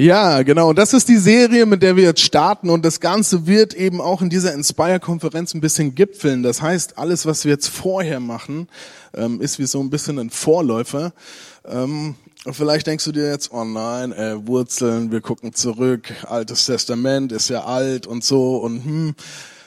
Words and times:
Ja, 0.00 0.42
genau. 0.44 0.72
Das 0.72 0.94
ist 0.94 1.10
die 1.10 1.18
Serie, 1.18 1.66
mit 1.66 1.82
der 1.82 1.94
wir 1.94 2.04
jetzt 2.04 2.22
starten 2.22 2.70
und 2.70 2.86
das 2.86 3.00
Ganze 3.00 3.46
wird 3.46 3.74
eben 3.74 4.00
auch 4.00 4.22
in 4.22 4.30
dieser 4.30 4.54
Inspire-Konferenz 4.54 5.52
ein 5.52 5.60
bisschen 5.60 5.94
gipfeln. 5.94 6.42
Das 6.42 6.62
heißt, 6.62 6.96
alles, 6.96 7.26
was 7.26 7.44
wir 7.44 7.52
jetzt 7.52 7.68
vorher 7.68 8.18
machen, 8.18 8.68
ähm, 9.12 9.42
ist 9.42 9.58
wie 9.58 9.66
so 9.66 9.78
ein 9.78 9.90
bisschen 9.90 10.18
ein 10.18 10.30
Vorläufer. 10.30 11.12
Ähm, 11.66 12.14
vielleicht 12.50 12.86
denkst 12.86 13.04
du 13.04 13.12
dir 13.12 13.28
jetzt, 13.28 13.52
oh 13.52 13.64
nein, 13.64 14.12
äh, 14.12 14.46
Wurzeln, 14.46 15.12
wir 15.12 15.20
gucken 15.20 15.52
zurück, 15.52 16.10
Altes 16.26 16.64
Testament 16.64 17.30
ist 17.30 17.50
ja 17.50 17.64
alt 17.64 18.06
und 18.06 18.24
so 18.24 18.56
und 18.56 18.82
hm. 18.82 19.14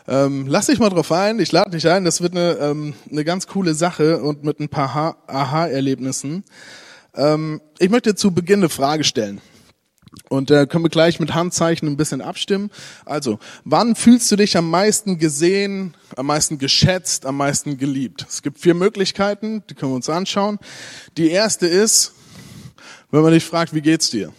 Ähm, 0.06 0.48
lass 0.50 0.66
dich 0.66 0.80
mal 0.80 0.90
drauf 0.90 1.12
ein, 1.14 1.40
ich 1.40 1.52
lade 1.54 1.70
dich 1.70 1.88
ein, 1.88 2.04
das 2.04 2.20
wird 2.22 2.36
eine, 2.36 2.58
ähm, 2.60 2.94
eine 3.10 3.24
ganz 3.24 3.48
coole 3.48 3.74
Sache 3.74 4.22
und 4.22 4.44
mit 4.44 4.60
ein 4.60 4.68
paar 4.68 5.16
Aha-Erlebnissen. 5.28 6.44
Ähm, 7.16 7.62
ich 7.78 7.90
möchte 7.90 8.14
zu 8.16 8.32
Beginn 8.32 8.62
eine 8.62 8.70
Frage 8.70 9.06
stellen. 9.06 9.40
Und 10.30 10.52
äh, 10.52 10.68
können 10.68 10.84
wir 10.84 10.90
gleich 10.90 11.20
mit 11.20 11.34
Handzeichen 11.34 11.88
ein 11.88 11.98
bisschen 11.98 12.22
abstimmen. 12.22 12.72
Also, 13.06 13.40
wann 13.66 13.96
fühlst 13.96 14.32
du 14.32 14.36
dich 14.36 14.58
am 14.58 14.70
meisten 14.70 15.18
gesehen, 15.18 15.96
am 16.16 16.28
meisten 16.28 16.58
geschätzt, 16.58 17.26
am 17.26 17.38
meisten 17.38 17.78
geliebt? 17.78 18.26
Es 18.28 18.42
gibt 18.42 18.60
vier 18.60 18.74
Möglichkeiten, 18.74 19.64
die 19.70 19.74
können 19.74 19.92
wir 19.92 19.96
uns 19.96 20.10
anschauen. 20.10 20.60
Die 21.18 21.30
erste 21.30 21.68
ist, 21.68 22.14
wenn 23.12 23.22
man 23.22 23.34
dich 23.34 23.46
fragt, 23.46 23.74
wie 23.74 23.82
geht's 23.82 24.10
dir? 24.10 24.34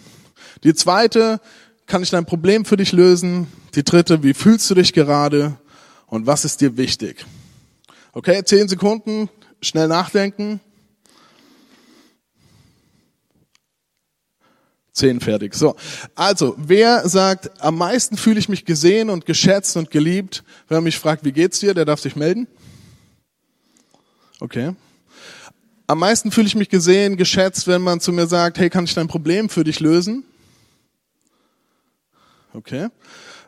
Die 0.65 0.75
zweite, 0.75 1.41
kann 1.87 2.03
ich 2.03 2.11
dein 2.11 2.25
Problem 2.25 2.65
für 2.65 2.77
dich 2.77 2.93
lösen? 2.93 3.47
Die 3.75 3.85
dritte, 3.85 4.23
wie 4.23 4.35
fühlst 4.35 4.71
du 4.71 4.75
dich 4.75 4.93
gerade? 4.93 5.59
Und 6.07 6.27
was 6.27 6.45
ist 6.45 6.61
dir 6.61 6.77
wichtig? 6.77 7.27
Okay, 8.13 8.43
zehn 8.45 8.69
Sekunden, 8.69 9.29
schnell 9.61 9.89
nachdenken. 9.89 10.61
Zehn 14.95 15.19
fertig. 15.19 15.55
So. 15.55 15.75
Also, 16.15 16.55
wer 16.57 17.09
sagt, 17.09 17.51
am 17.61 17.77
meisten 17.77 18.17
fühle 18.17 18.39
ich 18.39 18.49
mich 18.49 18.65
gesehen 18.65 19.11
und 19.11 19.27
geschätzt 19.27 19.77
und 19.77 19.91
geliebt? 19.91 20.45
Wer 20.69 20.81
mich 20.81 21.01
fragt, 21.01 21.25
wie 21.25 21.33
geht's 21.33 21.59
dir, 21.59 21.75
der 21.75 21.85
darf 21.85 21.99
sich 21.99 22.15
melden. 22.15 22.47
Okay. 24.39 24.77
Am 25.89 25.99
meisten 25.99 26.31
fühle 26.31 26.47
ich 26.47 26.55
mich 26.55 26.69
gesehen, 26.69 27.17
geschätzt, 27.17 27.67
wenn 27.67 27.83
man 27.83 27.99
zu 27.99 28.13
mir 28.13 28.29
sagt, 28.29 28.57
hey, 28.59 28.71
kann 28.71 28.85
ich 28.85 28.95
dein 28.95 29.09
Problem 29.09 29.49
für 29.49 29.65
dich 29.65 29.81
lösen? 29.81 30.23
Okay. 32.53 32.87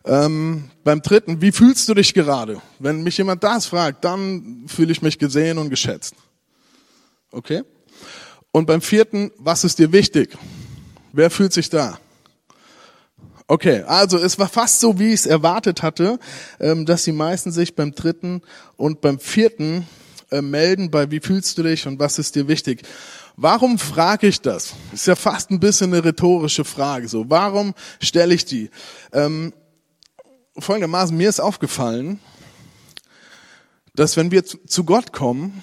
Ähm, 0.04 0.68
beim 0.82 1.00
dritten, 1.00 1.40
wie 1.40 1.52
fühlst 1.52 1.88
du 1.88 1.94
dich 1.94 2.12
gerade? 2.12 2.60
Wenn 2.80 3.04
mich 3.04 3.18
jemand 3.18 3.44
das 3.44 3.66
fragt, 3.66 4.04
dann 4.04 4.64
fühle 4.66 4.90
ich 4.90 5.00
mich 5.00 5.16
gesehen 5.16 5.58
und 5.58 5.70
geschätzt. 5.70 6.16
Okay. 7.30 7.62
Und 8.50 8.66
beim 8.66 8.80
vierten, 8.80 9.30
was 9.38 9.62
ist 9.62 9.78
dir 9.78 9.92
wichtig? 9.92 10.36
Wer 11.16 11.30
fühlt 11.30 11.54
sich 11.54 11.70
da? 11.70 11.98
Okay, 13.46 13.84
also 13.86 14.18
es 14.18 14.38
war 14.38 14.50
fast 14.50 14.80
so, 14.80 14.98
wie 14.98 15.14
ich 15.14 15.20
es 15.20 15.26
erwartet 15.26 15.82
hatte, 15.82 16.18
ähm, 16.60 16.84
dass 16.84 17.04
die 17.04 17.12
meisten 17.12 17.52
sich 17.52 17.74
beim 17.74 17.94
dritten 17.94 18.42
und 18.76 19.00
beim 19.00 19.18
vierten 19.18 19.86
äh, 20.30 20.42
melden, 20.42 20.90
bei 20.90 21.10
wie 21.10 21.20
fühlst 21.20 21.56
du 21.56 21.62
dich 21.62 21.86
und 21.86 21.98
was 21.98 22.18
ist 22.18 22.34
dir 22.34 22.48
wichtig. 22.48 22.82
Warum 23.34 23.78
frage 23.78 24.26
ich 24.26 24.42
das? 24.42 24.74
Ist 24.92 25.06
ja 25.06 25.16
fast 25.16 25.50
ein 25.50 25.58
bisschen 25.58 25.94
eine 25.94 26.04
rhetorische 26.04 26.66
Frage. 26.66 27.08
So, 27.08 27.30
warum 27.30 27.72
stelle 27.98 28.34
ich 28.34 28.44
die? 28.44 28.68
Ähm, 29.12 29.54
folgendermaßen, 30.58 31.16
mir 31.16 31.30
ist 31.30 31.40
aufgefallen, 31.40 32.20
dass 33.94 34.18
wenn 34.18 34.30
wir 34.30 34.44
zu 34.44 34.84
Gott 34.84 35.14
kommen, 35.14 35.62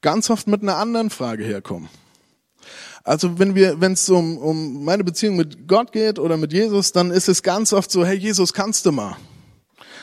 ganz 0.00 0.30
oft 0.30 0.46
mit 0.46 0.62
einer 0.62 0.76
anderen 0.76 1.10
Frage 1.10 1.42
herkommen. 1.42 1.88
Also 3.02 3.38
wenn 3.38 3.54
wir, 3.54 3.80
wenn 3.80 3.92
es 3.92 4.08
um, 4.08 4.38
um 4.38 4.84
meine 4.84 5.04
Beziehung 5.04 5.36
mit 5.36 5.66
Gott 5.66 5.92
geht 5.92 6.18
oder 6.18 6.36
mit 6.36 6.52
Jesus, 6.52 6.92
dann 6.92 7.10
ist 7.10 7.28
es 7.28 7.42
ganz 7.42 7.72
oft 7.72 7.90
so, 7.90 8.04
hey 8.04 8.16
Jesus, 8.16 8.52
kannst 8.52 8.84
du 8.86 8.92
mal? 8.92 9.16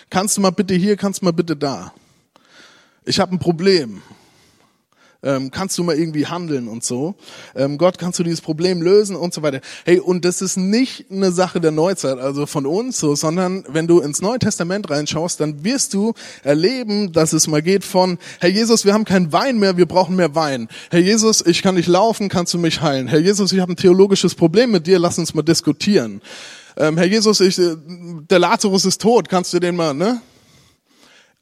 Kannst 0.09 0.37
du 0.37 0.41
mal 0.41 0.51
bitte 0.51 0.73
hier, 0.73 0.95
kannst 0.97 1.21
du 1.21 1.25
mal 1.25 1.31
bitte 1.31 1.55
da? 1.55 1.93
Ich 3.05 3.19
habe 3.19 3.35
ein 3.35 3.39
Problem 3.39 4.01
ähm, 5.27 5.51
kannst 5.51 5.77
du 5.77 5.83
mal 5.83 5.97
irgendwie 5.97 6.25
handeln 6.25 6.69
und 6.69 6.83
so. 6.83 7.15
Ähm, 7.53 7.77
Gott, 7.77 7.97
kannst 7.97 8.17
du 8.17 8.23
dieses 8.23 8.39
Problem 8.39 8.81
lösen 8.81 9.15
und 9.15 9.33
so 9.33 9.41
weiter. 9.41 9.59
Hey, 9.83 9.99
und 9.99 10.23
das 10.23 10.41
ist 10.41 10.55
nicht 10.55 11.11
eine 11.11 11.31
Sache 11.31 11.59
der 11.59 11.71
Neuzeit, 11.71 12.17
also 12.17 12.45
von 12.45 12.65
uns 12.65 12.97
so, 12.99 13.13
sondern 13.13 13.65
wenn 13.67 13.87
du 13.87 13.99
ins 13.99 14.21
Neue 14.21 14.39
Testament 14.39 14.89
reinschaust, 14.89 15.41
dann 15.41 15.65
wirst 15.65 15.93
du 15.93 16.13
erleben, 16.43 17.11
dass 17.11 17.33
es 17.33 17.47
mal 17.47 17.61
geht 17.61 17.83
von, 17.83 18.17
Herr 18.39 18.49
Jesus, 18.49 18.85
wir 18.85 18.93
haben 18.93 19.05
keinen 19.05 19.33
Wein 19.33 19.59
mehr, 19.59 19.75
wir 19.75 19.85
brauchen 19.85 20.15
mehr 20.15 20.33
Wein. 20.33 20.69
Herr 20.89 21.01
Jesus, 21.01 21.45
ich 21.45 21.61
kann 21.61 21.75
nicht 21.75 21.87
laufen, 21.87 22.29
kannst 22.29 22.53
du 22.53 22.57
mich 22.57 22.81
heilen. 22.81 23.07
Herr 23.07 23.19
Jesus, 23.19 23.51
ich 23.51 23.59
habe 23.59 23.73
ein 23.73 23.77
theologisches 23.77 24.33
Problem 24.33 24.71
mit 24.71 24.87
dir, 24.87 24.97
lass 24.97 25.19
uns 25.19 25.33
mal 25.33 25.41
diskutieren. 25.41 26.21
Ähm, 26.77 26.97
Herr 26.97 27.07
Jesus, 27.07 27.41
ich, 27.41 27.59
äh, 27.59 27.75
der 28.29 28.39
Lazarus 28.39 28.85
ist 28.85 29.01
tot, 29.01 29.27
kannst 29.27 29.53
du 29.53 29.59
den 29.59 29.75
mal, 29.75 29.93
ne? 29.93 30.21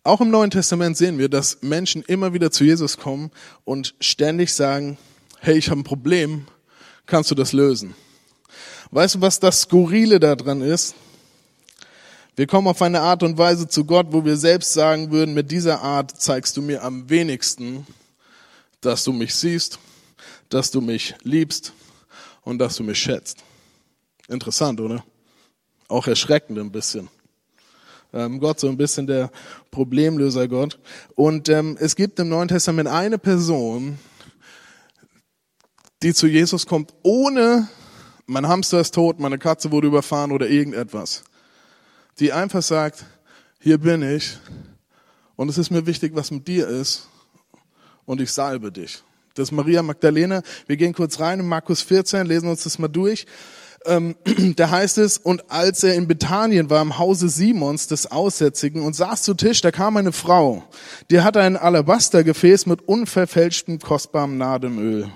Auch 0.05 0.21
im 0.21 0.29
Neuen 0.29 0.51
Testament 0.51 0.95
sehen 0.95 1.17
wir, 1.17 1.29
dass 1.29 1.63
Menschen 1.63 2.03
immer 2.03 2.31
wieder 2.31 2.51
zu 2.51 2.63
Jesus 2.63 2.97
kommen 2.97 3.31
und 3.63 3.95
ständig 3.99 4.53
sagen, 4.53 4.99
hey, 5.39 5.57
ich 5.57 5.71
habe 5.71 5.79
ein 5.79 5.83
Problem, 5.83 6.45
kannst 7.07 7.31
du 7.31 7.35
das 7.35 7.53
lösen? 7.53 7.95
Weißt 8.91 9.15
du, 9.15 9.21
was 9.21 9.39
das 9.39 9.61
Skurrile 9.61 10.19
daran 10.19 10.61
ist? 10.61 10.93
Wir 12.35 12.45
kommen 12.45 12.67
auf 12.67 12.83
eine 12.83 13.01
Art 13.01 13.23
und 13.23 13.39
Weise 13.39 13.67
zu 13.67 13.83
Gott, 13.83 14.05
wo 14.11 14.23
wir 14.23 14.37
selbst 14.37 14.73
sagen 14.73 15.09
würden, 15.09 15.33
mit 15.33 15.49
dieser 15.49 15.81
Art 15.81 16.11
zeigst 16.21 16.55
du 16.55 16.61
mir 16.61 16.83
am 16.83 17.09
wenigsten, 17.09 17.87
dass 18.81 19.05
du 19.05 19.11
mich 19.11 19.33
siehst, 19.33 19.79
dass 20.49 20.69
du 20.69 20.81
mich 20.81 21.15
liebst 21.23 21.73
und 22.43 22.59
dass 22.59 22.75
du 22.75 22.83
mich 22.83 22.99
schätzt. 22.99 23.39
Interessant, 24.27 24.79
oder? 24.79 25.03
Auch 25.87 26.05
erschreckend 26.05 26.59
ein 26.59 26.71
bisschen 26.71 27.09
ähm, 28.15 28.39
Gott, 28.39 28.59
so 28.59 28.67
ein 28.69 28.77
bisschen 28.77 29.05
der 29.05 29.29
Problemlöser 29.69 30.47
Gott. 30.47 30.79
Und 31.15 31.49
ähm, 31.49 31.77
es 31.79 31.95
gibt 31.95 32.17
im 32.19 32.29
Neuen 32.29 32.47
Testament 32.47 32.87
eine 32.87 33.19
Person, 33.19 33.99
die 36.01 36.13
zu 36.13 36.25
Jesus 36.25 36.65
kommt, 36.65 36.93
ohne 37.03 37.67
mein 38.25 38.47
Hamster 38.47 38.79
ist 38.79 38.95
tot, 38.95 39.19
meine 39.19 39.37
Katze 39.37 39.71
wurde 39.71 39.87
überfahren 39.87 40.31
oder 40.31 40.47
irgendetwas. 40.47 41.23
Die 42.19 42.31
einfach 42.31 42.63
sagt, 42.63 43.05
hier 43.59 43.77
bin 43.77 44.01
ich 44.01 44.37
und 45.35 45.49
es 45.49 45.57
ist 45.57 45.69
mir 45.69 45.85
wichtig, 45.85 46.15
was 46.15 46.31
mit 46.31 46.47
dir 46.47 46.67
ist 46.67 47.09
und 48.05 48.21
ich 48.21 48.31
salbe 48.31 48.71
dich. 48.71 49.03
Das 49.33 49.49
ist 49.49 49.51
Maria 49.51 49.83
Magdalena. 49.83 50.41
Wir 50.65 50.77
gehen 50.77 50.93
kurz 50.93 51.19
rein 51.19 51.41
in 51.41 51.47
Markus 51.47 51.81
14, 51.81 52.25
lesen 52.25 52.47
uns 52.47 52.63
das 52.63 52.79
mal 52.79 52.87
durch 52.87 53.25
ähm, 53.85 54.15
da 54.55 54.69
heißt 54.69 54.97
es, 54.97 55.17
und 55.17 55.49
als 55.51 55.83
er 55.83 55.95
in 55.95 56.07
Bethanien 56.07 56.69
war, 56.69 56.81
im 56.81 56.97
Hause 56.97 57.29
Simons 57.29 57.87
des 57.87 58.11
Aussätzigen, 58.11 58.81
und 58.81 58.95
saß 58.95 59.23
zu 59.23 59.33
Tisch, 59.33 59.61
da 59.61 59.71
kam 59.71 59.97
eine 59.97 60.11
Frau, 60.11 60.63
die 61.09 61.21
hatte 61.21 61.41
ein 61.41 61.57
Alabastergefäß 61.57 62.65
mit 62.65 62.87
unverfälschtem 62.87 63.79
kostbarem 63.79 64.37
Nadenöl. 64.37 65.09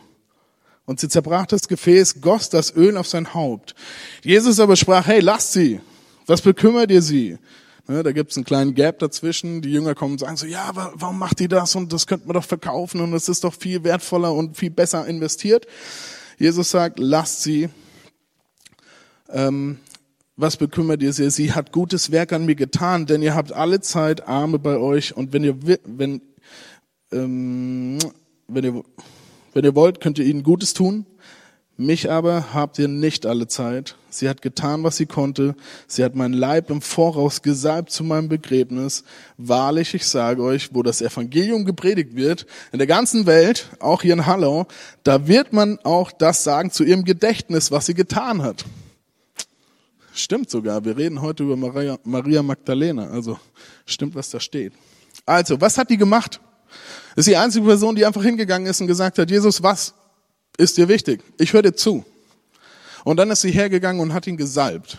Und 0.85 0.99
sie 0.99 1.07
zerbrach 1.07 1.45
das 1.45 1.67
Gefäß, 1.67 2.19
goss 2.21 2.49
das 2.49 2.75
Öl 2.75 2.97
auf 2.97 3.07
sein 3.07 3.33
Haupt. 3.33 3.75
Jesus 4.23 4.59
aber 4.59 4.75
sprach, 4.75 5.05
hey, 5.05 5.19
lasst 5.19 5.53
sie, 5.53 5.81
was 6.25 6.41
bekümmert 6.41 6.89
ihr 6.89 7.01
sie? 7.03 7.37
Ne, 7.87 8.03
da 8.03 8.11
gibt's 8.11 8.37
einen 8.37 8.45
kleinen 8.45 8.75
Gap 8.75 8.99
dazwischen. 8.99 9.63
Die 9.63 9.71
Jünger 9.71 9.95
kommen 9.95 10.11
und 10.11 10.19
sagen 10.19 10.37
so, 10.37 10.45
ja, 10.45 10.69
warum 10.73 11.17
macht 11.17 11.39
die 11.39 11.47
das? 11.47 11.75
Und 11.75 11.91
das 11.91 12.05
könnte 12.05 12.27
man 12.27 12.35
doch 12.35 12.43
verkaufen 12.43 13.01
und 13.01 13.13
es 13.13 13.29
ist 13.29 13.43
doch 13.43 13.53
viel 13.53 13.83
wertvoller 13.83 14.31
und 14.31 14.57
viel 14.57 14.69
besser 14.69 15.07
investiert. 15.07 15.65
Jesus 16.37 16.69
sagt, 16.69 16.99
lasst 16.99 17.41
sie, 17.41 17.69
ähm, 19.31 19.79
was 20.35 20.55
bekümmert 20.55 21.01
ihr 21.01 21.11
sie? 21.11 21.29
Sie 21.31 21.51
hat 21.51 21.73
gutes 21.73 22.11
Werk 22.11 22.31
an 22.31 22.45
mir 22.45 22.55
getan, 22.55 23.05
denn 23.05 23.21
ihr 23.21 23.35
habt 23.35 23.51
alle 23.51 23.81
Zeit 23.81 24.27
Arme 24.27 24.57
bei 24.57 24.77
euch 24.77 25.15
und 25.17 25.33
wenn 25.33 25.43
ihr, 25.43 25.57
wenn, 25.85 26.21
ähm, 27.11 27.99
wenn 28.47 28.63
ihr, 28.63 28.83
wenn 29.53 29.65
ihr 29.65 29.75
wollt, 29.75 29.99
könnt 29.99 30.17
ihr 30.17 30.25
ihnen 30.25 30.43
Gutes 30.43 30.73
tun. 30.73 31.05
Mich 31.75 32.11
aber 32.11 32.53
habt 32.53 32.77
ihr 32.77 32.89
nicht 32.89 33.25
alle 33.25 33.47
Zeit. 33.47 33.95
Sie 34.09 34.27
hat 34.27 34.41
getan, 34.41 34.83
was 34.83 34.97
sie 34.97 35.05
konnte. 35.05 35.55
Sie 35.87 36.03
hat 36.03 36.13
meinen 36.13 36.33
Leib 36.33 36.69
im 36.69 36.81
Voraus 36.81 37.41
gesalbt 37.41 37.89
zu 37.89 38.03
meinem 38.03 38.27
Begräbnis. 38.27 39.05
Wahrlich, 39.37 39.93
ich 39.93 40.05
sage 40.05 40.43
euch, 40.43 40.73
wo 40.73 40.83
das 40.83 41.01
Evangelium 41.01 41.63
gepredigt 41.63 42.15
wird, 42.17 42.47
in 42.73 42.79
der 42.79 42.87
ganzen 42.87 43.25
Welt, 43.25 43.69
auch 43.79 44.01
hier 44.01 44.11
in 44.11 44.25
Hallau, 44.25 44.67
da 45.03 45.27
wird 45.27 45.53
man 45.53 45.79
auch 45.83 46.11
das 46.11 46.43
sagen 46.43 46.69
zu 46.71 46.83
ihrem 46.83 47.05
Gedächtnis, 47.05 47.71
was 47.71 47.85
sie 47.85 47.93
getan 47.93 48.41
hat. 48.41 48.65
Stimmt 50.19 50.49
sogar. 50.49 50.83
Wir 50.83 50.97
reden 50.97 51.21
heute 51.21 51.43
über 51.43 51.55
Maria, 51.55 51.97
Maria 52.03 52.43
Magdalena. 52.43 53.09
Also 53.09 53.39
stimmt, 53.85 54.15
was 54.15 54.29
da 54.29 54.39
steht. 54.39 54.73
Also, 55.25 55.59
was 55.61 55.77
hat 55.77 55.89
die 55.89 55.95
gemacht? 55.95 56.41
Ist 57.15 57.29
die 57.29 57.37
einzige 57.37 57.65
Person, 57.65 57.95
die 57.95 58.05
einfach 58.05 58.21
hingegangen 58.21 58.67
ist 58.67 58.81
und 58.81 58.87
gesagt 58.87 59.17
hat, 59.17 59.31
Jesus, 59.31 59.63
was 59.63 59.93
ist 60.57 60.77
dir 60.77 60.89
wichtig? 60.89 61.23
Ich 61.37 61.53
höre 61.53 61.61
dir 61.61 61.73
zu. 61.73 62.03
Und 63.05 63.15
dann 63.15 63.31
ist 63.31 63.41
sie 63.41 63.51
hergegangen 63.51 64.01
und 64.01 64.13
hat 64.13 64.27
ihn 64.27 64.35
gesalbt. 64.35 64.97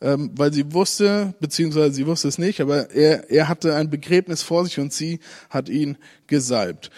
Ähm, 0.00 0.30
weil 0.34 0.50
sie 0.54 0.72
wusste, 0.72 1.34
beziehungsweise 1.38 1.92
sie 1.92 2.06
wusste 2.06 2.28
es 2.28 2.38
nicht, 2.38 2.62
aber 2.62 2.90
er, 2.92 3.30
er 3.30 3.46
hatte 3.46 3.74
ein 3.74 3.90
Begräbnis 3.90 4.42
vor 4.42 4.64
sich 4.64 4.80
und 4.80 4.94
sie 4.94 5.20
hat 5.50 5.68
ihn 5.68 5.98
gesalbt. 6.26 6.90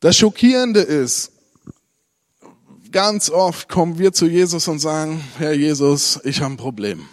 Das 0.00 0.16
Schockierende 0.16 0.80
ist, 0.80 1.33
ganz 2.94 3.28
oft 3.28 3.68
kommen 3.68 3.98
wir 3.98 4.12
zu 4.12 4.26
Jesus 4.26 4.68
und 4.68 4.78
sagen, 4.78 5.22
Herr 5.38 5.52
Jesus, 5.52 6.20
ich 6.22 6.40
habe 6.40 6.54
ein 6.54 6.56
Problem. 6.56 7.08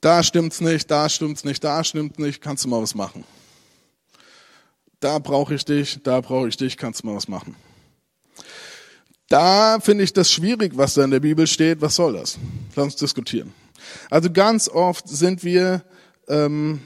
Da 0.00 0.24
stimmt's 0.24 0.60
nicht, 0.60 0.90
da 0.90 1.08
stimmt's 1.08 1.44
nicht, 1.44 1.62
da 1.62 1.84
stimmt 1.84 2.18
nicht, 2.18 2.42
kannst 2.42 2.64
du 2.64 2.68
mal 2.68 2.82
was 2.82 2.96
machen. 2.96 3.22
Da 4.98 5.20
brauche 5.20 5.54
ich 5.54 5.64
dich, 5.64 6.02
da 6.02 6.20
brauche 6.20 6.48
ich 6.48 6.56
dich, 6.56 6.76
kannst 6.76 7.04
du 7.04 7.06
mal 7.06 7.14
was 7.14 7.28
machen. 7.28 7.54
Da 9.28 9.78
finde 9.78 10.02
ich 10.02 10.12
das 10.12 10.32
schwierig, 10.32 10.76
was 10.76 10.94
da 10.94 11.04
in 11.04 11.12
der 11.12 11.20
Bibel 11.20 11.46
steht. 11.46 11.80
Was 11.80 11.94
soll 11.94 12.14
das? 12.14 12.38
Lass 12.74 12.84
uns 12.86 12.96
diskutieren. 12.96 13.54
Also 14.10 14.32
ganz 14.32 14.68
oft 14.68 15.08
sind 15.08 15.44
wir, 15.44 15.84
ähm, 16.26 16.82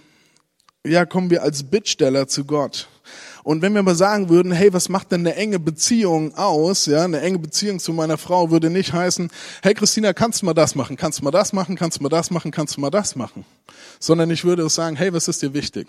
ja, 0.87 1.07
kommen 1.07 1.31
wir 1.31 1.43
als 1.43 1.63
Bittsteller 1.63 2.29
zu 2.29 2.45
Gott. 2.45 2.89
Und 3.47 3.63
wenn 3.63 3.77
wir 3.77 3.83
mal 3.85 3.95
sagen 3.95 4.29
würden, 4.29 4.51
hey, 4.51 4.73
was 4.73 4.89
macht 4.89 5.13
denn 5.13 5.21
eine 5.21 5.37
enge 5.37 5.61
Beziehung 5.61 6.35
aus? 6.35 6.87
Ja, 6.87 7.05
eine 7.05 7.21
enge 7.21 7.39
Beziehung 7.39 7.79
zu 7.79 7.93
meiner 7.93 8.19
Frau 8.19 8.51
würde 8.51 8.71
nicht 8.71 8.93
heißen, 8.93 9.31
hey 9.63 9.73
Christina, 9.73 10.13
kannst 10.13 10.43
du 10.43 10.47
mal 10.47 10.53
das 10.53 10.75
machen? 10.75 10.97
Kannst 10.97 11.21
du 11.21 11.25
mal 11.25 11.31
das 11.31 11.53
machen? 11.53 11.77
Kannst 11.77 12.01
du 12.01 12.03
mal 12.03 12.09
das 12.09 12.33
machen? 12.33 12.51
Kannst 12.51 12.77
du 12.77 12.81
mal 12.81 12.91
das 12.91 13.15
machen? 13.15 13.45
Sondern 14.01 14.33
ich 14.33 14.45
würde 14.45 14.69
sagen, 14.69 14.97
hey, 14.97 15.13
was 15.13 15.29
ist 15.29 15.43
dir 15.43 15.55
wichtig? 15.55 15.87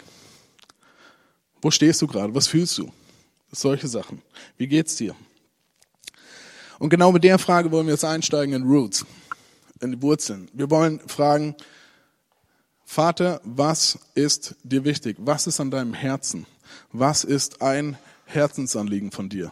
Wo 1.60 1.72
stehst 1.72 2.00
du 2.04 2.06
gerade? 2.06 2.36
Was 2.36 2.46
fühlst 2.46 2.78
du? 2.78 2.92
Solche 3.52 3.88
Sachen. 3.88 4.22
Wie 4.58 4.68
geht's 4.68 4.96
dir? 4.96 5.16
Und 6.78 6.90
genau 6.90 7.12
mit 7.12 7.24
der 7.24 7.40
Frage 7.40 7.72
wollen 7.72 7.88
wir 7.88 7.94
jetzt 7.96 8.06
einsteigen 8.06 8.54
in 8.54 8.68
Roots, 8.68 9.04
in 9.82 9.94
die 9.94 10.02
Wurzeln. 10.04 10.48
Wir 10.54 10.70
wollen 10.70 11.00
fragen, 11.08 11.56
Vater, 12.86 13.42
was 13.44 13.98
ist 14.14 14.54
dir 14.64 14.86
wichtig? 14.86 15.18
Was 15.20 15.48
ist 15.48 15.60
an 15.60 15.72
deinem 15.72 15.96
Herzen? 15.96 16.46
Was 16.92 17.24
ist 17.24 17.62
ein 17.62 17.98
Herzensanliegen 18.26 19.12
von 19.12 19.30
dir? 19.30 19.52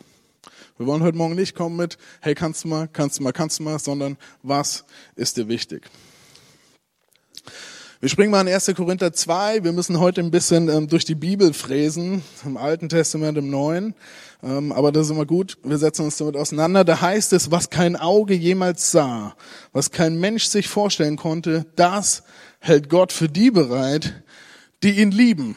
Wir 0.78 0.88
wollen 0.88 1.04
heute 1.04 1.18
Morgen 1.18 1.36
nicht 1.36 1.56
kommen 1.56 1.78
mit, 1.78 1.98
hey, 2.20 2.36
kannst 2.36 2.66
du 2.66 2.68
mal, 2.68 2.90
kannst 2.92 3.20
du 3.20 3.24
mal, 3.24 3.32
kannst 3.32 3.60
du 3.60 3.64
mal, 3.64 3.80
sondern 3.80 4.18
was 4.44 4.84
ist 5.16 5.38
dir 5.38 5.48
wichtig? 5.48 5.90
Wir 8.02 8.10
springen 8.10 8.30
mal 8.30 8.46
in 8.46 8.54
1. 8.54 8.74
Korinther 8.76 9.14
2. 9.14 9.64
Wir 9.64 9.72
müssen 9.72 10.00
heute 10.00 10.22
ein 10.22 10.30
bisschen 10.30 10.68
ähm, 10.70 10.88
durch 10.88 11.06
die 11.06 11.16
Bibel 11.16 11.54
fräsen, 11.54 12.24
im 12.46 12.58
Alten 12.58 12.90
Testament, 12.90 13.38
im 13.38 13.50
Neuen. 13.50 13.96
Ähm, 14.44 14.74
aber 14.74 14.92
das 14.92 15.06
ist 15.06 15.12
immer 15.12 15.26
gut. 15.26 15.58
Wir 15.64 15.78
setzen 15.78 16.04
uns 16.04 16.18
damit 16.18 16.36
auseinander. 16.36 16.84
Da 16.84 17.00
heißt 17.00 17.32
es, 17.34 17.52
was 17.52 17.70
kein 17.70 17.96
Auge 17.96 18.34
jemals 18.34 18.92
sah, 18.92 19.36
was 19.72 19.92
kein 19.92 20.20
Mensch 20.20 20.46
sich 20.46 20.68
vorstellen 20.68 21.16
konnte, 21.16 21.66
das 21.78 22.24
hält 22.60 22.90
Gott 22.90 23.14
für 23.14 23.30
die 23.30 23.50
bereit, 23.50 24.24
die 24.84 25.00
ihn 25.00 25.12
lieben. 25.12 25.56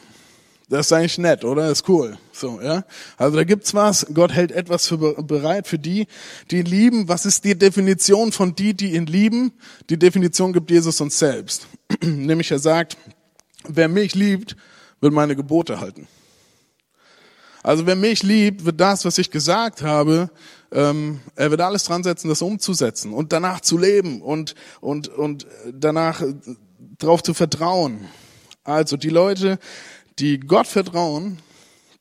Das 0.69 0.85
ist 0.85 0.93
eigentlich 0.93 1.17
nett, 1.17 1.43
oder? 1.43 1.63
Das 1.67 1.79
ist 1.79 1.89
cool. 1.89 2.17
So, 2.31 2.61
ja. 2.61 2.85
Also 3.17 3.35
da 3.35 3.43
gibt's 3.43 3.73
was. 3.73 4.05
Gott 4.13 4.31
hält 4.31 4.51
etwas 4.51 4.87
für 4.87 4.97
bereit 5.23 5.67
für 5.67 5.79
die, 5.79 6.05
die 6.51 6.59
ihn 6.59 6.65
lieben. 6.65 7.07
Was 7.07 7.25
ist 7.25 7.43
die 7.43 7.57
Definition 7.57 8.31
von 8.31 8.53
die, 8.53 8.75
die 8.75 8.93
ihn 8.93 9.07
lieben? 9.07 9.51
Die 9.89 9.97
Definition 9.97 10.53
gibt 10.53 10.69
Jesus 10.69 11.01
uns 11.01 11.17
selbst. 11.17 11.67
Nämlich 12.03 12.51
er 12.51 12.59
sagt, 12.59 12.97
wer 13.67 13.87
mich 13.87 14.13
liebt, 14.13 14.55
will 15.01 15.09
meine 15.09 15.35
Gebote 15.35 15.79
halten. 15.79 16.07
Also 17.63 17.87
wer 17.87 17.95
mich 17.95 18.21
liebt, 18.21 18.63
wird 18.63 18.79
das, 18.79 19.05
was 19.05 19.17
ich 19.17 19.31
gesagt 19.31 19.81
habe, 19.81 20.29
ähm, 20.71 21.19
er 21.35 21.49
wird 21.49 21.61
alles 21.61 21.83
dran 21.83 22.03
setzen, 22.03 22.29
das 22.29 22.43
umzusetzen 22.43 23.11
und 23.11 23.33
danach 23.33 23.61
zu 23.61 23.77
leben 23.77 24.21
und, 24.21 24.53
und, 24.81 25.07
und 25.07 25.47
danach 25.73 26.21
darauf 26.99 27.23
zu 27.23 27.33
vertrauen. 27.33 28.07
Also 28.63 28.97
die 28.97 29.09
Leute, 29.09 29.57
die 30.19 30.39
Gott 30.39 30.67
vertrauen, 30.67 31.39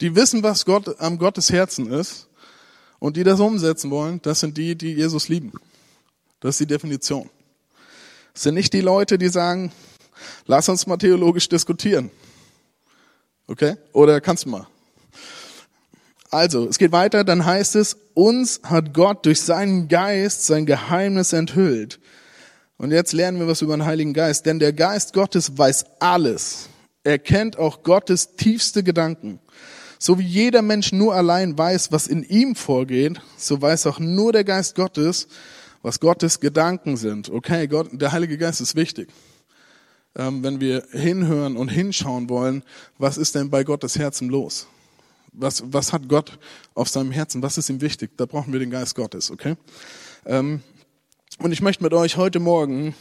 die 0.00 0.14
wissen, 0.14 0.42
was 0.42 0.64
Gott 0.64 1.00
am 1.00 1.18
Gottes 1.18 1.50
Herzen 1.50 1.90
ist 1.90 2.28
und 2.98 3.16
die 3.16 3.24
das 3.24 3.40
umsetzen 3.40 3.90
wollen, 3.90 4.20
das 4.22 4.40
sind 4.40 4.56
die, 4.56 4.76
die 4.76 4.94
Jesus 4.94 5.28
lieben. 5.28 5.52
Das 6.40 6.54
ist 6.54 6.60
die 6.60 6.66
Definition. 6.66 7.28
Das 8.32 8.44
sind 8.44 8.54
nicht 8.54 8.72
die 8.72 8.80
Leute, 8.80 9.18
die 9.18 9.28
sagen, 9.28 9.72
lass 10.46 10.68
uns 10.68 10.86
mal 10.86 10.96
theologisch 10.96 11.48
diskutieren. 11.48 12.10
Okay? 13.46 13.76
Oder 13.92 14.20
kannst 14.20 14.44
du 14.44 14.50
mal? 14.50 14.66
Also, 16.30 16.68
es 16.68 16.78
geht 16.78 16.92
weiter, 16.92 17.24
dann 17.24 17.44
heißt 17.44 17.74
es, 17.76 17.96
uns 18.12 18.60
hat 18.62 18.92
Gott 18.92 19.24
durch 19.24 19.40
seinen 19.40 19.88
Geist 19.88 20.44
sein 20.46 20.66
Geheimnis 20.66 21.32
enthüllt. 21.32 22.00
Und 22.76 22.92
jetzt 22.92 23.12
lernen 23.12 23.40
wir 23.40 23.48
was 23.48 23.62
über 23.62 23.76
den 23.76 23.86
Heiligen 23.86 24.12
Geist, 24.12 24.44
denn 24.44 24.58
der 24.58 24.72
Geist 24.72 25.14
Gottes 25.14 25.56
weiß 25.56 25.86
alles. 26.00 26.67
Er 27.04 27.18
kennt 27.18 27.58
auch 27.58 27.82
Gottes 27.82 28.34
tiefste 28.36 28.82
Gedanken. 28.82 29.40
So 29.98 30.18
wie 30.18 30.24
jeder 30.24 30.62
Mensch 30.62 30.92
nur 30.92 31.14
allein 31.14 31.58
weiß, 31.58 31.90
was 31.90 32.06
in 32.06 32.22
ihm 32.22 32.54
vorgeht, 32.54 33.20
so 33.36 33.60
weiß 33.60 33.86
auch 33.86 33.98
nur 33.98 34.32
der 34.32 34.44
Geist 34.44 34.76
Gottes, 34.76 35.26
was 35.82 35.98
Gottes 35.98 36.38
Gedanken 36.38 36.96
sind. 36.96 37.30
Okay, 37.30 37.66
Gott, 37.66 37.88
der 37.92 38.12
Heilige 38.12 38.38
Geist 38.38 38.60
ist 38.60 38.76
wichtig. 38.76 39.08
Ähm, 40.14 40.42
wenn 40.42 40.60
wir 40.60 40.84
hinhören 40.92 41.56
und 41.56 41.68
hinschauen 41.68 42.28
wollen, 42.28 42.62
was 42.96 43.18
ist 43.18 43.34
denn 43.34 43.50
bei 43.50 43.64
Gottes 43.64 43.98
Herzen 43.98 44.28
los? 44.28 44.68
Was, 45.32 45.62
was 45.66 45.92
hat 45.92 46.08
Gott 46.08 46.38
auf 46.74 46.88
seinem 46.88 47.10
Herzen? 47.10 47.42
Was 47.42 47.58
ist 47.58 47.68
ihm 47.68 47.80
wichtig? 47.80 48.16
Da 48.16 48.26
brauchen 48.26 48.52
wir 48.52 48.60
den 48.60 48.70
Geist 48.70 48.94
Gottes, 48.94 49.30
okay? 49.30 49.56
Ähm, 50.26 50.62
und 51.40 51.52
ich 51.52 51.60
möchte 51.60 51.82
mit 51.82 51.92
euch 51.92 52.16
heute 52.16 52.40
Morgen 52.40 52.94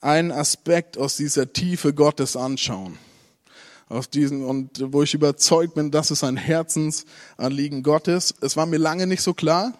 einen 0.00 0.30
Aspekt 0.30 0.98
aus 0.98 1.16
dieser 1.16 1.52
Tiefe 1.52 1.94
Gottes 1.94 2.36
anschauen 2.36 2.98
auf 3.88 4.06
diesen 4.06 4.44
und 4.44 4.92
wo 4.92 5.02
ich 5.02 5.14
überzeugt 5.14 5.74
bin, 5.74 5.90
das 5.90 6.10
ist 6.10 6.24
ein 6.24 6.36
Herzensanliegen 6.36 7.82
Gottes. 7.82 8.34
Es 8.40 8.56
war 8.56 8.66
mir 8.66 8.78
lange 8.78 9.06
nicht 9.06 9.22
so 9.22 9.34
klar. 9.34 9.72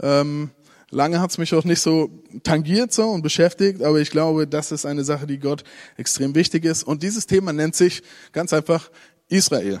Ähm, 0.00 0.50
lange 0.90 1.20
hat 1.20 1.30
es 1.30 1.38
mich 1.38 1.54
auch 1.54 1.64
nicht 1.64 1.80
so 1.80 2.10
tangiert 2.42 2.92
so 2.92 3.08
und 3.08 3.22
beschäftigt, 3.22 3.82
aber 3.82 4.00
ich 4.00 4.10
glaube, 4.10 4.46
das 4.46 4.72
ist 4.72 4.86
eine 4.86 5.04
Sache, 5.04 5.26
die 5.26 5.38
Gott 5.38 5.64
extrem 5.96 6.34
wichtig 6.34 6.64
ist. 6.64 6.82
Und 6.82 7.02
dieses 7.02 7.26
Thema 7.26 7.52
nennt 7.52 7.76
sich 7.76 8.02
ganz 8.32 8.52
einfach 8.52 8.90
Israel. 9.28 9.80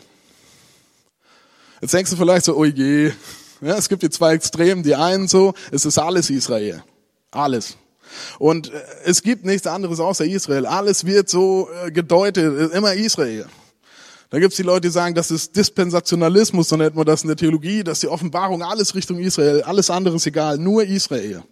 Jetzt 1.80 1.92
denkst 1.94 2.10
du 2.10 2.16
vielleicht 2.16 2.44
so, 2.44 2.56
oh 2.56 2.64
je, 2.64 3.12
ja, 3.60 3.76
es 3.76 3.88
gibt 3.88 4.02
die 4.02 4.10
zwei 4.10 4.34
Extremen, 4.34 4.82
die 4.82 4.94
einen 4.94 5.28
so, 5.28 5.54
es 5.70 5.84
ist 5.84 5.98
alles 5.98 6.30
Israel. 6.30 6.82
Alles. 7.30 7.76
Und 8.38 8.72
äh, 8.72 8.82
es 9.04 9.22
gibt 9.22 9.44
nichts 9.44 9.66
anderes 9.66 10.00
außer 10.00 10.24
Israel. 10.24 10.66
Alles 10.66 11.04
wird 11.04 11.28
so 11.28 11.68
äh, 11.84 11.90
gedeutet, 11.90 12.72
immer 12.72 12.94
Israel. 12.94 13.46
Da 14.30 14.40
gibt's 14.40 14.56
die 14.56 14.62
Leute, 14.62 14.82
die 14.82 14.90
sagen, 14.90 15.14
das 15.14 15.30
ist 15.30 15.54
Dispensationalismus, 15.54 16.68
so 16.68 16.76
nennt 16.76 16.96
man 16.96 17.06
das 17.06 17.22
in 17.22 17.28
der 17.28 17.36
Theologie, 17.36 17.84
dass 17.84 18.00
die 18.00 18.08
Offenbarung 18.08 18.62
alles 18.62 18.94
Richtung 18.94 19.18
Israel, 19.18 19.62
alles 19.62 19.90
andere 19.90 20.16
ist 20.16 20.26
egal, 20.26 20.58
nur 20.58 20.82
Israel. 20.84 21.44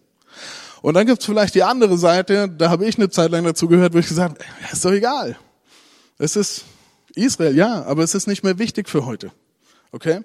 Und 0.81 0.95
dann 0.95 1.07
gibt's 1.07 1.25
vielleicht 1.25 1.55
die 1.55 1.63
andere 1.63 1.97
Seite, 1.97 2.49
da 2.49 2.71
habe 2.71 2.85
ich 2.85 2.99
eine 2.99 3.09
Zeit 3.09 3.31
lang 3.31 3.45
dazu 3.45 3.69
gehört, 3.69 3.95
wo 3.95 3.99
ich 3.99 4.09
gesagt 4.09 4.39
habe, 4.39 4.73
ist 4.73 4.85
doch 4.85 4.91
egal. 4.91 5.37
Es 6.19 6.35
ist 6.35 6.65
Israel, 7.15 7.57
ja, 7.57 7.85
aber 7.85 8.03
es 8.03 8.15
ist 8.17 8.27
nicht 8.27 8.43
mehr 8.43 8.59
wichtig 8.59 8.89
für 8.89 9.07
heute. 9.07 9.31
Okay? 9.95 10.23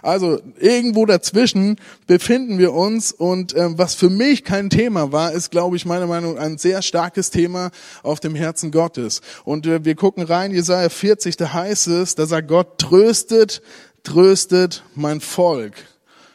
Also 0.00 0.40
irgendwo 0.58 1.04
dazwischen 1.04 1.76
befinden 2.06 2.58
wir 2.58 2.72
uns 2.72 3.10
und 3.10 3.54
ähm, 3.56 3.76
was 3.76 3.96
für 3.96 4.10
mich 4.10 4.44
kein 4.44 4.70
Thema 4.70 5.10
war, 5.10 5.32
ist, 5.32 5.50
glaube 5.50 5.74
ich, 5.74 5.84
meiner 5.84 6.06
Meinung 6.06 6.36
nach 6.36 6.42
ein 6.42 6.56
sehr 6.56 6.82
starkes 6.82 7.30
Thema 7.30 7.72
auf 8.04 8.20
dem 8.20 8.36
Herzen 8.36 8.70
Gottes. 8.70 9.20
Und 9.44 9.66
äh, 9.66 9.84
wir 9.84 9.96
gucken 9.96 10.22
rein, 10.22 10.52
Jesaja 10.52 10.88
40, 10.88 11.36
da 11.36 11.52
heißt 11.52 11.88
es, 11.88 12.14
da 12.14 12.26
sagt 12.26 12.46
Gott, 12.46 12.78
tröstet, 12.78 13.60
tröstet 14.04 14.84
mein 14.94 15.20
Volk, 15.20 15.74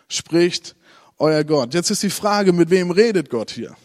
spricht 0.10 0.76
euer 1.20 1.46
Gott. 1.46 1.74
Jetzt 1.74 1.90
ist 1.90 2.04
die 2.04 2.10
Frage, 2.10 2.52
mit 2.52 2.70
wem 2.70 2.92
redet 2.92 3.30
Gott 3.30 3.52
hier? 3.52 3.78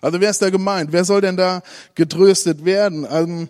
Also 0.00 0.20
wer 0.20 0.30
ist 0.30 0.40
da 0.40 0.48
gemeint? 0.48 0.92
Wer 0.92 1.04
soll 1.04 1.20
denn 1.20 1.36
da 1.36 1.62
getröstet 1.94 2.64
werden? 2.64 3.04
Also, 3.04 3.48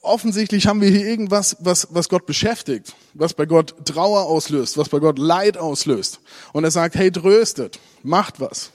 offensichtlich 0.00 0.66
haben 0.66 0.80
wir 0.80 0.90
hier 0.90 1.06
irgendwas, 1.06 1.56
was, 1.60 1.88
was 1.90 2.08
Gott 2.08 2.26
beschäftigt, 2.26 2.94
was 3.14 3.34
bei 3.34 3.46
Gott 3.46 3.86
Trauer 3.86 4.24
auslöst, 4.24 4.76
was 4.76 4.88
bei 4.88 4.98
Gott 4.98 5.18
Leid 5.18 5.56
auslöst. 5.56 6.20
Und 6.52 6.64
er 6.64 6.70
sagt, 6.70 6.94
hey, 6.94 7.10
tröstet, 7.10 7.78
macht 8.02 8.40
was. 8.40 8.70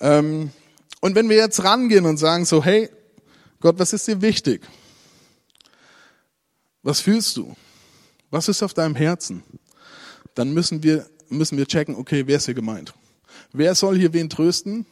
Ähm, 0.00 0.50
und 1.00 1.14
wenn 1.14 1.28
wir 1.28 1.36
jetzt 1.36 1.64
rangehen 1.64 2.06
und 2.06 2.18
sagen 2.18 2.44
so, 2.44 2.62
hey, 2.62 2.90
Gott, 3.60 3.78
was 3.78 3.92
ist 3.92 4.06
dir 4.06 4.22
wichtig? 4.22 4.62
Was 6.82 7.00
fühlst 7.00 7.36
du? 7.36 7.54
Was 8.30 8.48
ist 8.48 8.62
auf 8.62 8.72
deinem 8.72 8.94
Herzen? 8.94 9.42
Dann 10.34 10.54
müssen 10.54 10.82
wir, 10.82 11.06
müssen 11.28 11.58
wir 11.58 11.66
checken, 11.66 11.96
okay, 11.96 12.26
wer 12.26 12.36
ist 12.36 12.46
hier 12.46 12.54
gemeint? 12.54 12.94
Wer 13.52 13.74
soll 13.74 13.98
hier 13.98 14.12
wen 14.12 14.30
trösten? 14.30 14.86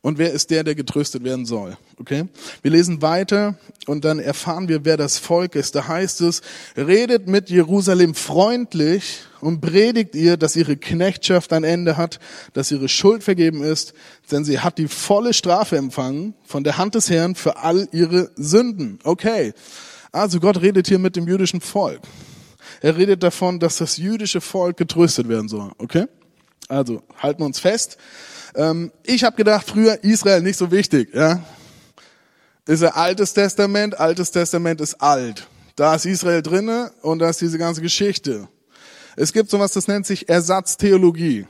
Und 0.00 0.18
wer 0.18 0.32
ist 0.32 0.50
der, 0.50 0.62
der 0.62 0.74
getröstet 0.74 1.24
werden 1.24 1.44
soll. 1.44 1.76
Okay? 1.98 2.24
Wir 2.62 2.70
lesen 2.70 3.02
weiter 3.02 3.58
und 3.86 4.04
dann 4.04 4.20
erfahren 4.20 4.68
wir, 4.68 4.84
wer 4.84 4.96
das 4.96 5.18
Volk 5.18 5.56
ist. 5.56 5.74
Da 5.74 5.88
heißt 5.88 6.20
es, 6.20 6.42
redet 6.76 7.26
mit 7.26 7.50
Jerusalem 7.50 8.14
freundlich 8.14 9.20
und 9.40 9.60
predigt 9.60 10.14
ihr, 10.14 10.36
dass 10.36 10.54
ihre 10.54 10.76
Knechtschaft 10.76 11.52
ein 11.52 11.64
Ende 11.64 11.96
hat, 11.96 12.20
dass 12.52 12.70
ihre 12.70 12.88
Schuld 12.88 13.24
vergeben 13.24 13.62
ist, 13.62 13.92
denn 14.30 14.44
sie 14.44 14.60
hat 14.60 14.78
die 14.78 14.88
volle 14.88 15.34
Strafe 15.34 15.76
empfangen 15.76 16.34
von 16.44 16.62
der 16.62 16.78
Hand 16.78 16.94
des 16.94 17.10
Herrn 17.10 17.34
für 17.34 17.56
all 17.58 17.88
ihre 17.92 18.30
Sünden. 18.36 19.00
Okay. 19.02 19.52
Also 20.12 20.40
Gott 20.40 20.62
redet 20.62 20.86
hier 20.86 20.98
mit 20.98 21.16
dem 21.16 21.26
jüdischen 21.26 21.60
Volk. 21.60 22.00
Er 22.80 22.96
redet 22.96 23.22
davon, 23.22 23.58
dass 23.58 23.78
das 23.78 23.96
jüdische 23.96 24.40
Volk 24.40 24.76
getröstet 24.76 25.28
werden 25.28 25.48
soll. 25.48 25.72
Okay? 25.78 26.06
Also 26.68 27.02
halten 27.18 27.40
wir 27.40 27.46
uns 27.46 27.58
fest. 27.58 27.98
Ähm, 28.54 28.92
ich 29.04 29.24
habe 29.24 29.36
gedacht, 29.36 29.68
früher 29.68 30.02
Israel 30.02 30.42
nicht 30.42 30.56
so 30.56 30.70
wichtig. 30.70 31.14
Ja? 31.14 31.42
Ist 32.66 32.82
ein 32.82 32.92
altes 32.92 33.32
Testament, 33.32 33.98
altes 33.98 34.30
Testament 34.30 34.80
ist 34.80 35.00
alt. 35.00 35.48
Da 35.76 35.94
ist 35.94 36.06
Israel 36.06 36.42
drinne 36.42 36.92
und 37.02 37.20
da 37.20 37.30
ist 37.30 37.40
diese 37.40 37.56
ganze 37.56 37.80
Geschichte. 37.80 38.48
Es 39.16 39.32
gibt 39.32 39.50
sowas, 39.50 39.72
das 39.72 39.88
nennt 39.88 40.06
sich 40.06 40.28
Ersatztheologie. 40.28 41.46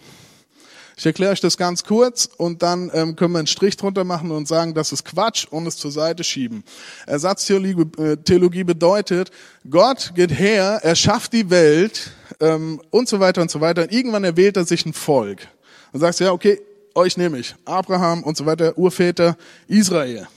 Ich 0.98 1.06
erkläre 1.06 1.30
euch 1.30 1.40
das 1.40 1.56
ganz 1.56 1.84
kurz 1.84 2.28
und 2.38 2.62
dann 2.62 2.90
ähm, 2.92 3.14
können 3.14 3.32
wir 3.32 3.38
einen 3.38 3.46
Strich 3.46 3.76
drunter 3.76 4.02
machen 4.02 4.32
und 4.32 4.48
sagen, 4.48 4.74
das 4.74 4.90
ist 4.90 5.04
Quatsch 5.04 5.46
und 5.48 5.66
es 5.66 5.76
zur 5.76 5.92
Seite 5.92 6.24
schieben. 6.24 6.64
Ersatztheologie 7.06 8.60
äh, 8.60 8.64
bedeutet, 8.64 9.30
Gott 9.70 10.12
geht 10.16 10.36
her, 10.36 10.80
er 10.82 10.96
schafft 10.96 11.34
die 11.34 11.50
Welt 11.50 12.10
ähm, 12.40 12.80
und 12.90 13.08
so 13.08 13.20
weiter 13.20 13.42
und 13.42 13.50
so 13.50 13.60
weiter. 13.60 13.82
Und 13.82 13.92
irgendwann 13.92 14.24
erwählt 14.24 14.56
er 14.56 14.64
sich 14.64 14.84
ein 14.86 14.92
Volk. 14.92 15.46
Und 15.92 16.00
sagt, 16.00 16.18
ja, 16.18 16.32
okay, 16.32 16.60
euch 16.98 17.16
nehme 17.16 17.38
ich. 17.38 17.54
Abraham 17.64 18.22
und 18.22 18.36
so 18.36 18.44
weiter, 18.44 18.76
Urväter, 18.76 19.36
Israel. 19.68 20.28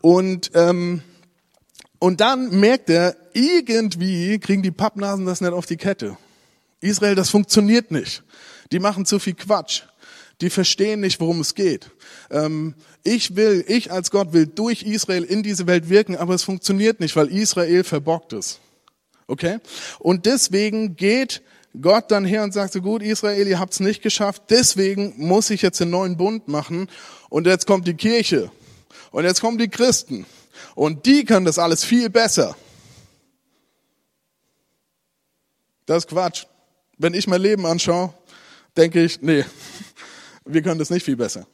Und, 0.00 0.50
ähm, 0.54 1.02
und 1.98 2.20
dann 2.20 2.60
merkt 2.60 2.90
er, 2.90 3.16
irgendwie 3.32 4.38
kriegen 4.38 4.62
die 4.62 4.70
Pappnasen 4.70 5.24
das 5.24 5.40
nicht 5.40 5.52
auf 5.52 5.66
die 5.66 5.76
Kette. 5.76 6.16
Israel, 6.80 7.14
das 7.14 7.30
funktioniert 7.30 7.90
nicht. 7.90 8.22
Die 8.70 8.78
machen 8.78 9.06
zu 9.06 9.18
viel 9.18 9.34
Quatsch. 9.34 9.82
Die 10.40 10.50
verstehen 10.50 11.00
nicht, 11.00 11.20
worum 11.20 11.40
es 11.40 11.54
geht. 11.54 11.90
Ähm, 12.30 12.74
ich 13.02 13.34
will, 13.34 13.64
ich 13.66 13.90
als 13.90 14.10
Gott 14.10 14.32
will 14.32 14.46
durch 14.46 14.82
Israel 14.82 15.24
in 15.24 15.42
diese 15.42 15.66
Welt 15.66 15.88
wirken, 15.88 16.16
aber 16.16 16.34
es 16.34 16.44
funktioniert 16.44 17.00
nicht, 17.00 17.16
weil 17.16 17.28
Israel 17.28 17.82
verbockt 17.82 18.32
ist. 18.32 18.60
Okay? 19.26 19.58
Und 19.98 20.26
deswegen 20.26 20.94
geht 20.94 21.42
Gott 21.80 22.10
dann 22.10 22.24
her 22.24 22.42
und 22.44 22.52
sagt 22.52 22.72
so 22.72 22.80
gut, 22.80 23.02
Israel, 23.02 23.46
ihr 23.46 23.58
habt's 23.58 23.80
nicht 23.80 24.02
geschafft, 24.02 24.44
deswegen 24.50 25.14
muss 25.16 25.50
ich 25.50 25.62
jetzt 25.62 25.80
einen 25.82 25.90
neuen 25.90 26.16
Bund 26.16 26.48
machen 26.48 26.88
und 27.28 27.46
jetzt 27.46 27.66
kommt 27.66 27.86
die 27.86 27.94
Kirche 27.94 28.50
und 29.10 29.24
jetzt 29.24 29.40
kommen 29.40 29.58
die 29.58 29.68
Christen 29.68 30.26
und 30.74 31.06
die 31.06 31.24
können 31.24 31.44
das 31.44 31.58
alles 31.58 31.84
viel 31.84 32.10
besser. 32.10 32.56
Das 35.86 36.04
ist 36.04 36.08
Quatsch. 36.08 36.44
Wenn 36.98 37.14
ich 37.14 37.26
mein 37.26 37.40
Leben 37.40 37.64
anschaue, 37.64 38.12
denke 38.76 39.02
ich, 39.02 39.22
nee, 39.22 39.44
wir 40.44 40.62
können 40.62 40.78
das 40.78 40.90
nicht 40.90 41.04
viel 41.04 41.16
besser. 41.16 41.46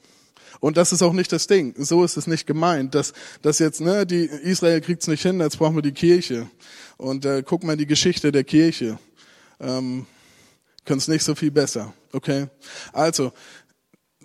Und 0.60 0.76
das 0.76 0.92
ist 0.92 1.02
auch 1.02 1.12
nicht 1.12 1.30
das 1.30 1.46
Ding. 1.46 1.74
So 1.76 2.04
ist 2.04 2.16
es 2.16 2.26
nicht 2.26 2.46
gemeint, 2.46 2.94
dass, 2.94 3.12
dass 3.42 3.58
jetzt, 3.58 3.80
ne, 3.80 4.06
die 4.06 4.24
Israel 4.24 4.80
kriegt's 4.80 5.06
nicht 5.08 5.22
hin, 5.22 5.38
jetzt 5.40 5.58
brauchen 5.58 5.74
wir 5.74 5.82
die 5.82 5.92
Kirche. 5.92 6.48
Und 6.96 7.26
äh, 7.26 7.42
guck 7.44 7.64
mal 7.64 7.76
die 7.76 7.86
Geschichte 7.86 8.32
der 8.32 8.44
Kirche. 8.44 8.98
Ähm, 9.64 10.06
können 10.84 10.98
es 10.98 11.08
nicht 11.08 11.24
so 11.24 11.34
viel 11.34 11.50
besser. 11.50 11.92
Okay? 12.12 12.46
Also, 12.92 13.32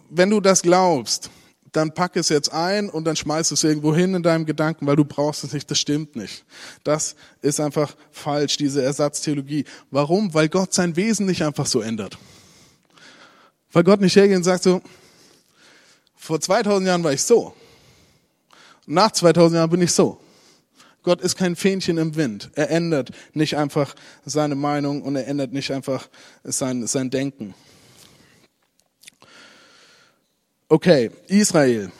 wenn 0.09 0.29
du 0.29 0.41
das 0.41 0.61
glaubst, 0.61 1.29
dann 1.71 1.93
pack 1.93 2.15
es 2.15 2.29
jetzt 2.29 2.51
ein 2.51 2.89
und 2.89 3.05
dann 3.05 3.15
schmeiß 3.15 3.51
es 3.51 3.63
irgendwo 3.63 3.95
hin 3.95 4.15
in 4.15 4.23
deinem 4.23 4.45
Gedanken, 4.45 4.87
weil 4.87 4.95
du 4.95 5.05
brauchst 5.05 5.43
es 5.43 5.53
nicht, 5.53 5.69
das 5.69 5.79
stimmt 5.79 6.15
nicht. 6.15 6.43
Das 6.83 7.15
ist 7.41 7.59
einfach 7.59 7.95
falsch, 8.11 8.57
diese 8.57 8.83
Ersatztheologie. 8.83 9.65
Warum? 9.91 10.33
Weil 10.33 10.49
Gott 10.49 10.73
sein 10.73 10.95
Wesen 10.95 11.27
nicht 11.27 11.43
einfach 11.43 11.67
so 11.67 11.81
ändert. 11.81 12.17
Weil 13.71 13.83
Gott 13.83 14.01
nicht 14.01 14.15
hergeht 14.15 14.37
und 14.37 14.43
sagt 14.43 14.63
so, 14.63 14.81
vor 16.15 16.41
2000 16.41 16.87
Jahren 16.87 17.03
war 17.03 17.13
ich 17.13 17.21
so. 17.21 17.53
Nach 18.87 19.11
2000 19.11 19.57
Jahren 19.57 19.69
bin 19.69 19.81
ich 19.81 19.93
so. 19.93 20.19
Gott 21.09 21.21
ist 21.21 21.37
kein 21.37 21.55
Fähnchen 21.55 21.97
im 21.97 22.15
Wind. 22.15 22.51
Er 22.53 22.69
ändert 22.69 23.09
nicht 23.33 23.57
einfach 23.57 23.95
seine 24.25 24.53
Meinung 24.53 25.01
und 25.01 25.15
er 25.15 25.25
ändert 25.25 25.51
nicht 25.51 25.71
einfach 25.71 26.07
sein, 26.43 26.85
sein 26.85 27.09
Denken. 27.09 27.55
Okay, 30.67 31.09
Israel. 31.25 31.91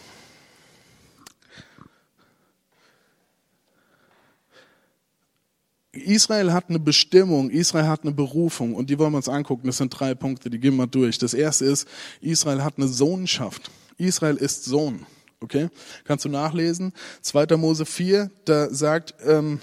Israel 5.92 6.54
hat 6.54 6.70
eine 6.70 6.78
Bestimmung, 6.78 7.50
Israel 7.50 7.88
hat 7.88 8.04
eine 8.04 8.12
Berufung 8.12 8.76
und 8.76 8.92
die 8.92 9.00
wollen 9.00 9.14
wir 9.14 9.18
uns 9.18 9.28
angucken. 9.28 9.66
Das 9.66 9.78
sind 9.78 9.90
drei 9.90 10.14
Punkte, 10.14 10.52
die 10.52 10.60
gehen 10.60 10.76
wir 10.76 10.86
durch. 10.86 11.18
Das 11.18 11.34
erste 11.34 11.66
ist, 11.66 11.88
Israel 12.22 12.64
hat 12.64 12.76
eine 12.78 12.88
Sohnschaft. 12.88 13.72
Israel 13.98 14.36
ist 14.36 14.66
Sohn. 14.66 15.08
Okay? 15.42 15.70
Kannst 16.04 16.26
du 16.26 16.30
nachlesen? 16.30 16.94
2. 17.22 17.56
Mose 17.58 17.86
4, 17.86 18.30
da 18.46 18.70
sagt 18.74 19.16
ähm, 19.26 19.62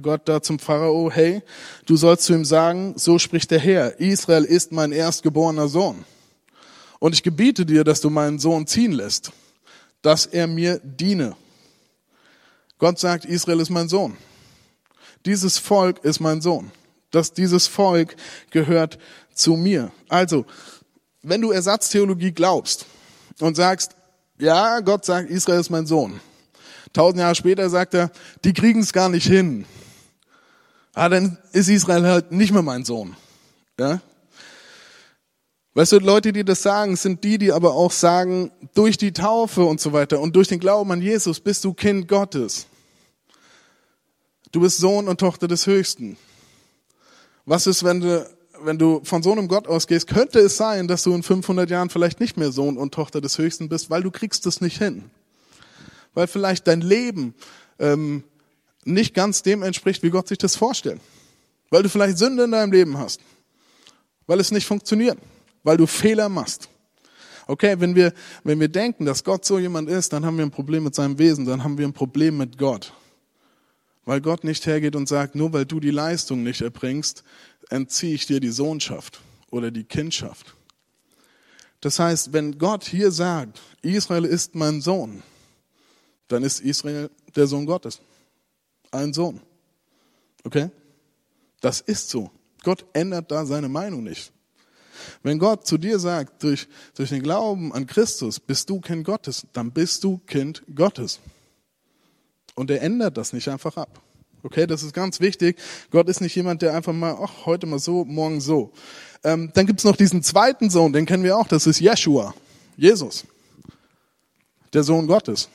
Gott 0.00 0.28
da 0.28 0.42
zum 0.42 0.58
Pharao, 0.58 1.10
hey, 1.10 1.42
du 1.86 1.96
sollst 1.96 2.24
zu 2.24 2.34
ihm 2.34 2.44
sagen, 2.44 2.94
so 2.96 3.18
spricht 3.18 3.50
der 3.50 3.58
Herr, 3.58 3.98
Israel 3.98 4.44
ist 4.44 4.72
mein 4.72 4.92
erstgeborener 4.92 5.68
Sohn. 5.68 6.04
Und 6.98 7.14
ich 7.14 7.22
gebiete 7.22 7.64
dir, 7.64 7.82
dass 7.82 8.00
du 8.00 8.10
meinen 8.10 8.38
Sohn 8.38 8.66
ziehen 8.66 8.92
lässt, 8.92 9.32
dass 10.02 10.26
er 10.26 10.46
mir 10.46 10.80
diene. 10.84 11.34
Gott 12.78 12.98
sagt, 12.98 13.24
Israel 13.24 13.60
ist 13.60 13.70
mein 13.70 13.88
Sohn. 13.88 14.16
Dieses 15.24 15.58
Volk 15.58 16.04
ist 16.04 16.20
mein 16.20 16.42
Sohn. 16.42 16.70
Das, 17.10 17.32
dieses 17.32 17.66
Volk 17.66 18.16
gehört 18.50 18.98
zu 19.32 19.56
mir. 19.56 19.92
Also, 20.08 20.44
wenn 21.22 21.40
du 21.40 21.50
Ersatztheologie 21.52 22.32
glaubst 22.32 22.84
und 23.40 23.56
sagst, 23.56 23.95
ja, 24.38 24.80
Gott 24.80 25.04
sagt, 25.04 25.30
Israel 25.30 25.60
ist 25.60 25.70
mein 25.70 25.86
Sohn. 25.86 26.20
Tausend 26.92 27.20
Jahre 27.20 27.34
später 27.34 27.68
sagt 27.68 27.94
er, 27.94 28.10
die 28.44 28.52
kriegen 28.52 28.80
es 28.80 28.92
gar 28.92 29.08
nicht 29.08 29.26
hin. 29.26 29.64
Ah, 30.94 31.08
dann 31.08 31.38
ist 31.52 31.68
Israel 31.68 32.06
halt 32.06 32.32
nicht 32.32 32.52
mehr 32.52 32.62
mein 32.62 32.84
Sohn. 32.84 33.16
Ja? 33.78 34.00
Weißt 35.74 35.92
du, 35.92 35.98
Leute, 35.98 36.32
die 36.32 36.42
das 36.42 36.62
sagen, 36.62 36.96
sind 36.96 37.22
die, 37.22 37.36
die 37.36 37.52
aber 37.52 37.74
auch 37.74 37.92
sagen, 37.92 38.50
durch 38.74 38.96
die 38.96 39.12
Taufe 39.12 39.64
und 39.64 39.78
so 39.78 39.92
weiter 39.92 40.20
und 40.20 40.34
durch 40.34 40.48
den 40.48 40.58
Glauben 40.58 40.90
an 40.90 41.02
Jesus 41.02 41.38
bist 41.38 41.64
du 41.64 41.74
Kind 41.74 42.08
Gottes. 42.08 42.66
Du 44.52 44.60
bist 44.60 44.78
Sohn 44.78 45.06
und 45.06 45.20
Tochter 45.20 45.48
des 45.48 45.66
Höchsten. 45.66 46.16
Was 47.44 47.66
ist, 47.66 47.84
wenn 47.84 48.00
du 48.00 48.26
wenn 48.66 48.78
du 48.78 49.00
von 49.04 49.22
so 49.22 49.32
einem 49.32 49.48
Gott 49.48 49.68
ausgehst, 49.68 50.08
könnte 50.08 50.40
es 50.40 50.56
sein, 50.56 50.88
dass 50.88 51.04
du 51.04 51.14
in 51.14 51.22
500 51.22 51.70
Jahren 51.70 51.88
vielleicht 51.88 52.20
nicht 52.20 52.36
mehr 52.36 52.50
Sohn 52.50 52.76
und 52.76 52.92
Tochter 52.92 53.20
des 53.20 53.38
Höchsten 53.38 53.68
bist, 53.68 53.90
weil 53.90 54.02
du 54.02 54.10
kriegst 54.10 54.44
es 54.46 54.60
nicht 54.60 54.78
hin. 54.78 55.04
Weil 56.14 56.26
vielleicht 56.26 56.66
dein 56.66 56.80
Leben 56.80 57.34
ähm, 57.78 58.24
nicht 58.84 59.14
ganz 59.14 59.42
dem 59.42 59.62
entspricht, 59.62 60.02
wie 60.02 60.10
Gott 60.10 60.28
sich 60.28 60.38
das 60.38 60.56
vorstellt. 60.56 61.00
Weil 61.70 61.82
du 61.82 61.88
vielleicht 61.88 62.18
Sünde 62.18 62.44
in 62.44 62.50
deinem 62.50 62.72
Leben 62.72 62.98
hast. 62.98 63.20
Weil 64.26 64.40
es 64.40 64.50
nicht 64.50 64.66
funktioniert. 64.66 65.18
Weil 65.62 65.76
du 65.76 65.86
Fehler 65.86 66.28
machst. 66.28 66.68
Okay, 67.46 67.76
wenn 67.78 67.94
wir, 67.94 68.12
wenn 68.42 68.58
wir 68.58 68.68
denken, 68.68 69.04
dass 69.04 69.22
Gott 69.22 69.44
so 69.44 69.58
jemand 69.58 69.88
ist, 69.88 70.12
dann 70.12 70.26
haben 70.26 70.36
wir 70.36 70.44
ein 70.44 70.50
Problem 70.50 70.82
mit 70.82 70.94
seinem 70.96 71.18
Wesen, 71.18 71.44
dann 71.44 71.62
haben 71.62 71.78
wir 71.78 71.86
ein 71.86 71.92
Problem 71.92 72.36
mit 72.36 72.58
Gott. 72.58 72.92
Weil 74.04 74.20
Gott 74.20 74.42
nicht 74.42 74.66
hergeht 74.66 74.96
und 74.96 75.08
sagt, 75.08 75.36
nur 75.36 75.52
weil 75.52 75.64
du 75.64 75.78
die 75.78 75.90
Leistung 75.90 76.42
nicht 76.42 76.60
erbringst, 76.60 77.22
entziehe 77.70 78.14
ich 78.14 78.26
dir 78.26 78.40
die 78.40 78.50
Sohnschaft 78.50 79.20
oder 79.50 79.70
die 79.70 79.84
Kindschaft. 79.84 80.54
Das 81.80 81.98
heißt, 81.98 82.32
wenn 82.32 82.58
Gott 82.58 82.84
hier 82.84 83.10
sagt, 83.10 83.60
Israel 83.82 84.24
ist 84.24 84.54
mein 84.54 84.80
Sohn, 84.80 85.22
dann 86.28 86.42
ist 86.42 86.60
Israel 86.60 87.10
der 87.34 87.46
Sohn 87.46 87.66
Gottes. 87.66 88.00
Ein 88.90 89.12
Sohn. 89.12 89.40
Okay? 90.44 90.70
Das 91.60 91.80
ist 91.80 92.08
so. 92.08 92.30
Gott 92.62 92.84
ändert 92.92 93.30
da 93.30 93.46
seine 93.46 93.68
Meinung 93.68 94.02
nicht. 94.02 94.32
Wenn 95.22 95.38
Gott 95.38 95.66
zu 95.66 95.78
dir 95.78 95.98
sagt, 95.98 96.42
durch, 96.42 96.68
durch 96.94 97.10
den 97.10 97.22
Glauben 97.22 97.72
an 97.72 97.86
Christus 97.86 98.40
bist 98.40 98.70
du 98.70 98.80
Kind 98.80 99.04
Gottes, 99.04 99.46
dann 99.52 99.72
bist 99.72 100.02
du 100.04 100.18
Kind 100.18 100.62
Gottes. 100.74 101.20
Und 102.54 102.70
er 102.70 102.80
ändert 102.82 103.16
das 103.16 103.32
nicht 103.32 103.48
einfach 103.48 103.76
ab. 103.76 104.00
Okay, 104.46 104.68
das 104.68 104.84
ist 104.84 104.92
ganz 104.92 105.18
wichtig. 105.18 105.58
Gott 105.90 106.08
ist 106.08 106.20
nicht 106.20 106.36
jemand, 106.36 106.62
der 106.62 106.72
einfach 106.72 106.92
mal, 106.92 107.18
ach, 107.20 107.46
heute 107.46 107.66
mal 107.66 107.80
so, 107.80 108.04
morgen 108.04 108.40
so. 108.40 108.72
Ähm, 109.24 109.50
dann 109.54 109.66
gibt's 109.66 109.82
noch 109.82 109.96
diesen 109.96 110.22
zweiten 110.22 110.70
Sohn, 110.70 110.92
den 110.92 111.04
kennen 111.04 111.24
wir 111.24 111.36
auch, 111.36 111.48
das 111.48 111.66
ist 111.66 111.80
Jeshua, 111.80 112.32
Jesus, 112.76 113.24
der 114.72 114.84
Sohn 114.84 115.08
Gottes. 115.08 115.48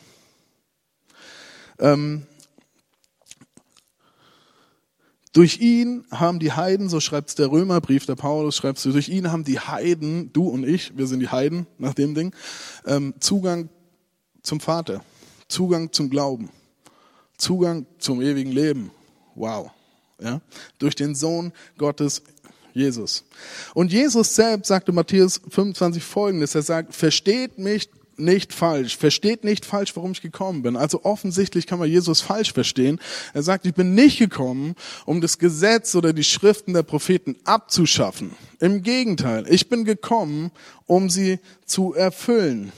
Ähm, 1.79 2.23
durch 5.31 5.61
ihn 5.61 6.03
haben 6.11 6.39
die 6.39 6.51
Heiden, 6.51 6.89
so 6.89 6.99
schreibt's 6.99 7.35
der 7.35 7.49
Römerbrief, 7.49 8.05
der 8.05 8.15
Paulus 8.15 8.57
schreibst 8.57 8.83
du, 8.83 8.91
durch 8.91 9.07
ihn 9.07 9.31
haben 9.31 9.45
die 9.45 9.61
Heiden, 9.61 10.33
du 10.33 10.49
und 10.49 10.67
ich, 10.67 10.97
wir 10.97 11.07
sind 11.07 11.21
die 11.21 11.29
Heiden 11.29 11.65
nach 11.77 11.93
dem 11.93 12.13
Ding, 12.13 12.35
ähm, 12.85 13.13
Zugang 13.21 13.69
zum 14.43 14.59
Vater, 14.59 15.01
Zugang 15.47 15.93
zum 15.93 16.09
Glauben. 16.09 16.49
Zugang 17.41 17.85
zum 17.97 18.21
ewigen 18.21 18.51
Leben. 18.51 18.91
Wow. 19.35 19.71
Ja? 20.21 20.41
Durch 20.79 20.95
den 20.95 21.15
Sohn 21.15 21.51
Gottes, 21.77 22.21
Jesus. 22.73 23.23
Und 23.73 23.91
Jesus 23.91 24.35
selbst 24.35 24.67
sagte 24.67 24.91
Matthäus 24.91 25.41
25 25.49 26.03
folgendes. 26.03 26.55
Er 26.55 26.61
sagt, 26.61 26.95
versteht 26.95 27.57
mich 27.57 27.89
nicht 28.15 28.53
falsch. 28.53 28.97
Versteht 28.97 29.43
nicht 29.43 29.65
falsch, 29.65 29.95
warum 29.95 30.11
ich 30.11 30.21
gekommen 30.21 30.61
bin. 30.61 30.77
Also 30.77 31.03
offensichtlich 31.03 31.65
kann 31.65 31.79
man 31.79 31.89
Jesus 31.89 32.21
falsch 32.21 32.53
verstehen. 32.53 32.99
Er 33.33 33.43
sagt, 33.43 33.65
ich 33.65 33.73
bin 33.73 33.95
nicht 33.95 34.19
gekommen, 34.19 34.75
um 35.05 35.19
das 35.19 35.39
Gesetz 35.39 35.95
oder 35.95 36.13
die 36.13 36.23
Schriften 36.23 36.73
der 36.73 36.83
Propheten 36.83 37.35
abzuschaffen. 37.43 38.35
Im 38.59 38.83
Gegenteil, 38.83 39.45
ich 39.49 39.67
bin 39.67 39.83
gekommen, 39.83 40.51
um 40.85 41.09
sie 41.09 41.39
zu 41.65 41.93
erfüllen. 41.93 42.71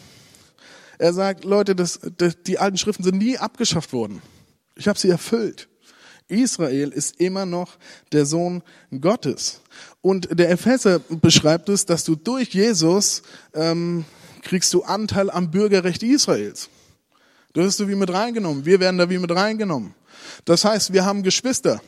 Er 0.97 1.13
sagt, 1.13 1.43
Leute, 1.43 1.75
das, 1.75 1.99
das, 2.17 2.41
die 2.43 2.59
alten 2.59 2.77
Schriften 2.77 3.03
sind 3.03 3.17
nie 3.17 3.37
abgeschafft 3.37 3.91
worden. 3.91 4.21
Ich 4.75 4.87
habe 4.87 4.99
sie 4.99 5.09
erfüllt. 5.09 5.67
Israel 6.27 6.89
ist 6.89 7.19
immer 7.19 7.45
noch 7.45 7.77
der 8.11 8.25
Sohn 8.25 8.63
Gottes. 8.99 9.61
Und 10.01 10.27
der 10.31 10.49
Epheser 10.49 10.99
beschreibt 10.99 11.69
es, 11.69 11.85
dass 11.85 12.03
du 12.03 12.15
durch 12.15 12.49
Jesus 12.49 13.23
ähm, 13.53 14.05
kriegst 14.41 14.73
du 14.73 14.83
Anteil 14.83 15.29
am 15.29 15.51
Bürgerrecht 15.51 16.03
Israels. 16.03 16.69
Du 17.53 17.61
wirst 17.61 17.79
du 17.79 17.87
wie 17.87 17.95
mit 17.95 18.11
reingenommen. 18.11 18.65
Wir 18.65 18.79
werden 18.79 18.97
da 18.97 19.09
wie 19.09 19.19
mit 19.19 19.31
reingenommen. 19.31 19.93
Das 20.45 20.65
heißt, 20.65 20.93
wir 20.93 21.05
haben 21.05 21.23
Geschwister. 21.23 21.81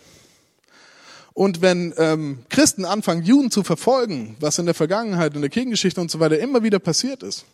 Und 1.34 1.62
wenn 1.62 1.94
ähm, 1.98 2.46
Christen 2.50 2.86
anfangen, 2.86 3.24
Juden 3.24 3.52
zu 3.52 3.64
verfolgen, 3.64 4.38
was 4.40 4.58
in 4.58 4.66
der 4.66 4.76
Vergangenheit, 4.76 5.36
in 5.36 5.42
der 5.42 5.50
Kirchengeschichte 5.50 6.00
und 6.00 6.10
so 6.10 6.20
weiter 6.20 6.40
immer 6.40 6.64
wieder 6.64 6.80
passiert 6.80 7.24
ist, 7.24 7.46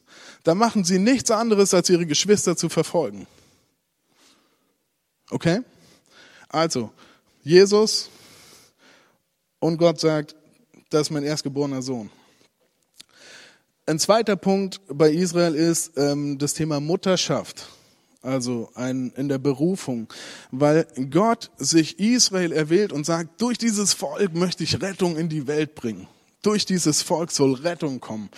dann 0.43 0.57
machen 0.57 0.83
sie 0.83 0.99
nichts 0.99 1.31
anderes, 1.31 1.73
als 1.73 1.89
ihre 1.89 2.05
Geschwister 2.05 2.55
zu 2.55 2.69
verfolgen. 2.69 3.25
Okay? 5.31 5.61
Also, 6.49 6.91
Jesus 7.41 8.09
und 9.59 9.77
Gott 9.77 9.99
sagt, 9.99 10.35
das 10.89 11.03
ist 11.03 11.11
mein 11.11 11.23
erstgeborener 11.23 11.81
Sohn. 11.81 12.11
Ein 13.85 13.97
zweiter 13.97 14.35
Punkt 14.35 14.81
bei 14.87 15.09
Israel 15.09 15.55
ist 15.55 15.97
ähm, 15.97 16.37
das 16.37 16.53
Thema 16.53 16.79
Mutterschaft, 16.79 17.67
also 18.21 18.69
ein, 18.75 19.11
in 19.15 19.27
der 19.29 19.39
Berufung, 19.39 20.07
weil 20.51 20.85
Gott 21.09 21.49
sich 21.57 21.99
Israel 21.99 22.51
erwählt 22.51 22.91
und 22.91 23.05
sagt, 23.05 23.41
durch 23.41 23.57
dieses 23.57 23.93
Volk 23.93 24.35
möchte 24.35 24.63
ich 24.63 24.81
Rettung 24.81 25.17
in 25.17 25.29
die 25.29 25.47
Welt 25.47 25.75
bringen. 25.75 26.07
Durch 26.43 26.65
dieses 26.65 27.01
Volk 27.01 27.31
soll 27.31 27.53
Rettung 27.53 27.99
kommen. 28.01 28.29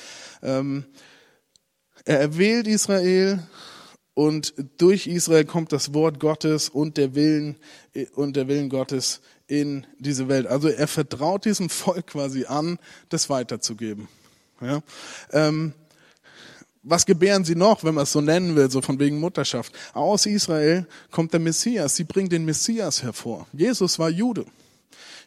Ähm, 0.42 0.86
er 2.06 2.20
erwählt 2.20 2.68
Israel 2.68 3.40
und 4.14 4.54
durch 4.78 5.08
Israel 5.08 5.46
kommt 5.46 5.72
das 5.72 5.94
Wort 5.94 6.20
Gottes 6.20 6.70
und 6.70 6.98
der 6.98 7.16
Willen 7.16 7.56
und 8.16 8.36
der 8.36 8.48
Willen 8.48 8.70
Gottes 8.70 9.22
in 9.48 9.88
diese 10.00 10.28
Welt. 10.28 10.48
Also 10.48 10.68
er 10.68 10.88
vertraut 10.88 11.46
diesem 11.46 11.70
Volk 11.70 12.08
quasi 12.08 12.46
an, 12.46 12.78
das 13.10 13.30
weiterzugeben. 13.30 14.08
Ja? 14.62 14.82
Ähm, 15.32 15.74
was 16.84 17.06
gebären 17.06 17.46
sie 17.46 17.56
noch, 17.56 17.84
wenn 17.84 17.96
man 17.96 18.04
es 18.04 18.12
so 18.12 18.22
nennen 18.22 18.56
will, 18.56 18.70
so 18.70 18.82
von 18.82 19.00
wegen 19.00 19.20
Mutterschaft? 19.20 19.74
Aus 19.94 20.26
Israel 20.26 20.86
kommt 21.12 21.32
der 21.32 21.40
Messias. 21.40 21.96
Sie 21.96 22.04
bringen 22.04 22.30
den 22.30 22.46
Messias 22.46 23.04
hervor. 23.04 23.48
Jesus 23.54 23.98
war 24.00 24.10
Jude. 24.10 24.46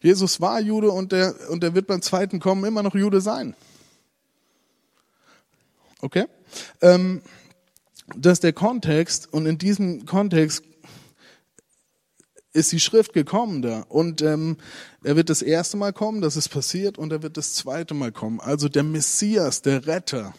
Jesus 0.02 0.40
war 0.40 0.60
Jude 0.60 0.90
und 0.90 1.12
der, 1.12 1.34
und 1.50 1.62
der 1.62 1.74
wird 1.74 1.86
beim 1.86 2.02
zweiten 2.02 2.40
Kommen 2.40 2.64
immer 2.64 2.82
noch 2.82 2.94
Jude 2.94 3.22
sein. 3.22 3.54
Okay? 6.02 6.26
Ähm, 6.82 7.22
das 8.14 8.34
ist 8.34 8.44
der 8.44 8.52
Kontext 8.52 9.32
und 9.32 9.46
in 9.46 9.58
diesem 9.58 10.06
Kontext 10.06 10.62
ist 12.52 12.72
die 12.72 12.80
Schrift 12.80 13.12
gekommen 13.12 13.62
da. 13.62 13.84
Und 13.88 14.22
ähm, 14.22 14.56
er 15.04 15.16
wird 15.16 15.28
das 15.28 15.42
erste 15.42 15.76
Mal 15.76 15.92
kommen, 15.92 16.22
das 16.22 16.36
ist 16.36 16.48
passiert, 16.48 16.98
und 16.98 17.12
er 17.12 17.22
wird 17.22 17.36
das 17.36 17.54
zweite 17.54 17.94
Mal 17.94 18.12
kommen. 18.12 18.40
Also 18.40 18.68
der 18.68 18.82
Messias, 18.82 19.60
der 19.60 19.86
Retter, 19.86 20.34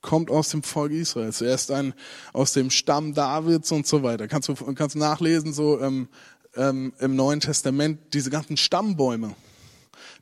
kommt 0.00 0.30
aus 0.30 0.50
dem 0.50 0.62
Volk 0.62 0.92
Israels. 0.92 1.40
Er 1.40 1.54
ist 1.54 1.70
ein 1.70 1.94
aus 2.32 2.52
dem 2.52 2.70
Stamm 2.70 3.14
Davids 3.14 3.72
und 3.72 3.86
so 3.86 4.02
weiter. 4.02 4.28
Kannst 4.28 4.48
du 4.48 4.54
kannst 4.74 4.96
nachlesen 4.96 5.52
so 5.52 5.80
ähm, 5.80 6.08
ähm, 6.56 6.92
im 6.98 7.16
Neuen 7.16 7.40
Testament 7.40 7.98
diese 8.12 8.30
ganzen 8.30 8.56
Stammbäume. 8.56 9.34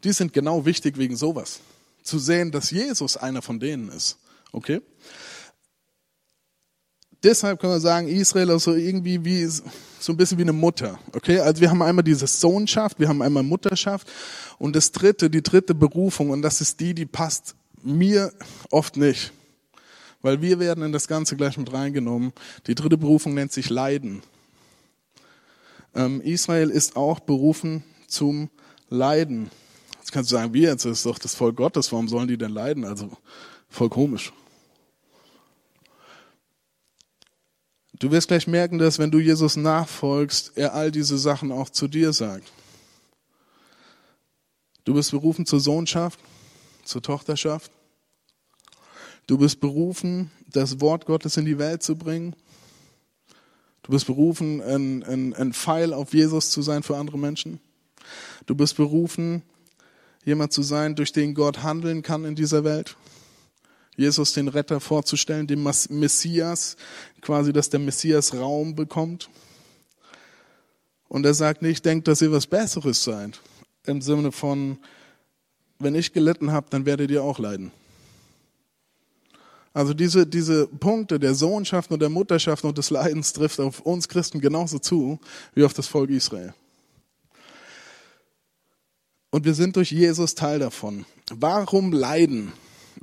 Die 0.04 0.12
sind 0.12 0.32
genau 0.32 0.64
wichtig 0.64 0.98
wegen 0.98 1.16
sowas. 1.16 1.60
Zu 2.02 2.18
sehen, 2.18 2.50
dass 2.50 2.70
Jesus 2.70 3.16
einer 3.16 3.42
von 3.42 3.60
denen 3.60 3.88
ist. 3.88 4.18
Okay? 4.52 4.80
Deshalb 7.22 7.60
können 7.60 7.74
wir 7.74 7.80
sagen, 7.80 8.08
Israel 8.08 8.50
ist 8.50 8.64
so 8.64 8.74
irgendwie 8.74 9.24
wie 9.24 9.46
so 9.46 10.12
ein 10.12 10.16
bisschen 10.16 10.38
wie 10.38 10.42
eine 10.42 10.52
Mutter. 10.52 10.98
Okay, 11.12 11.38
also 11.38 11.60
wir 11.60 11.70
haben 11.70 11.80
einmal 11.80 12.02
diese 12.02 12.26
Sohnschaft, 12.26 12.98
wir 12.98 13.08
haben 13.08 13.22
einmal 13.22 13.44
Mutterschaft 13.44 14.08
und 14.58 14.74
das 14.74 14.90
dritte, 14.90 15.30
die 15.30 15.42
dritte 15.42 15.74
Berufung 15.74 16.30
und 16.30 16.42
das 16.42 16.60
ist 16.60 16.80
die, 16.80 16.94
die 16.94 17.06
passt 17.06 17.54
mir 17.82 18.32
oft 18.70 18.96
nicht, 18.96 19.32
weil 20.20 20.42
wir 20.42 20.58
werden 20.58 20.82
in 20.82 20.92
das 20.92 21.06
Ganze 21.06 21.36
gleich 21.36 21.56
mit 21.56 21.72
reingenommen. 21.72 22.32
Die 22.66 22.74
dritte 22.74 22.98
Berufung 22.98 23.34
nennt 23.34 23.52
sich 23.52 23.70
Leiden. 23.70 24.22
Ähm, 25.94 26.20
Israel 26.22 26.70
ist 26.70 26.96
auch 26.96 27.20
berufen 27.20 27.84
zum 28.08 28.50
Leiden. 28.88 29.50
Jetzt 29.98 30.10
kannst 30.10 30.30
du 30.32 30.36
sagen, 30.36 30.54
wie 30.54 30.62
jetzt 30.62 30.84
ist 30.84 31.06
doch 31.06 31.18
das 31.18 31.36
Volk 31.36 31.56
Gottes, 31.56 31.92
warum 31.92 32.08
sollen 32.08 32.26
die 32.26 32.38
denn 32.38 32.50
leiden? 32.50 32.84
Also 32.84 33.10
voll 33.68 33.88
komisch. 33.88 34.32
Du 38.02 38.10
wirst 38.10 38.26
gleich 38.26 38.48
merken, 38.48 38.78
dass 38.78 38.98
wenn 38.98 39.12
du 39.12 39.20
Jesus 39.20 39.54
nachfolgst, 39.54 40.54
er 40.56 40.74
all 40.74 40.90
diese 40.90 41.16
Sachen 41.18 41.52
auch 41.52 41.70
zu 41.70 41.86
dir 41.86 42.12
sagt. 42.12 42.50
Du 44.82 44.94
bist 44.94 45.12
berufen 45.12 45.46
zur 45.46 45.60
Sohnschaft, 45.60 46.18
zur 46.82 47.00
Tochterschaft. 47.00 47.70
Du 49.28 49.38
bist 49.38 49.60
berufen, 49.60 50.32
das 50.50 50.80
Wort 50.80 51.06
Gottes 51.06 51.36
in 51.36 51.44
die 51.44 51.60
Welt 51.60 51.84
zu 51.84 51.94
bringen. 51.94 52.34
Du 53.84 53.92
bist 53.92 54.06
berufen, 54.06 54.60
ein, 54.60 55.04
ein, 55.04 55.32
ein 55.34 55.52
Pfeil 55.52 55.94
auf 55.94 56.12
Jesus 56.12 56.50
zu 56.50 56.60
sein 56.60 56.82
für 56.82 56.96
andere 56.96 57.20
Menschen. 57.20 57.60
Du 58.46 58.56
bist 58.56 58.76
berufen, 58.76 59.42
jemand 60.24 60.52
zu 60.52 60.64
sein, 60.64 60.96
durch 60.96 61.12
den 61.12 61.34
Gott 61.34 61.62
handeln 61.62 62.02
kann 62.02 62.24
in 62.24 62.34
dieser 62.34 62.64
Welt. 62.64 62.96
Jesus 63.96 64.32
den 64.32 64.48
Retter 64.48 64.80
vorzustellen, 64.80 65.46
dem 65.46 65.62
Messias, 65.62 66.76
quasi, 67.20 67.52
dass 67.52 67.70
der 67.70 67.80
Messias 67.80 68.34
Raum 68.34 68.74
bekommt. 68.74 69.28
Und 71.08 71.26
er 71.26 71.34
sagt 71.34 71.60
nicht, 71.60 71.84
denkt, 71.84 72.08
dass 72.08 72.22
ihr 72.22 72.32
was 72.32 72.46
Besseres 72.46 73.04
seid. 73.04 73.40
Im 73.84 74.00
Sinne 74.00 74.32
von, 74.32 74.78
wenn 75.78 75.94
ich 75.94 76.12
gelitten 76.12 76.52
habe, 76.52 76.68
dann 76.70 76.86
werdet 76.86 77.10
ihr 77.10 77.22
auch 77.22 77.38
leiden. 77.38 77.70
Also 79.74 79.94
diese, 79.94 80.26
diese 80.26 80.66
Punkte 80.66 81.18
der 81.18 81.34
Sohnschaft 81.34 81.90
und 81.90 82.00
der 82.00 82.10
Mutterschaft 82.10 82.64
und 82.64 82.76
des 82.76 82.90
Leidens 82.90 83.32
trifft 83.32 83.58
auf 83.58 83.80
uns 83.80 84.08
Christen 84.08 84.40
genauso 84.40 84.78
zu 84.78 85.18
wie 85.54 85.64
auf 85.64 85.72
das 85.72 85.86
Volk 85.86 86.10
Israel. 86.10 86.54
Und 89.30 89.46
wir 89.46 89.54
sind 89.54 89.76
durch 89.76 89.90
Jesus 89.90 90.34
Teil 90.34 90.58
davon. 90.58 91.06
Warum 91.30 91.92
leiden? 91.92 92.52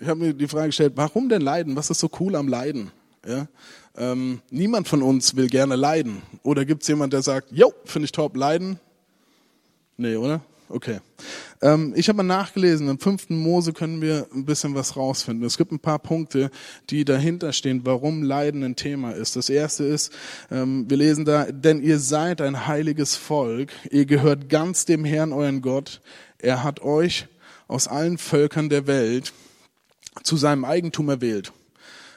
Ich 0.02 0.08
habe 0.08 0.20
mir 0.20 0.34
die 0.34 0.48
Frage 0.48 0.68
gestellt, 0.68 0.94
warum 0.96 1.30
denn 1.30 1.42
leiden? 1.42 1.76
Was 1.76 1.90
ist 1.90 2.00
so 2.00 2.10
cool 2.20 2.36
am 2.36 2.48
Leiden? 2.48 2.92
Ja? 3.26 3.48
Ähm, 3.98 4.42
niemand 4.50 4.88
von 4.88 5.02
uns 5.02 5.36
will 5.36 5.48
gerne 5.48 5.76
leiden. 5.76 6.22
Oder 6.44 6.66
gibt 6.66 6.84
es 6.84 6.88
jemand, 6.88 7.14
der 7.14 7.22
sagt, 7.22 7.52
jo, 7.52 7.74
finde 7.86 8.06
ich 8.06 8.12
top, 8.12 8.36
leiden? 8.36 8.80
Nee, 9.98 10.16
oder? 10.16 10.42
Okay. 10.70 11.00
Ähm, 11.62 11.94
ich 11.96 12.08
habe 12.10 12.18
mal 12.18 12.24
nachgelesen, 12.24 12.88
im 12.90 13.00
fünften 13.00 13.38
Mose 13.38 13.74
können 13.74 14.02
wir 14.02 14.28
ein 14.34 14.46
bisschen 14.46 14.76
was 14.76 14.96
rausfinden. 14.96 15.46
Es 15.46 15.58
gibt 15.58 15.72
ein 15.72 15.80
paar 15.80 15.98
Punkte, 15.98 16.52
die 16.92 17.04
dahinter 17.06 17.54
stehen, 17.54 17.82
warum 17.86 18.22
Leiden 18.22 18.64
ein 18.64 18.76
Thema 18.76 19.12
ist. 19.12 19.36
Das 19.36 19.50
erste 19.50 19.84
ist, 19.84 20.14
ähm, 20.52 20.86
wir 20.88 20.98
lesen 20.98 21.26
da, 21.26 21.52
denn 21.52 21.82
ihr 21.82 21.98
seid 21.98 22.40
ein 22.40 22.68
heiliges 22.68 23.16
Volk, 23.16 23.72
ihr 23.90 24.06
gehört 24.06 24.48
ganz 24.48 24.86
dem 24.86 25.04
Herrn, 25.04 25.34
euren 25.34 25.62
Gott. 25.62 26.02
Er 26.38 26.64
hat 26.64 26.82
euch 26.82 27.28
aus 27.68 27.88
allen 27.88 28.20
Völkern 28.20 28.70
der 28.70 28.86
Welt 28.86 29.34
zu 30.24 30.38
seinem 30.38 30.66
Eigentum 30.66 31.10
erwählt. 31.10 31.52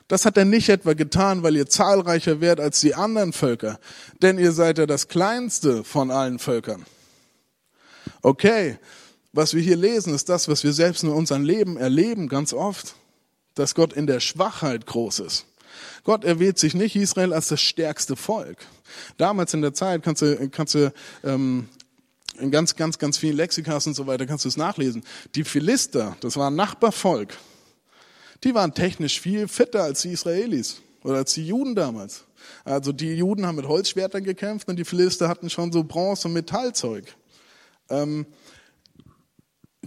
Das 0.08 0.26
hat 0.26 0.36
er 0.36 0.44
nicht 0.44 0.68
etwa 0.68 0.92
getan, 0.92 1.42
weil 1.42 1.56
ihr 1.56 1.68
zahlreicher 1.68 2.40
wärt 2.40 2.60
als 2.60 2.80
die 2.80 2.94
anderen 2.94 3.32
Völker, 3.32 3.78
denn 4.20 4.38
ihr 4.38 4.52
seid 4.52 4.78
ja 4.78 4.86
das 4.86 5.08
kleinste 5.08 5.84
von 5.84 6.10
allen 6.10 6.38
Völkern. 6.38 6.84
Okay, 8.20 8.78
was 9.32 9.54
wir 9.54 9.62
hier 9.62 9.76
lesen, 9.76 10.14
ist 10.14 10.28
das, 10.28 10.48
was 10.48 10.64
wir 10.64 10.72
selbst 10.72 11.02
in 11.02 11.08
unserem 11.08 11.44
Leben 11.44 11.76
erleben, 11.76 12.28
ganz 12.28 12.52
oft, 12.52 12.94
dass 13.54 13.74
Gott 13.74 13.92
in 13.92 14.06
der 14.06 14.20
Schwachheit 14.20 14.86
groß 14.86 15.20
ist. 15.20 15.46
Gott 16.04 16.24
erwählt 16.24 16.58
sich 16.58 16.74
nicht 16.74 16.96
Israel 16.96 17.32
als 17.32 17.48
das 17.48 17.60
stärkste 17.60 18.16
Volk. 18.16 18.58
Damals 19.16 19.54
in 19.54 19.62
der 19.62 19.72
Zeit 19.72 20.02
kannst 20.02 20.22
du, 20.22 20.48
kannst 20.50 20.74
du 20.74 20.92
ähm, 21.24 21.68
in 22.38 22.50
ganz, 22.50 22.76
ganz, 22.76 22.98
ganz 22.98 23.18
vielen 23.18 23.36
Lexikas 23.36 23.86
und 23.86 23.94
so 23.94 24.06
weiter 24.06 24.26
kannst 24.26 24.44
du 24.44 24.48
es 24.48 24.56
nachlesen. 24.56 25.04
Die 25.34 25.44
Philister, 25.44 26.16
das 26.20 26.36
war 26.36 26.50
ein 26.50 26.56
Nachbarvolk, 26.56 27.34
die 28.44 28.54
waren 28.54 28.74
technisch 28.74 29.20
viel 29.20 29.48
fitter 29.48 29.84
als 29.84 30.02
die 30.02 30.12
Israelis 30.12 30.82
oder 31.02 31.16
als 31.16 31.34
die 31.34 31.46
Juden 31.46 31.74
damals. 31.74 32.24
Also 32.64 32.92
die 32.92 33.14
Juden 33.14 33.46
haben 33.46 33.56
mit 33.56 33.68
Holzschwertern 33.68 34.24
gekämpft 34.24 34.68
und 34.68 34.76
die 34.76 34.84
Philister 34.84 35.28
hatten 35.28 35.48
schon 35.50 35.72
so 35.72 35.84
Bronze- 35.84 36.28
und 36.28 36.34
Metallzeug. 36.34 37.14
Ähm, 37.88 38.26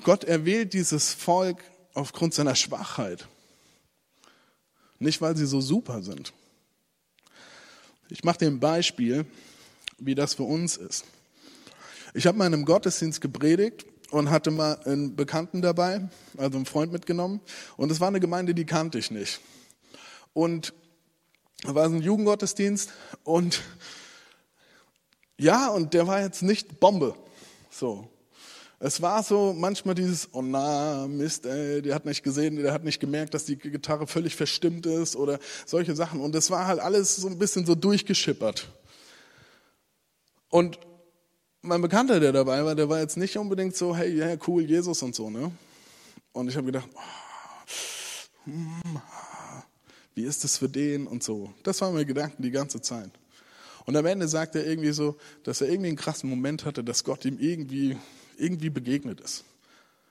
Gott 0.04 0.24
erwählt 0.24 0.74
dieses 0.74 1.13
Volk 1.13 1.63
aufgrund 1.94 2.34
seiner 2.34 2.56
Schwachheit. 2.56 3.28
Nicht, 5.00 5.22
weil 5.22 5.36
sie 5.36 5.46
so 5.46 5.62
super 5.62 6.02
sind. 6.02 6.34
Ich 8.10 8.24
mache 8.24 8.39
dir 8.39 8.48
ein 8.48 8.60
Beispiel, 8.60 9.26
wie 9.98 10.15
das 10.15 10.36
für 10.36 10.44
uns 10.44 10.78
ist. 10.78 11.06
Ich 12.13 12.28
habe 12.28 12.38
mal 12.38 12.48
in 12.48 12.54
einem 12.54 12.65
Gottesdienst 12.65 13.20
gepredigt 13.20 13.86
und 14.15 14.30
hatte 14.30 14.49
mal 14.49 14.80
einen 14.86 15.17
Bekannten 15.17 15.62
dabei, 15.62 16.08
also 16.38 16.58
einen 16.58 16.65
Freund 16.65 16.93
mitgenommen. 16.93 17.41
Und 17.75 17.91
es 17.91 17.99
war 17.99 18.08
eine 18.08 18.21
Gemeinde, 18.21 18.56
die 18.56 18.65
kannte 18.65 18.97
ich 18.97 19.12
nicht. 19.12 19.41
Und 20.32 20.73
war 21.63 21.86
ein 21.86 22.01
Jugendgottesdienst 22.01 22.91
und 23.23 23.62
ja, 25.38 25.67
und 25.67 25.93
der 25.93 26.08
war 26.08 26.21
jetzt 26.21 26.43
nicht 26.43 26.80
Bombe. 26.80 27.13
So. 27.69 28.08
Es 28.80 29.01
war 29.01 29.21
so 29.21 29.54
manchmal 29.54 29.95
dieses, 29.95 30.30
oh 30.32 30.41
na, 30.41 31.08
Mist, 31.08 31.45
ey, 31.45 31.82
der 31.82 31.93
hat 31.93 32.06
nicht 32.06 32.23
gesehen, 32.23 32.56
der 32.56 32.71
hat 32.71 32.86
nicht 32.86 33.01
gemerkt, 33.01 33.34
dass 33.34 33.43
die 33.43 33.58
Gitarre 33.58 34.08
völlig 34.08 34.38
verstimmt 34.38 34.86
ist 34.86 35.17
oder 35.17 35.39
solche 35.65 35.93
Sachen. 35.93 36.21
Und 36.21 36.36
es 36.36 36.49
war 36.51 36.67
halt 36.67 36.80
alles 36.80 37.17
so 37.17 37.28
ein 37.28 37.38
bisschen 37.38 37.65
so 37.65 37.75
durchgeschippert. 37.75 38.69
Und 40.49 40.80
mein 41.65 41.82
Bekannter, 41.82 42.19
der 42.19 42.32
dabei 42.32 42.63
war, 42.63 42.75
der 42.75 42.88
war 42.89 42.99
jetzt 42.99 43.17
nicht 43.17 43.38
unbedingt 43.38 43.75
so, 43.75 43.95
hey, 43.95 44.15
ja, 44.15 44.36
cool, 44.47 44.63
Jesus 44.63 45.01
und 45.01 45.15
so, 45.15 45.30
ne? 45.30 45.51
Und 46.32 46.47
ich 46.47 46.56
habe 46.56 46.65
gedacht, 46.67 46.88
oh, 46.93 48.51
wie 50.13 50.23
ist 50.23 50.43
das 50.43 50.58
für 50.58 50.69
den 50.69 51.08
und 51.08 51.23
so. 51.23 51.54
Das 51.63 51.82
waren 51.82 51.93
meine 51.93 52.06
Gedanken 52.06 52.43
die 52.43 52.51
ganze 52.51 52.82
Zeit. 52.82 53.12
Und 53.86 53.95
am 53.95 54.06
Ende 54.06 54.28
sagt 54.28 54.56
er 54.56 54.65
irgendwie 54.65 54.91
so, 54.91 55.17
dass 55.43 55.62
er 55.62 55.69
irgendwie 55.69 55.89
einen 55.89 55.97
krassen 55.97 56.30
Moment 56.30 56.65
hatte, 56.65 56.84
dass 56.84 57.04
Gott 57.04 57.25
ihm 57.25 57.38
irgendwie, 57.39 57.97
irgendwie 58.38 58.69
begegnet 58.69 59.19
ist. 59.21 59.43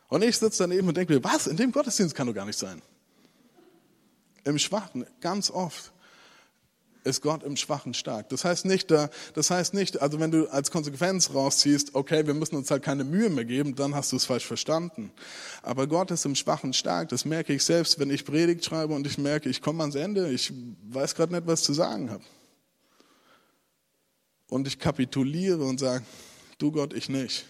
Und 0.08 0.22
ich 0.22 0.36
sitze 0.36 0.62
daneben 0.64 0.86
und 0.88 0.96
denke 0.96 1.14
mir, 1.14 1.24
was? 1.24 1.46
In 1.46 1.56
dem 1.56 1.72
Gottesdienst 1.72 2.14
kann 2.14 2.26
doch 2.26 2.34
gar 2.34 2.46
nicht 2.46 2.58
sein. 2.58 2.80
Im 4.44 4.58
Schwachen, 4.58 5.06
ganz 5.20 5.50
oft 5.50 5.92
ist 7.04 7.20
Gott 7.20 7.42
im 7.42 7.56
Schwachen 7.56 7.94
stark. 7.94 8.30
Das 8.30 8.44
heißt 8.44 8.64
nicht, 8.64 8.90
das 8.90 9.50
heißt 9.50 9.74
nicht, 9.74 10.00
also 10.00 10.18
wenn 10.20 10.30
du 10.30 10.48
als 10.48 10.70
Konsequenz 10.70 11.32
rausziehst, 11.34 11.94
okay, 11.94 12.26
wir 12.26 12.34
müssen 12.34 12.56
uns 12.56 12.70
halt 12.70 12.82
keine 12.82 13.04
Mühe 13.04 13.28
mehr 13.28 13.44
geben, 13.44 13.76
dann 13.76 13.94
hast 13.94 14.12
du 14.12 14.16
es 14.16 14.24
falsch 14.24 14.46
verstanden. 14.46 15.12
Aber 15.62 15.86
Gott 15.86 16.10
ist 16.10 16.24
im 16.24 16.34
Schwachen 16.34 16.72
stark. 16.72 17.10
Das 17.10 17.24
merke 17.24 17.52
ich 17.52 17.62
selbst, 17.62 17.98
wenn 17.98 18.10
ich 18.10 18.24
Predigt 18.24 18.64
schreibe 18.64 18.94
und 18.94 19.06
ich 19.06 19.18
merke, 19.18 19.48
ich 19.50 19.60
komme 19.60 19.82
ans 19.82 19.94
Ende, 19.94 20.30
ich 20.30 20.52
weiß 20.88 21.14
gerade 21.14 21.34
nicht, 21.34 21.46
was 21.46 21.62
zu 21.62 21.74
sagen 21.74 22.10
habe. 22.10 22.24
Und 24.48 24.66
ich 24.66 24.78
kapituliere 24.78 25.62
und 25.62 25.80
sage, 25.80 26.04
du 26.58 26.72
Gott, 26.72 26.94
ich 26.94 27.08
nicht. 27.08 27.44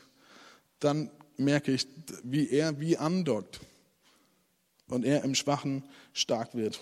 Dann 0.81 1.11
merke 1.37 1.73
ich, 1.73 1.87
wie 2.23 2.51
er 2.51 2.81
wie 2.81 2.97
andockt 2.97 3.61
und 4.89 5.05
er 5.05 5.23
im 5.25 5.35
Schwachen 5.35 5.85
stark 6.13 6.55
wird. 6.55 6.81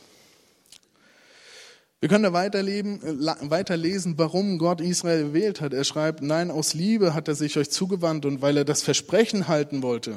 Wir 2.02 2.08
können 2.08 2.24
da 2.24 2.32
weiterleben, 2.32 3.00
äh, 3.00 3.48
weiterlesen, 3.48 4.14
warum 4.16 4.58
Gott 4.58 4.80
Israel 4.80 5.26
gewählt 5.26 5.60
hat. 5.60 5.72
Er 5.72 5.84
schreibt, 5.84 6.20
nein, 6.20 6.50
aus 6.50 6.74
Liebe 6.74 7.14
hat 7.14 7.28
er 7.28 7.36
sich 7.36 7.56
euch 7.56 7.70
zugewandt 7.70 8.26
und 8.26 8.42
weil 8.42 8.56
er 8.56 8.64
das 8.64 8.82
Versprechen 8.82 9.46
halten 9.46 9.84
wollte, 9.84 10.16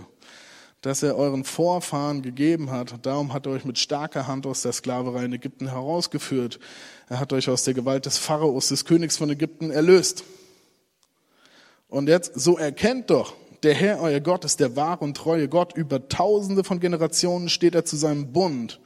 das 0.81 1.03
er 1.03 1.15
euren 1.15 1.43
Vorfahren 1.43 2.23
gegeben 2.23 2.71
hat. 2.71 2.95
Darum 3.03 3.33
hat 3.33 3.45
er 3.45 3.51
euch 3.51 3.65
mit 3.65 3.77
starker 3.77 4.25
Hand 4.25 4.47
aus 4.47 4.63
der 4.63 4.73
Sklaverei 4.73 5.25
in 5.25 5.33
Ägypten 5.33 5.69
herausgeführt. 5.69 6.59
Er 7.07 7.19
hat 7.19 7.31
euch 7.33 7.51
aus 7.51 7.65
der 7.65 7.75
Gewalt 7.75 8.07
des 8.07 8.17
Pharaos, 8.17 8.69
des 8.69 8.85
Königs 8.85 9.17
von 9.17 9.29
Ägypten, 9.29 9.69
erlöst. 9.69 10.23
Und 11.87 12.09
jetzt, 12.09 12.31
so 12.33 12.57
erkennt 12.57 13.11
doch, 13.11 13.35
der 13.61 13.75
Herr, 13.75 14.01
euer 14.01 14.21
Gott, 14.21 14.43
ist 14.43 14.59
der 14.59 14.75
wahre 14.75 15.03
und 15.03 15.15
treue 15.15 15.47
Gott. 15.47 15.77
Über 15.77 16.09
tausende 16.09 16.63
von 16.63 16.79
Generationen 16.79 17.47
steht 17.47 17.75
er 17.75 17.85
zu 17.85 17.95
seinem 17.95 18.33
Bund 18.33 18.79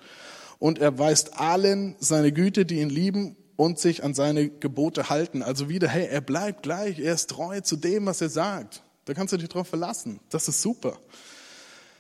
und 0.60 0.80
er 0.80 1.00
weist 1.00 1.40
allen 1.40 1.96
seine 2.00 2.32
Güte, 2.32 2.66
die 2.66 2.82
ihn 2.82 2.90
lieben 2.90 3.36
und 3.56 3.80
sich 3.80 4.04
an 4.04 4.14
seine 4.14 4.50
Gebote 4.50 5.10
halten. 5.10 5.42
Also 5.42 5.70
wieder, 5.70 5.88
hey, 5.88 6.08
er 6.08 6.22
bleibt 6.22 6.64
gleich, 6.64 7.00
er 7.00 7.14
ist 7.14 7.30
treu 7.30 7.62
zu 7.62 7.78
dem, 7.78 8.06
was 8.06 8.22
er 8.22 8.30
sagt. 8.30 8.84
Da 9.06 9.14
kannst 9.14 9.34
du 9.34 9.38
dich 9.38 9.50
drauf 9.50 9.68
verlassen. 9.68 10.20
Das 10.30 10.48
ist 10.48 10.62
super. 10.62 11.00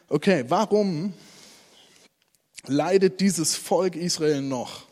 Okay, 0.09 0.45
warum 0.47 1.13
leidet 2.67 3.19
dieses 3.19 3.55
Volk 3.55 3.95
Israel 3.95 4.41
noch? 4.41 4.83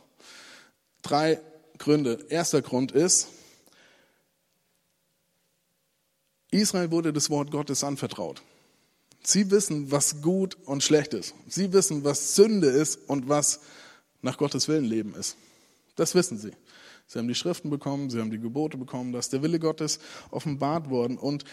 Drei 1.01 1.39
Gründe. 1.77 2.25
Erster 2.29 2.61
Grund 2.61 2.91
ist, 2.91 3.27
Israel 6.51 6.91
wurde 6.91 7.13
das 7.13 7.29
Wort 7.29 7.51
Gottes 7.51 7.83
anvertraut. 7.83 8.41
Sie 9.23 9.51
wissen, 9.51 9.91
was 9.91 10.21
gut 10.21 10.57
und 10.65 10.83
schlecht 10.83 11.13
ist. 11.13 11.33
Sie 11.47 11.73
wissen, 11.73 12.03
was 12.03 12.35
Sünde 12.35 12.67
ist 12.67 12.99
und 13.07 13.27
was 13.27 13.59
nach 14.21 14.37
Gottes 14.37 14.67
Willen 14.67 14.85
Leben 14.85 15.15
ist. 15.15 15.35
Das 15.95 16.15
wissen 16.15 16.37
sie. 16.37 16.51
Sie 17.07 17.19
haben 17.19 17.27
die 17.27 17.35
Schriften 17.35 17.69
bekommen, 17.69 18.09
sie 18.09 18.19
haben 18.19 18.31
die 18.31 18.39
Gebote 18.39 18.77
bekommen, 18.77 19.13
dass 19.13 19.29
der 19.29 19.41
Wille 19.41 19.59
Gottes 19.59 19.99
offenbart 20.29 20.89
worden. 20.89 21.17
Und 21.17 21.45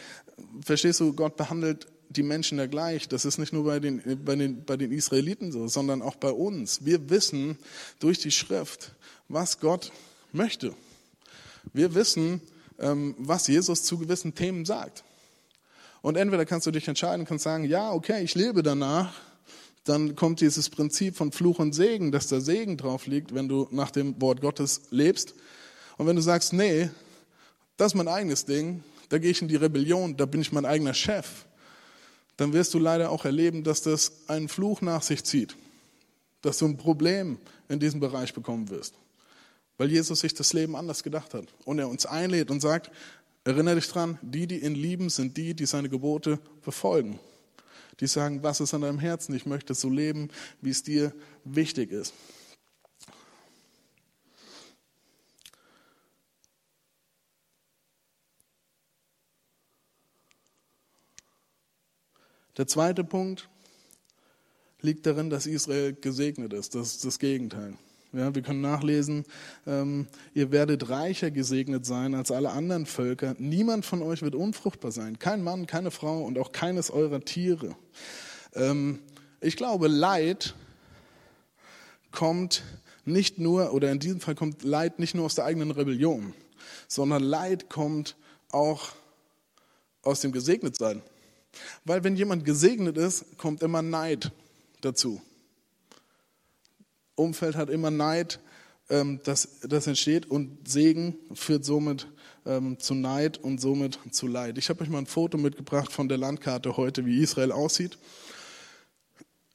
verstehst 0.60 1.00
du, 1.00 1.12
Gott 1.12 1.36
behandelt 1.36 1.86
die 2.08 2.22
Menschen 2.24 2.58
ja 2.58 2.66
gleich. 2.66 3.08
Das 3.08 3.24
ist 3.24 3.38
nicht 3.38 3.52
nur 3.52 3.64
bei 3.64 3.80
den, 3.80 4.24
bei, 4.24 4.34
den, 4.34 4.64
bei 4.64 4.76
den 4.76 4.90
Israeliten 4.90 5.52
so, 5.52 5.68
sondern 5.68 6.02
auch 6.02 6.16
bei 6.16 6.30
uns. 6.30 6.84
Wir 6.84 7.08
wissen 7.08 7.56
durch 8.00 8.18
die 8.18 8.32
Schrift, 8.32 8.94
was 9.28 9.60
Gott 9.60 9.92
möchte. 10.32 10.74
Wir 11.72 11.94
wissen, 11.94 12.40
ähm, 12.78 13.14
was 13.18 13.46
Jesus 13.46 13.84
zu 13.84 13.98
gewissen 13.98 14.34
Themen 14.34 14.64
sagt. 14.64 15.04
Und 16.04 16.18
entweder 16.18 16.44
kannst 16.44 16.66
du 16.66 16.70
dich 16.70 16.86
entscheiden, 16.86 17.24
kannst 17.24 17.44
sagen, 17.44 17.64
ja, 17.64 17.90
okay, 17.90 18.22
ich 18.22 18.34
lebe 18.34 18.62
danach. 18.62 19.14
Dann 19.84 20.14
kommt 20.14 20.42
dieses 20.42 20.68
Prinzip 20.68 21.16
von 21.16 21.32
Fluch 21.32 21.60
und 21.60 21.74
Segen, 21.74 22.12
dass 22.12 22.26
der 22.26 22.42
Segen 22.42 22.76
drauf 22.76 23.06
liegt, 23.06 23.34
wenn 23.34 23.48
du 23.48 23.68
nach 23.70 23.90
dem 23.90 24.20
Wort 24.20 24.42
Gottes 24.42 24.82
lebst. 24.90 25.34
Und 25.96 26.06
wenn 26.06 26.14
du 26.14 26.20
sagst, 26.20 26.52
nee, 26.52 26.90
das 27.78 27.92
ist 27.92 27.94
mein 27.94 28.08
eigenes 28.08 28.44
Ding, 28.44 28.84
da 29.08 29.16
gehe 29.16 29.30
ich 29.30 29.40
in 29.40 29.48
die 29.48 29.56
Rebellion, 29.56 30.14
da 30.14 30.26
bin 30.26 30.42
ich 30.42 30.52
mein 30.52 30.66
eigener 30.66 30.92
Chef, 30.92 31.46
dann 32.36 32.52
wirst 32.52 32.74
du 32.74 32.78
leider 32.78 33.08
auch 33.08 33.24
erleben, 33.24 33.64
dass 33.64 33.80
das 33.80 34.28
einen 34.28 34.48
Fluch 34.48 34.82
nach 34.82 35.00
sich 35.00 35.24
zieht, 35.24 35.56
dass 36.42 36.58
du 36.58 36.66
ein 36.66 36.76
Problem 36.76 37.38
in 37.70 37.80
diesem 37.80 38.00
Bereich 38.00 38.34
bekommen 38.34 38.68
wirst, 38.68 38.92
weil 39.78 39.90
Jesus 39.90 40.20
sich 40.20 40.34
das 40.34 40.52
Leben 40.52 40.76
anders 40.76 41.02
gedacht 41.02 41.32
hat 41.32 41.46
und 41.64 41.78
er 41.78 41.88
uns 41.88 42.04
einlädt 42.04 42.50
und 42.50 42.60
sagt, 42.60 42.90
Erinnere 43.44 43.74
dich 43.74 43.88
dran, 43.88 44.18
die, 44.22 44.46
die 44.46 44.64
ihn 44.64 44.74
lieben, 44.74 45.10
sind 45.10 45.36
die, 45.36 45.54
die 45.54 45.66
seine 45.66 45.90
Gebote 45.90 46.38
befolgen. 46.62 47.20
Die 48.00 48.06
sagen, 48.06 48.42
was 48.42 48.60
ist 48.60 48.72
an 48.72 48.80
deinem 48.80 48.98
Herzen? 48.98 49.34
Ich 49.34 49.44
möchte 49.44 49.74
so 49.74 49.90
leben, 49.90 50.30
wie 50.62 50.70
es 50.70 50.82
dir 50.82 51.12
wichtig 51.44 51.92
ist. 51.92 52.14
Der 62.56 62.66
zweite 62.66 63.04
Punkt 63.04 63.48
liegt 64.80 65.06
darin, 65.06 65.28
dass 65.28 65.46
Israel 65.46 65.92
gesegnet 65.92 66.52
ist. 66.52 66.74
Das 66.74 66.94
ist 66.94 67.04
das 67.04 67.18
Gegenteil. 67.18 67.76
Ja, 68.14 68.32
wir 68.32 68.42
können 68.42 68.60
nachlesen, 68.60 69.24
ähm, 69.66 70.06
ihr 70.34 70.52
werdet 70.52 70.88
reicher 70.88 71.32
gesegnet 71.32 71.84
sein 71.84 72.14
als 72.14 72.30
alle 72.30 72.50
anderen 72.50 72.86
Völker. 72.86 73.34
Niemand 73.38 73.84
von 73.84 74.02
euch 74.02 74.22
wird 74.22 74.36
unfruchtbar 74.36 74.92
sein. 74.92 75.18
Kein 75.18 75.42
Mann, 75.42 75.66
keine 75.66 75.90
Frau 75.90 76.22
und 76.22 76.38
auch 76.38 76.52
keines 76.52 76.92
eurer 76.92 77.20
Tiere. 77.20 77.74
Ähm, 78.54 79.00
ich 79.40 79.56
glaube, 79.56 79.88
Leid 79.88 80.54
kommt 82.12 82.62
nicht 83.04 83.38
nur, 83.38 83.74
oder 83.74 83.90
in 83.90 83.98
diesem 83.98 84.20
Fall 84.20 84.36
kommt 84.36 84.62
Leid 84.62 85.00
nicht 85.00 85.16
nur 85.16 85.24
aus 85.24 85.34
der 85.34 85.44
eigenen 85.44 85.72
Rebellion, 85.72 86.34
sondern 86.86 87.20
Leid 87.20 87.68
kommt 87.68 88.16
auch 88.50 88.92
aus 90.02 90.20
dem 90.20 90.30
Gesegnetsein. 90.30 91.02
Weil 91.84 92.04
wenn 92.04 92.14
jemand 92.14 92.44
gesegnet 92.44 92.96
ist, 92.96 93.38
kommt 93.38 93.60
immer 93.62 93.82
Neid 93.82 94.30
dazu. 94.82 95.20
Umfeld 97.16 97.56
hat 97.56 97.70
immer 97.70 97.90
Neid, 97.90 98.40
ähm, 98.90 99.20
das, 99.24 99.60
das 99.62 99.86
entsteht 99.86 100.26
und 100.30 100.68
Segen 100.68 101.16
führt 101.34 101.64
somit 101.64 102.06
ähm, 102.46 102.78
zu 102.78 102.94
Neid 102.94 103.38
und 103.38 103.60
somit 103.60 103.98
zu 104.10 104.26
Leid. 104.26 104.58
Ich 104.58 104.68
habe 104.68 104.82
euch 104.82 104.88
mal 104.88 104.98
ein 104.98 105.06
Foto 105.06 105.38
mitgebracht 105.38 105.92
von 105.92 106.08
der 106.08 106.18
Landkarte 106.18 106.76
heute, 106.76 107.06
wie 107.06 107.22
Israel 107.22 107.52
aussieht. 107.52 107.98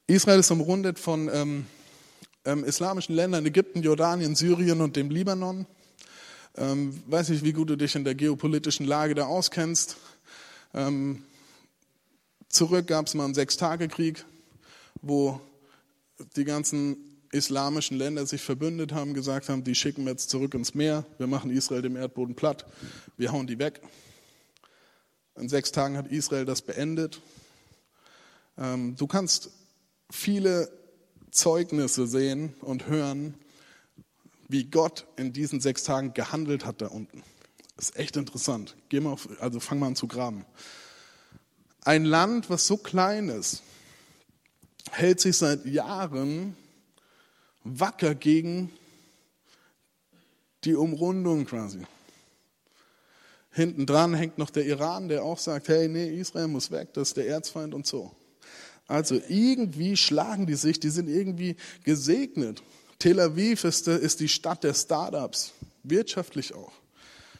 Israel 0.06 0.40
ist 0.40 0.50
umrundet 0.50 0.98
von 0.98 1.30
ähm, 1.32 1.66
ähm, 2.44 2.64
islamischen 2.64 3.14
Ländern, 3.14 3.46
Ägypten, 3.46 3.82
Jordanien, 3.82 4.34
Syrien 4.34 4.80
und 4.80 4.96
dem 4.96 5.10
Libanon. 5.10 5.66
Ähm, 6.56 7.00
weiß 7.06 7.28
nicht, 7.28 7.44
wie 7.44 7.52
gut 7.52 7.70
du 7.70 7.76
dich 7.76 7.94
in 7.94 8.04
der 8.04 8.16
geopolitischen 8.16 8.86
Lage 8.86 9.14
da 9.14 9.26
auskennst. 9.26 9.96
Ähm, 10.74 11.22
zurück 12.48 12.88
gab 12.88 13.06
es 13.06 13.14
mal 13.14 13.24
einen 13.24 13.34
Sechstagekrieg, 13.34 14.24
wo 15.00 15.40
die 16.36 16.44
ganzen 16.44 16.96
islamischen 17.32 17.96
Länder 17.96 18.26
sich 18.26 18.42
verbündet 18.42 18.92
haben, 18.92 19.14
gesagt 19.14 19.48
haben, 19.48 19.64
die 19.64 19.74
schicken 19.74 20.04
wir 20.04 20.12
jetzt 20.12 20.30
zurück 20.30 20.54
ins 20.54 20.74
Meer, 20.74 21.04
wir 21.18 21.26
machen 21.26 21.50
Israel 21.50 21.82
dem 21.82 21.96
Erdboden 21.96 22.34
platt, 22.34 22.66
wir 23.16 23.32
hauen 23.32 23.46
die 23.46 23.58
weg. 23.58 23.80
In 25.36 25.48
sechs 25.48 25.72
Tagen 25.72 25.96
hat 25.96 26.08
Israel 26.08 26.44
das 26.44 26.60
beendet. 26.62 27.20
Ähm, 28.58 28.96
du 28.96 29.06
kannst 29.06 29.50
viele 30.10 30.70
Zeugnisse 31.30 32.06
sehen 32.06 32.54
und 32.60 32.88
hören, 32.88 33.34
wie 34.48 34.64
Gott 34.64 35.06
in 35.16 35.32
diesen 35.32 35.60
sechs 35.60 35.84
Tagen 35.84 36.12
gehandelt 36.12 36.66
hat 36.66 36.82
da 36.82 36.88
unten. 36.88 37.22
Das 37.76 37.90
ist 37.90 37.96
echt 37.96 38.16
interessant. 38.16 38.76
Geh 38.88 39.00
mal 39.00 39.12
auf, 39.12 39.28
also 39.40 39.60
fang 39.60 39.78
mal 39.78 39.86
an 39.86 39.96
zu 39.96 40.08
graben. 40.08 40.44
Ein 41.84 42.04
Land, 42.04 42.50
was 42.50 42.66
so 42.66 42.76
klein 42.76 43.28
ist, 43.28 43.62
hält 44.90 45.20
sich 45.20 45.36
seit 45.36 45.64
Jahren 45.64 46.56
wacker 47.64 48.14
gegen 48.14 48.70
die 50.64 50.74
Umrundung 50.74 51.46
quasi. 51.46 51.80
Hinten 53.52 53.86
dran 53.86 54.14
hängt 54.14 54.38
noch 54.38 54.50
der 54.50 54.64
Iran, 54.64 55.08
der 55.08 55.24
auch 55.24 55.38
sagt, 55.38 55.68
hey, 55.68 55.88
nee, 55.88 56.08
Israel 56.18 56.48
muss 56.48 56.70
weg, 56.70 56.92
das 56.92 57.08
ist 57.08 57.16
der 57.16 57.26
Erzfeind 57.26 57.74
und 57.74 57.86
so. 57.86 58.14
Also 58.86 59.20
irgendwie 59.28 59.96
schlagen 59.96 60.46
die 60.46 60.54
sich, 60.54 60.80
die 60.80 60.90
sind 60.90 61.08
irgendwie 61.08 61.56
gesegnet. 61.84 62.62
Tel 62.98 63.18
Aviv 63.20 63.64
ist, 63.64 63.88
ist 63.88 64.20
die 64.20 64.28
Stadt 64.28 64.62
der 64.62 64.74
Startups, 64.74 65.52
wirtschaftlich 65.82 66.54
auch. 66.54 66.72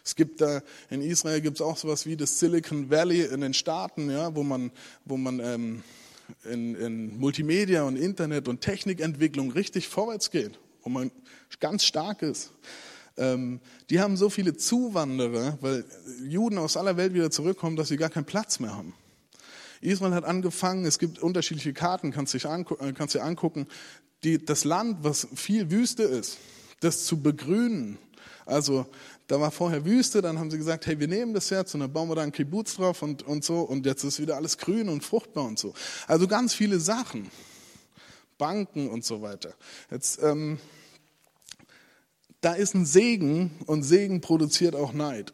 Es 0.05 0.17
gibt 0.17 0.41
da, 0.41 0.63
in 0.89 1.03
Israel 1.03 1.41
gibt 1.41 1.59
es 1.59 1.61
auch 1.61 1.77
sowas 1.77 2.07
wie 2.07 2.17
das 2.17 2.39
Silicon 2.39 2.91
Valley 2.91 3.23
in 3.23 3.43
den 3.43 3.55
Staaten, 3.55 4.11
ja, 4.11 4.35
wo 4.35 4.43
man, 4.43 4.73
wo 5.05 5.17
man 5.17 5.41
ähm, 5.41 5.83
in, 6.45 6.75
in 6.75 7.19
Multimedia 7.19 7.83
und 7.83 7.97
Internet 7.97 8.49
und 8.49 8.61
Technikentwicklung 8.61 9.51
richtig 9.53 9.89
vorwärts 9.89 10.31
geht, 10.31 10.59
wo 10.83 10.91
man 10.91 11.11
ganz 11.61 11.85
stark 11.85 12.23
ist. 12.23 12.53
Ähm, 13.17 13.61
die 13.91 14.01
haben 14.01 14.17
so 14.17 14.31
viele 14.31 14.57
Zuwanderer, 14.57 15.59
weil 15.61 15.85
Juden 16.27 16.59
aus 16.59 16.77
aller 16.77 16.97
Welt 16.97 17.15
wieder 17.15 17.31
zurückkommen, 17.31 17.77
dass 17.77 17.89
sie 17.89 17.97
gar 17.97 18.11
keinen 18.11 18.25
Platz 18.25 18.61
mehr 18.61 18.77
haben. 18.77 18.95
Israel 19.81 20.13
hat 20.15 20.25
angefangen, 20.25 20.85
es 20.85 20.99
gibt 20.99 21.19
unterschiedliche 21.19 21.73
Karten, 21.73 22.13
kannst 22.13 22.35
du 22.35 22.39
dir 22.39 22.51
angucken, 22.51 22.95
kannst 22.95 23.15
dir 23.15 23.23
angucken 23.23 23.67
die, 24.25 24.45
das 24.45 24.65
Land, 24.65 24.99
was 25.03 25.29
viel 25.35 25.71
Wüste 25.71 26.03
ist, 26.03 26.39
das 26.81 27.05
zu 27.05 27.21
begrünen. 27.21 27.99
Also 28.47 28.87
da 29.31 29.41
war 29.41 29.53
vorher 29.53 29.85
Wüste, 29.85 30.23
dann 30.23 30.39
haben 30.39 30.51
sie 30.51 30.59
gesagt, 30.59 30.87
hey, 30.87 30.99
wir 30.99 31.07
nehmen 31.07 31.35
das 31.35 31.51
jetzt 31.51 31.75
und 31.75 31.81
dann 31.81 31.93
bauen 31.93 32.09
wir 32.09 32.17
da 32.17 32.23
einen 32.23 32.33
Kibbutz 32.33 32.75
drauf 32.75 33.03
und, 33.03 33.23
und 33.23 33.45
so 33.45 33.61
und 33.61 33.87
jetzt 33.87 34.03
ist 34.03 34.19
wieder 34.19 34.35
alles 34.37 34.59
grün 34.59 34.89
und 34.89 35.05
fruchtbar 35.05 35.45
und 35.45 35.59
so. 35.59 35.73
Also 36.09 36.27
ganz 36.27 36.53
viele 36.53 36.81
Sachen, 36.81 37.31
Banken 38.39 38.89
und 38.89 39.05
so 39.05 39.23
weiter. 39.23 39.55
Jetzt 39.91 40.21
ähm, 40.23 40.59
da 42.41 42.55
ist 42.55 42.75
ein 42.75 42.87
Segen 42.87 43.53
und 43.67 43.85
Segen 43.85 44.21
produziert 44.21 44.75
auch 44.75 44.93
Neid. 44.93 45.33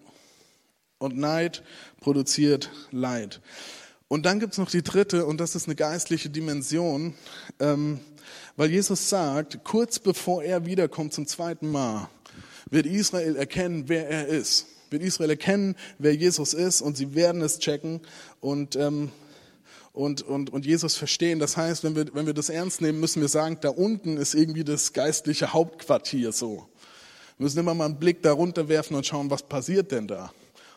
Und 0.99 1.17
Neid 1.17 1.63
produziert 2.01 2.71
Leid. 2.91 3.41
Und 4.09 4.27
dann 4.27 4.41
gibt's 4.41 4.59
noch 4.59 4.71
die 4.71 4.83
dritte, 4.83 5.25
und 5.25 5.41
das 5.41 5.55
ist 5.55 5.69
eine 5.69 5.75
geistliche 5.75 6.31
Dimension, 6.31 7.15
ähm, 7.61 8.01
weil 8.57 8.71
Jesus 8.71 9.09
sagt, 9.09 9.65
kurz 9.65 9.99
bevor 9.99 10.43
er 10.43 10.67
wiederkommt 10.67 11.13
zum 11.13 11.27
zweiten 11.27 11.71
Mal, 11.71 12.09
wird 12.71 12.87
Israel 12.87 13.37
erkennen, 13.37 13.85
wer 13.87 14.09
er 14.09 14.27
ist. 14.27 14.67
Wird 14.91 15.03
Israel 15.03 15.31
erkennen, 15.31 15.77
wer 15.99 16.15
Jesus 16.15 16.55
ist, 16.55 16.81
und 16.81 16.97
sie 16.97 17.15
werden 17.15 17.43
es 17.43 17.59
checken 17.59 18.01
und, 18.41 18.77
ähm, 18.77 19.11
und, 19.93 20.23
und, 20.23 20.51
und 20.51 20.67
Jesus 20.67 20.97
verstehen. 20.97 21.39
Das 21.39 21.57
heißt, 21.57 21.83
wenn 21.85 21.97
wir, 21.97 22.07
wenn 22.15 22.27
wir 22.27 22.35
das 22.35 22.51
ernst 22.51 22.81
nehmen, 22.81 23.01
müssen 23.01 23.21
wir 23.21 23.29
sagen, 23.29 23.59
da 23.61 23.71
unten 23.71 24.17
ist 24.17 24.35
irgendwie 24.35 24.65
das 24.65 24.93
geistliche 24.93 25.53
Hauptquartier 25.53 26.33
so. 26.33 26.69
Wir 27.39 27.45
müssen 27.45 27.59
immer 27.59 27.75
mal 27.75 27.87
einen 27.87 27.99
Blick 27.99 28.23
darunter 28.23 28.69
werfen 28.69 28.97
und 28.97 29.07
schauen, 29.07 29.31
was 29.31 29.43
passiert 29.43 29.93
denn 29.93 30.07
da? 30.07 30.33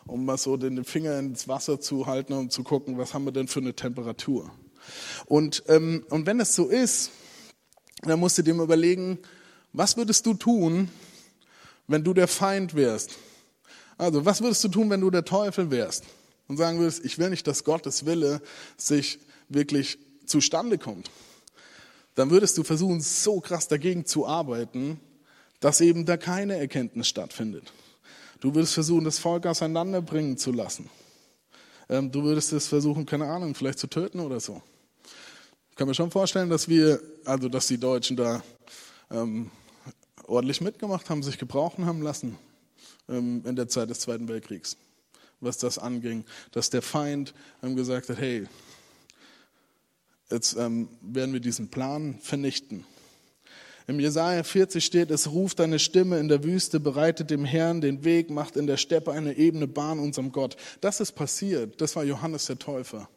Um 0.06 0.24
mal 0.24 0.38
so 0.38 0.56
den 0.56 0.84
Finger 0.84 1.18
ins 1.18 1.46
Wasser 1.46 1.80
zu 1.80 2.06
halten 2.06 2.32
und 2.32 2.52
zu 2.52 2.64
gucken, 2.64 2.98
was 2.98 3.14
haben 3.14 3.24
wir 3.24 3.32
denn 3.32 3.48
für 3.48 3.60
eine 3.60 3.74
Temperatur? 3.74 4.50
Und, 5.26 5.62
ähm, 5.68 6.04
und 6.10 6.26
wenn 6.26 6.40
es 6.40 6.54
so 6.54 6.68
ist, 6.68 7.10
dann 8.02 8.18
musst 8.18 8.38
du 8.38 8.42
dir 8.42 8.54
überlegen, 8.54 9.18
was 9.72 9.96
würdest 9.96 10.26
du 10.26 10.34
tun, 10.34 10.88
wenn 11.90 12.04
du 12.04 12.14
der 12.14 12.28
Feind 12.28 12.74
wärst? 12.74 13.16
Also, 13.98 14.24
was 14.24 14.40
würdest 14.40 14.62
du 14.62 14.68
tun, 14.68 14.88
wenn 14.90 15.00
du 15.00 15.10
der 15.10 15.24
Teufel 15.24 15.70
wärst? 15.70 16.04
Und 16.46 16.56
sagen 16.56 16.78
würdest, 16.78 17.04
ich 17.04 17.18
will 17.18 17.30
nicht, 17.30 17.46
dass 17.46 17.64
Gottes 17.64 18.06
Wille 18.06 18.40
sich 18.76 19.18
wirklich 19.48 19.98
zustande 20.24 20.78
kommt. 20.78 21.10
Dann 22.14 22.30
würdest 22.30 22.56
du 22.58 22.62
versuchen, 22.62 23.00
so 23.00 23.40
krass 23.40 23.66
dagegen 23.66 24.06
zu 24.06 24.26
arbeiten, 24.26 25.00
dass 25.58 25.80
eben 25.80 26.06
da 26.06 26.16
keine 26.16 26.56
Erkenntnis 26.56 27.08
stattfindet. 27.08 27.72
Du 28.40 28.54
würdest 28.54 28.74
versuchen, 28.74 29.04
das 29.04 29.18
Volk 29.18 29.46
auseinanderbringen 29.46 30.38
zu 30.38 30.52
lassen. 30.52 30.88
Ähm, 31.88 32.10
du 32.10 32.22
würdest 32.22 32.52
es 32.52 32.68
versuchen, 32.68 33.04
keine 33.04 33.26
Ahnung, 33.26 33.54
vielleicht 33.54 33.80
zu 33.80 33.88
töten 33.88 34.20
oder 34.20 34.38
so. 34.38 34.62
Ich 35.70 35.76
kann 35.76 35.88
mir 35.88 35.94
schon 35.94 36.10
vorstellen, 36.10 36.50
dass 36.50 36.68
wir, 36.68 37.00
also 37.24 37.48
dass 37.48 37.66
die 37.66 37.78
Deutschen 37.78 38.16
da 38.16 38.42
ähm, 39.10 39.50
ordentlich 40.30 40.60
mitgemacht 40.60 41.10
haben, 41.10 41.22
sich 41.22 41.38
gebrauchen 41.38 41.86
haben 41.86 42.02
lassen 42.02 42.38
ähm, 43.08 43.42
in 43.44 43.56
der 43.56 43.68
Zeit 43.68 43.90
des 43.90 44.00
Zweiten 44.00 44.28
Weltkriegs, 44.28 44.76
was 45.40 45.58
das 45.58 45.78
anging, 45.78 46.24
dass 46.52 46.70
der 46.70 46.82
Feind 46.82 47.34
ähm, 47.62 47.76
gesagt 47.76 48.08
hat, 48.08 48.18
hey, 48.18 48.46
jetzt 50.30 50.56
ähm, 50.56 50.88
werden 51.02 51.32
wir 51.32 51.40
diesen 51.40 51.68
Plan 51.68 52.18
vernichten. 52.22 52.84
Im 53.86 53.98
Jesaja 53.98 54.44
40 54.44 54.84
steht, 54.84 55.10
es 55.10 55.32
ruft 55.32 55.60
eine 55.60 55.80
Stimme 55.80 56.20
in 56.20 56.28
der 56.28 56.44
Wüste, 56.44 56.78
bereitet 56.78 57.30
dem 57.30 57.44
Herrn 57.44 57.80
den 57.80 58.04
Weg, 58.04 58.30
macht 58.30 58.56
in 58.56 58.68
der 58.68 58.76
Steppe 58.76 59.10
eine 59.10 59.36
ebene 59.36 59.66
Bahn 59.66 59.98
unserem 59.98 60.30
Gott. 60.30 60.56
Das 60.80 61.00
ist 61.00 61.12
passiert. 61.12 61.80
Das 61.80 61.96
war 61.96 62.04
Johannes 62.04 62.46
der 62.46 62.58
Täufer. 62.58 63.08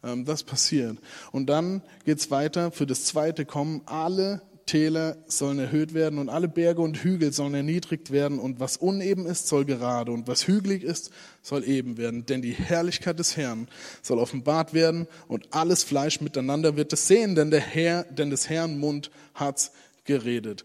Das 0.00 0.42
passiert. 0.42 0.96
Und 1.30 1.46
dann 1.46 1.82
geht's 2.06 2.30
weiter 2.30 2.70
für 2.70 2.86
das 2.86 3.04
zweite 3.04 3.44
Kommen. 3.44 3.82
Alle 3.84 4.40
Täler 4.66 5.16
sollen 5.26 5.58
erhöht 5.58 5.94
werden 5.94 6.18
und 6.18 6.28
alle 6.28 6.48
Berge 6.48 6.80
und 6.80 6.98
Hügel 6.98 7.32
sollen 7.32 7.54
erniedrigt 7.54 8.10
werden 8.10 8.38
und 8.38 8.60
was 8.60 8.76
uneben 8.76 9.26
ist, 9.26 9.48
soll 9.48 9.64
gerade 9.64 10.12
und 10.12 10.26
was 10.26 10.46
hügelig 10.46 10.82
ist, 10.82 11.10
soll 11.42 11.64
eben 11.64 11.96
werden. 11.96 12.26
Denn 12.26 12.42
die 12.42 12.52
Herrlichkeit 12.52 13.18
des 13.18 13.36
Herrn 13.36 13.68
soll 14.02 14.18
offenbart 14.18 14.74
werden 14.74 15.06
und 15.28 15.54
alles 15.54 15.84
Fleisch 15.84 16.20
miteinander 16.20 16.76
wird 16.76 16.92
es 16.92 17.06
sehen, 17.08 17.34
denn 17.34 17.50
der 17.50 17.60
Herr, 17.60 18.04
denn 18.04 18.30
des 18.30 18.48
Herrn 18.48 18.78
Mund 18.78 19.10
hat's 19.34 19.72
geredet. 20.04 20.64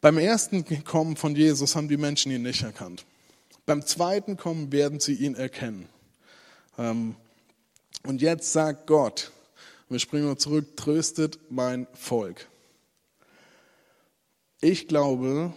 Beim 0.00 0.18
ersten 0.18 0.64
Kommen 0.84 1.16
von 1.16 1.34
Jesus 1.34 1.76
haben 1.76 1.88
die 1.88 1.96
Menschen 1.96 2.30
ihn 2.30 2.42
nicht 2.42 2.62
erkannt. 2.62 3.06
Beim 3.66 3.84
zweiten 3.86 4.36
Kommen 4.36 4.70
werden 4.72 5.00
sie 5.00 5.14
ihn 5.14 5.34
erkennen. 5.34 5.88
Ähm, 6.78 7.14
und 8.06 8.20
jetzt 8.20 8.52
sagt 8.52 8.86
Gott, 8.86 9.32
wir 9.88 9.98
springen 9.98 10.36
zurück, 10.36 10.76
tröstet 10.76 11.38
mein 11.50 11.86
Volk. 11.94 12.48
Ich 14.64 14.88
glaube, 14.88 15.52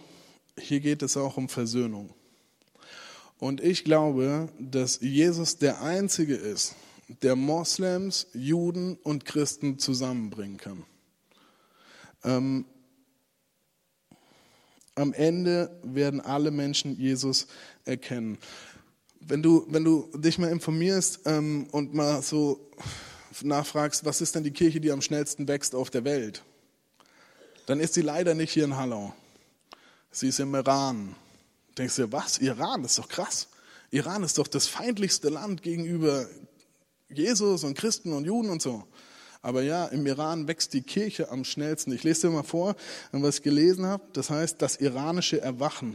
hier 0.58 0.80
geht 0.80 1.02
es 1.02 1.16
auch 1.16 1.38
um 1.38 1.48
Versöhnung. 1.48 2.12
Und 3.38 3.62
ich 3.62 3.82
glaube, 3.82 4.50
dass 4.60 5.00
Jesus 5.00 5.56
der 5.56 5.80
Einzige 5.80 6.34
ist, 6.34 6.74
der 7.22 7.34
Moslems, 7.34 8.26
Juden 8.34 8.96
und 8.96 9.24
Christen 9.24 9.78
zusammenbringen 9.78 10.58
kann. 10.58 10.84
Ähm, 12.22 12.66
am 14.94 15.14
Ende 15.14 15.80
werden 15.82 16.20
alle 16.20 16.50
Menschen 16.50 16.94
Jesus 16.94 17.46
erkennen. 17.86 18.36
Wenn 19.20 19.42
du, 19.42 19.64
wenn 19.70 19.84
du 19.84 20.10
dich 20.18 20.36
mal 20.36 20.52
informierst 20.52 21.20
ähm, 21.24 21.66
und 21.72 21.94
mal 21.94 22.20
so 22.20 22.60
nachfragst, 23.40 24.04
was 24.04 24.20
ist 24.20 24.34
denn 24.34 24.44
die 24.44 24.50
Kirche, 24.50 24.82
die 24.82 24.92
am 24.92 25.00
schnellsten 25.00 25.48
wächst 25.48 25.74
auf 25.74 25.88
der 25.88 26.04
Welt, 26.04 26.42
dann 27.68 27.80
ist 27.80 27.92
sie 27.92 28.00
leider 28.00 28.34
nicht 28.34 28.50
hier 28.50 28.64
in 28.64 28.76
Hallau. 28.76 29.12
Sie 30.10 30.28
ist 30.28 30.40
im 30.40 30.54
Iran. 30.54 31.14
Denkst 31.76 31.96
du, 31.96 32.10
was? 32.10 32.38
Iran? 32.38 32.82
Das 32.82 32.92
ist 32.92 32.98
doch 32.98 33.08
krass. 33.10 33.48
Iran 33.90 34.22
ist 34.22 34.38
doch 34.38 34.48
das 34.48 34.66
feindlichste 34.66 35.28
Land 35.28 35.62
gegenüber 35.62 36.26
Jesus 37.10 37.64
und 37.64 37.76
Christen 37.76 38.14
und 38.14 38.24
Juden 38.24 38.48
und 38.48 38.62
so. 38.62 38.84
Aber 39.42 39.62
ja, 39.62 39.84
im 39.84 40.06
Iran 40.06 40.48
wächst 40.48 40.72
die 40.72 40.80
Kirche 40.80 41.30
am 41.30 41.44
schnellsten. 41.44 41.92
Ich 41.92 42.04
lese 42.04 42.28
dir 42.28 42.32
mal 42.32 42.42
vor, 42.42 42.74
was 43.12 43.36
ich 43.36 43.42
gelesen 43.42 43.84
habe. 43.84 44.02
Das 44.14 44.30
heißt, 44.30 44.62
das 44.62 44.76
iranische 44.76 45.42
Erwachen 45.42 45.94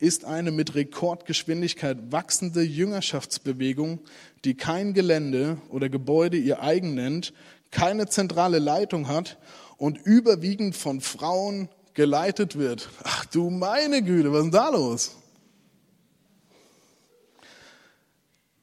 ist 0.00 0.24
eine 0.24 0.50
mit 0.50 0.74
Rekordgeschwindigkeit 0.74 2.10
wachsende 2.10 2.62
Jüngerschaftsbewegung, 2.62 4.00
die 4.44 4.56
kein 4.56 4.92
Gelände 4.92 5.58
oder 5.68 5.88
Gebäude 5.88 6.36
ihr 6.36 6.62
eigen 6.62 6.96
nennt, 6.96 7.32
keine 7.70 8.08
zentrale 8.08 8.58
Leitung 8.58 9.06
hat 9.06 9.38
und 9.76 9.98
überwiegend 9.98 10.76
von 10.76 11.00
Frauen 11.00 11.68
geleitet 11.94 12.56
wird. 12.56 12.88
Ach 13.02 13.24
du 13.26 13.50
meine 13.50 14.02
Güte, 14.02 14.30
was 14.32 14.38
ist 14.38 14.44
denn 14.44 14.50
da 14.52 14.68
los? 14.68 15.16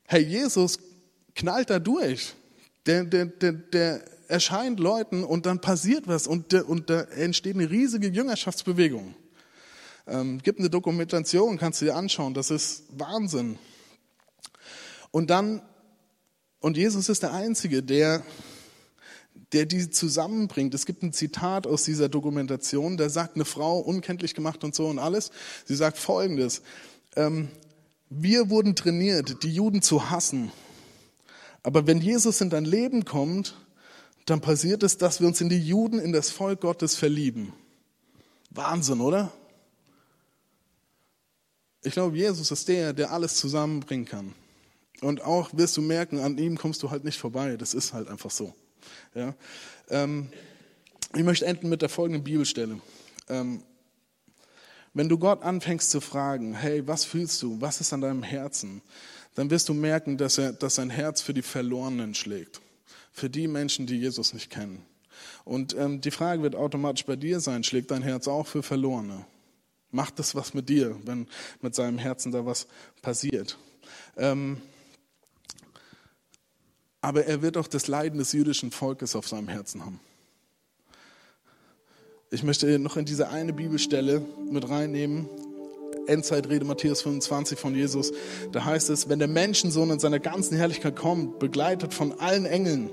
Herr 0.05 0.19
Jesus 0.19 0.77
knallt 1.35 1.69
da 1.69 1.79
durch 1.79 2.35
der, 2.85 3.03
der, 3.05 3.25
der, 3.25 3.53
der 3.53 4.05
erscheint 4.27 4.79
Leuten 4.79 5.23
und 5.23 5.45
dann 5.45 5.61
passiert 5.61 6.07
was 6.07 6.27
und, 6.27 6.51
der, 6.51 6.67
und 6.67 6.89
da 6.89 7.01
entsteht 7.01 7.55
eine 7.55 7.69
riesige 7.69 8.07
Jüngerschaftsbewegung. 8.07 9.15
Ähm, 10.05 10.39
gibt 10.39 10.59
eine 10.59 10.69
Dokumentation, 10.69 11.57
kannst 11.57 11.81
du 11.81 11.85
dir 11.85 11.95
anschauen, 11.95 12.33
das 12.33 12.51
ist 12.51 12.83
Wahnsinn. 12.89 13.57
Und 15.11 15.29
dann, 15.29 15.61
und 16.59 16.77
Jesus 16.77 17.07
ist 17.09 17.23
der 17.23 17.33
Einzige, 17.33 17.83
der, 17.83 18.23
der 19.53 19.65
die 19.65 19.89
zusammenbringt. 19.89 20.73
Es 20.73 20.85
gibt 20.85 21.03
ein 21.03 21.13
Zitat 21.13 21.67
aus 21.67 21.83
dieser 21.83 22.09
Dokumentation, 22.09 22.97
da 22.97 23.09
sagt 23.09 23.35
eine 23.35 23.45
Frau, 23.45 23.79
unkenntlich 23.79 24.33
gemacht 24.33 24.63
und 24.63 24.75
so 24.75 24.87
und 24.87 24.99
alles, 24.99 25.31
sie 25.65 25.75
sagt 25.75 25.97
folgendes, 25.97 26.61
ähm, 27.15 27.49
wir 28.09 28.49
wurden 28.49 28.75
trainiert, 28.75 29.43
die 29.43 29.53
Juden 29.53 29.81
zu 29.81 30.09
hassen. 30.09 30.51
Aber 31.63 31.87
wenn 31.87 32.01
Jesus 32.01 32.41
in 32.41 32.49
dein 32.49 32.65
Leben 32.65 33.05
kommt, 33.05 33.55
dann 34.25 34.41
passiert 34.41 34.83
es, 34.83 34.97
dass 34.97 35.19
wir 35.19 35.27
uns 35.27 35.41
in 35.41 35.49
die 35.49 35.59
Juden, 35.59 35.99
in 35.99 36.13
das 36.13 36.29
Volk 36.29 36.61
Gottes 36.61 36.95
verlieben. 36.95 37.53
Wahnsinn, 38.49 39.01
oder? 39.01 39.31
Ich 41.81 41.93
glaube, 41.93 42.17
Jesus 42.17 42.51
ist 42.51 42.67
der, 42.67 42.93
der 42.93 43.11
alles 43.11 43.35
zusammenbringen 43.35 44.05
kann. 44.05 44.33
Und 45.01 45.21
auch 45.21 45.49
wirst 45.53 45.75
du 45.75 45.81
merken, 45.81 46.19
an 46.19 46.37
ihm 46.37 46.57
kommst 46.57 46.81
du 46.83 46.91
halt 46.91 47.03
nicht 47.03 47.19
vorbei. 47.19 47.57
Das 47.57 47.73
ist 47.73 47.93
halt 47.93 48.07
einfach 48.07 48.31
so. 48.31 48.53
Ja? 49.13 49.35
Ähm, 49.89 50.29
ich 51.15 51.23
möchte 51.23 51.45
enden 51.45 51.69
mit 51.69 51.81
der 51.81 51.89
folgenden 51.89 52.23
Bibelstelle. 52.23 52.79
Ähm, 53.29 53.63
wenn 54.93 55.09
du 55.09 55.17
Gott 55.17 55.41
anfängst 55.41 55.89
zu 55.89 56.01
fragen, 56.01 56.53
hey, 56.53 56.87
was 56.87 57.03
fühlst 57.05 57.41
du? 57.41 57.59
Was 57.59 57.81
ist 57.81 57.93
an 57.93 58.01
deinem 58.01 58.23
Herzen? 58.23 58.81
Dann 59.35 59.49
wirst 59.49 59.69
du 59.69 59.73
merken, 59.73 60.17
dass, 60.17 60.37
er, 60.37 60.53
dass 60.53 60.75
sein 60.75 60.89
Herz 60.89 61.21
für 61.21 61.33
die 61.33 61.41
Verlorenen 61.41 62.13
schlägt. 62.13 62.61
Für 63.11 63.29
die 63.29 63.47
Menschen, 63.47 63.87
die 63.87 63.97
Jesus 63.97 64.33
nicht 64.33 64.49
kennen. 64.49 64.85
Und 65.45 65.75
ähm, 65.77 66.01
die 66.01 66.11
Frage 66.11 66.41
wird 66.41 66.55
automatisch 66.55 67.05
bei 67.05 67.15
dir 67.15 67.39
sein, 67.39 67.63
schlägt 67.63 67.91
dein 67.91 68.03
Herz 68.03 68.27
auch 68.27 68.47
für 68.47 68.63
Verlorene? 68.63 69.25
Macht 69.91 70.17
das 70.19 70.33
was 70.35 70.53
mit 70.53 70.69
dir, 70.69 70.95
wenn 71.05 71.27
mit 71.61 71.75
seinem 71.75 71.97
Herzen 71.97 72.31
da 72.31 72.45
was 72.45 72.67
passiert? 73.01 73.57
Ähm, 74.17 74.61
aber 77.03 77.25
er 77.25 77.41
wird 77.41 77.57
auch 77.57 77.67
das 77.67 77.87
Leiden 77.87 78.17
des 78.17 78.31
jüdischen 78.31 78.71
Volkes 78.71 79.15
auf 79.15 79.27
seinem 79.27 79.49
Herzen 79.49 79.85
haben. 79.85 79.99
Ich 82.31 82.43
möchte 82.43 82.79
noch 82.79 82.95
in 82.95 83.03
diese 83.03 83.27
eine 83.27 83.51
Bibelstelle 83.51 84.21
mit 84.49 84.69
reinnehmen. 84.69 85.27
Endzeitrede 86.07 86.65
Matthäus 86.65 87.01
25 87.01 87.59
von 87.59 87.75
Jesus. 87.75 88.13
Da 88.53 88.63
heißt 88.63 88.89
es, 88.89 89.09
wenn 89.09 89.19
der 89.19 89.27
Menschensohn 89.27 89.91
in 89.91 89.99
seiner 89.99 90.19
ganzen 90.19 90.55
Herrlichkeit 90.55 90.95
kommt, 90.95 91.39
begleitet 91.39 91.93
von 91.93 92.19
allen 92.19 92.45
Engeln, 92.45 92.89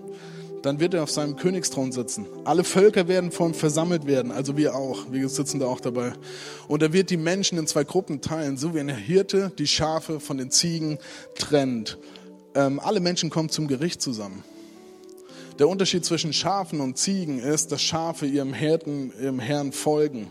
dann 0.62 0.80
wird 0.80 0.94
er 0.94 1.04
auf 1.04 1.10
seinem 1.10 1.36
Königsthron 1.36 1.92
sitzen. 1.92 2.26
Alle 2.44 2.64
Völker 2.64 3.06
werden 3.06 3.30
vor 3.30 3.46
ihm 3.46 3.54
versammelt 3.54 4.06
werden, 4.06 4.32
also 4.32 4.56
wir 4.56 4.74
auch. 4.74 5.10
Wir 5.12 5.28
sitzen 5.28 5.60
da 5.60 5.66
auch 5.66 5.80
dabei. 5.80 6.12
Und 6.66 6.82
er 6.82 6.92
wird 6.92 7.10
die 7.10 7.16
Menschen 7.16 7.58
in 7.58 7.68
zwei 7.68 7.84
Gruppen 7.84 8.20
teilen, 8.20 8.56
so 8.56 8.74
wie 8.74 8.80
ein 8.80 8.88
Hirte 8.88 9.52
die 9.56 9.68
Schafe 9.68 10.18
von 10.18 10.36
den 10.36 10.50
Ziegen 10.50 10.98
trennt. 11.36 11.96
Ähm, 12.54 12.80
alle 12.80 13.00
Menschen 13.00 13.30
kommen 13.30 13.48
zum 13.48 13.68
Gericht 13.68 14.02
zusammen. 14.02 14.42
Der 15.58 15.68
Unterschied 15.68 16.04
zwischen 16.04 16.32
Schafen 16.32 16.80
und 16.80 16.96
Ziegen 16.96 17.38
ist, 17.38 17.70
dass 17.70 17.82
Schafe 17.82 18.26
ihrem 18.26 18.54
Hirten, 18.54 19.12
ihrem 19.20 19.38
Herrn 19.38 19.72
folgen. 19.72 20.28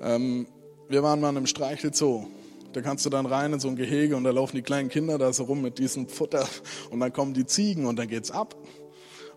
Ähm, 0.00 0.46
wir 0.88 1.02
waren 1.02 1.20
mal 1.20 1.30
in 1.30 1.36
einem 1.36 1.46
Streichelzoo. 1.46 2.26
Da 2.72 2.80
kannst 2.80 3.04
du 3.04 3.10
dann 3.10 3.26
rein 3.26 3.52
in 3.52 3.60
so 3.60 3.68
ein 3.68 3.76
Gehege 3.76 4.16
und 4.16 4.24
da 4.24 4.30
laufen 4.30 4.56
die 4.56 4.62
kleinen 4.62 4.88
Kinder 4.88 5.18
da 5.18 5.32
so 5.32 5.44
rum 5.44 5.62
mit 5.62 5.78
diesem 5.78 6.08
Futter 6.08 6.46
und 6.90 7.00
dann 7.00 7.12
kommen 7.12 7.34
die 7.34 7.46
Ziegen 7.46 7.86
und 7.86 7.96
dann 7.96 8.08
geht's 8.08 8.30
ab. 8.30 8.56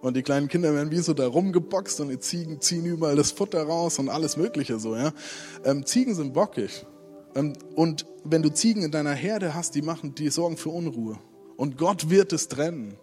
Und 0.02 0.18
die 0.18 0.24
kleinen 0.24 0.48
Kinder 0.48 0.74
werden 0.74 0.92
wie 0.92 0.98
so 0.98 1.14
da 1.14 1.28
rumgeboxt 1.28 2.02
und 2.02 2.10
die 2.10 2.20
Ziegen 2.20 2.60
ziehen 2.60 2.86
überall 2.86 3.16
das 3.16 3.32
Futter 3.32 3.64
raus 3.64 4.00
und 4.00 4.10
alles 4.10 4.36
Mögliche 4.36 4.80
so, 4.80 4.96
ja. 4.96 5.14
Ähm, 5.64 5.86
Ziegen 5.86 6.16
sind 6.16 6.34
bockig. 6.34 6.86
Ähm, 7.36 7.54
und 7.76 8.06
wenn 8.24 8.42
du 8.42 8.50
Ziegen 8.50 8.84
in 8.84 8.92
deiner 8.92 9.14
Herde 9.14 9.54
hast, 9.54 9.76
die 9.76 9.82
machen, 9.82 10.16
die 10.16 10.30
sorgen 10.30 10.58
für 10.58 10.70
Unruhe. 10.70 11.18
Und 11.58 11.78
Gott 11.78 12.10
wird 12.10 12.34
es 12.34 12.48
trennen. 12.48 12.98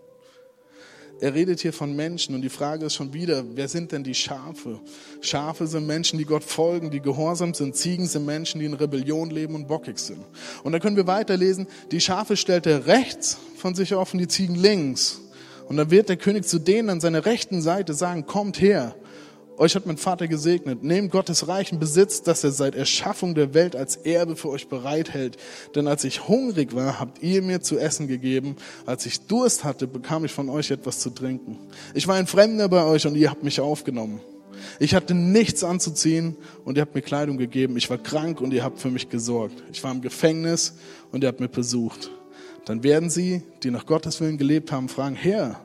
Er 1.20 1.34
redet 1.34 1.60
hier 1.60 1.72
von 1.72 1.96
Menschen 1.96 2.36
und 2.36 2.42
die 2.42 2.48
Frage 2.48 2.86
ist 2.86 2.94
schon 2.94 3.12
wieder, 3.12 3.42
wer 3.56 3.66
sind 3.66 3.90
denn 3.90 4.04
die 4.04 4.14
Schafe? 4.14 4.80
Schafe 5.20 5.66
sind 5.66 5.84
Menschen, 5.84 6.16
die 6.16 6.24
Gott 6.24 6.44
folgen, 6.44 6.92
die 6.92 7.00
gehorsam 7.00 7.54
sind. 7.54 7.74
Ziegen 7.74 8.06
sind 8.06 8.24
Menschen, 8.24 8.60
die 8.60 8.66
in 8.66 8.74
Rebellion 8.74 9.30
leben 9.30 9.56
und 9.56 9.66
bockig 9.66 9.98
sind. 9.98 10.20
Und 10.62 10.72
da 10.72 10.78
können 10.78 10.94
wir 10.94 11.08
weiterlesen, 11.08 11.66
die 11.90 12.00
Schafe 12.00 12.36
stellt 12.36 12.66
er 12.66 12.86
rechts 12.86 13.38
von 13.56 13.74
sich 13.74 13.94
auf 13.94 14.12
und 14.12 14.20
die 14.20 14.28
Ziegen 14.28 14.54
links. 14.54 15.20
Und 15.68 15.76
dann 15.76 15.90
wird 15.90 16.08
der 16.08 16.16
König 16.16 16.46
zu 16.46 16.60
denen 16.60 16.88
an 16.88 17.00
seiner 17.00 17.26
rechten 17.26 17.62
Seite 17.62 17.94
sagen, 17.94 18.24
kommt 18.24 18.60
her. 18.60 18.94
Euch 19.58 19.74
hat 19.74 19.86
mein 19.86 19.96
Vater 19.96 20.28
gesegnet. 20.28 20.84
Nehmt 20.84 21.10
Gottes 21.10 21.48
reichen 21.48 21.80
Besitz, 21.80 22.22
das 22.22 22.44
er 22.44 22.52
seit 22.52 22.76
Erschaffung 22.76 23.34
der 23.34 23.54
Welt 23.54 23.74
als 23.74 23.96
Erbe 23.96 24.36
für 24.36 24.50
euch 24.50 24.68
bereithält. 24.68 25.36
Denn 25.74 25.88
als 25.88 26.04
ich 26.04 26.28
hungrig 26.28 26.76
war, 26.76 27.00
habt 27.00 27.22
ihr 27.24 27.42
mir 27.42 27.60
zu 27.60 27.76
essen 27.76 28.06
gegeben. 28.06 28.54
Als 28.86 29.04
ich 29.04 29.26
Durst 29.26 29.64
hatte, 29.64 29.88
bekam 29.88 30.24
ich 30.24 30.32
von 30.32 30.48
euch 30.48 30.70
etwas 30.70 31.00
zu 31.00 31.10
trinken. 31.10 31.58
Ich 31.92 32.06
war 32.06 32.14
ein 32.14 32.28
Fremder 32.28 32.68
bei 32.68 32.84
euch 32.84 33.04
und 33.06 33.16
ihr 33.16 33.30
habt 33.30 33.42
mich 33.42 33.60
aufgenommen. 33.60 34.20
Ich 34.78 34.94
hatte 34.94 35.14
nichts 35.14 35.64
anzuziehen 35.64 36.36
und 36.64 36.76
ihr 36.76 36.82
habt 36.82 36.94
mir 36.94 37.02
Kleidung 37.02 37.36
gegeben. 37.36 37.76
Ich 37.76 37.90
war 37.90 37.98
krank 37.98 38.40
und 38.40 38.52
ihr 38.52 38.62
habt 38.62 38.78
für 38.78 38.90
mich 38.90 39.08
gesorgt. 39.08 39.62
Ich 39.72 39.82
war 39.82 39.90
im 39.90 40.02
Gefängnis 40.02 40.74
und 41.10 41.24
ihr 41.24 41.28
habt 41.28 41.40
mir 41.40 41.48
besucht. 41.48 42.10
Dann 42.64 42.84
werden 42.84 43.10
sie, 43.10 43.42
die 43.62 43.72
nach 43.72 43.86
Gottes 43.86 44.20
Willen 44.20 44.38
gelebt 44.38 44.70
haben, 44.70 44.88
fragen, 44.88 45.16
Herr, 45.16 45.60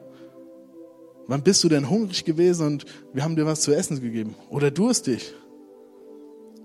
Wann 1.28 1.44
bist 1.44 1.64
du 1.64 1.70
denn 1.70 1.90
hungrig 1.90 2.26
gewesen 2.26 2.66
und 2.68 2.86
wir 3.14 3.24
haben 3.24 3.36
dir 3.36 3.46
was 3.46 3.62
zu 3.62 3.74
essen 3.74 4.02
gegeben? 4.02 4.36
Oder 4.50 4.72
durstig 4.72 5.34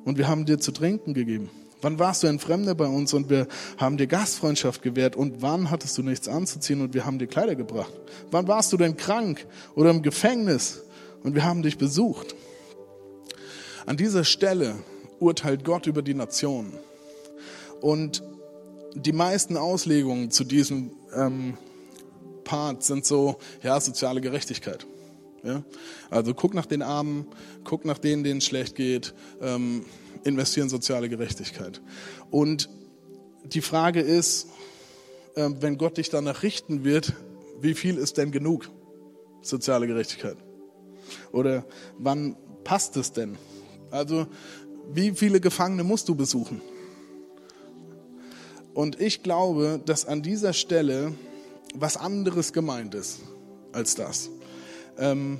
und 0.05 0.19
wir 0.19 0.29
haben 0.29 0.47
dir 0.47 0.59
zu 0.59 0.73
trinken 0.73 1.15
gegeben? 1.15 1.51
Wann 1.81 1.99
warst 2.01 2.25
du 2.25 2.27
ein 2.27 2.41
Fremder 2.41 2.75
bei 2.75 2.87
uns 2.87 3.15
und 3.15 3.31
wir 3.31 3.47
haben 3.77 3.97
dir 3.97 4.09
Gastfreundschaft 4.09 4.83
gewährt? 4.83 5.15
Und 5.15 5.43
wann 5.43 5.71
hattest 5.71 5.97
du 5.97 6.03
nichts 6.03 6.27
anzuziehen 6.27 6.81
und 6.81 6.93
wir 6.93 7.07
haben 7.07 7.21
dir 7.21 7.29
Kleider 7.29 7.55
gebracht? 7.55 7.93
Wann 8.33 8.49
warst 8.49 8.73
du 8.73 8.77
denn 8.77 8.97
krank 8.97 9.47
oder 9.77 9.91
im 9.91 10.03
Gefängnis 10.03 10.83
und 11.23 11.37
wir 11.37 11.45
haben 11.45 11.63
dich 11.63 11.79
besucht? 11.79 12.35
An 13.87 13.97
dieser 13.97 14.25
Stelle 14.25 14.75
urteilt 15.21 15.65
Gott 15.65 15.87
über 15.87 16.03
die 16.03 16.15
Nationen. 16.15 16.73
Und 17.81 18.25
die 18.95 19.13
meisten 19.13 19.57
Auslegungen 19.57 20.33
zu 20.33 20.43
diesem 20.43 20.91
ähm, 21.15 21.57
Part 22.49 22.83
sind 22.83 23.05
so, 23.05 23.37
ja, 23.63 23.79
soziale 23.79 24.23
Gerechtigkeit. 24.23 24.87
Ja? 25.43 25.63
Also 26.09 26.33
guck 26.33 26.55
nach 26.55 26.65
den 26.65 26.81
Armen, 26.81 27.27
guck 27.63 27.85
nach 27.85 27.99
denen, 27.99 28.25
denen 28.25 28.39
es 28.39 28.47
schlecht 28.47 28.75
geht, 28.75 29.13
ähm, 29.43 29.85
investieren 30.25 30.71
soziale 30.71 31.11
Gerechtigkeit. 31.11 31.83
Und 32.31 32.71
die 33.45 33.61
Frage 33.61 34.01
ist, 34.01 34.49
äh, 35.35 35.51
wenn 35.61 35.77
Gott 35.77 35.99
dich 35.99 36.09
danach 36.09 36.43
richten 36.43 36.85
wird, 36.85 37.13
wie 37.61 37.75
viel 37.75 37.99
ist 37.99 38.17
denn 38.17 38.33
genug 38.33 38.71
soziale 39.43 39.87
Gerechtigkeit? 39.87 40.39
Oder 41.33 41.67
wann 41.99 42.35
passt 42.65 42.97
es 42.97 43.13
denn? 43.13 43.37
Also 43.91 44.27
wie 44.91 45.11
viele 45.11 45.39
Gefangene 45.39 45.85
musst 45.85 46.09
du 46.09 46.15
besuchen? 46.15 46.63
Und 48.73 48.99
ich 49.03 49.23
glaube, 49.23 49.83
dass 49.85 50.07
an 50.07 50.23
dieser 50.23 50.55
Stelle 50.55 51.13
was 51.75 51.97
anderes 51.97 52.53
gemeint 52.53 52.95
ist 52.95 53.21
als 53.73 53.95
das. 53.95 54.31
Ähm, 54.99 55.39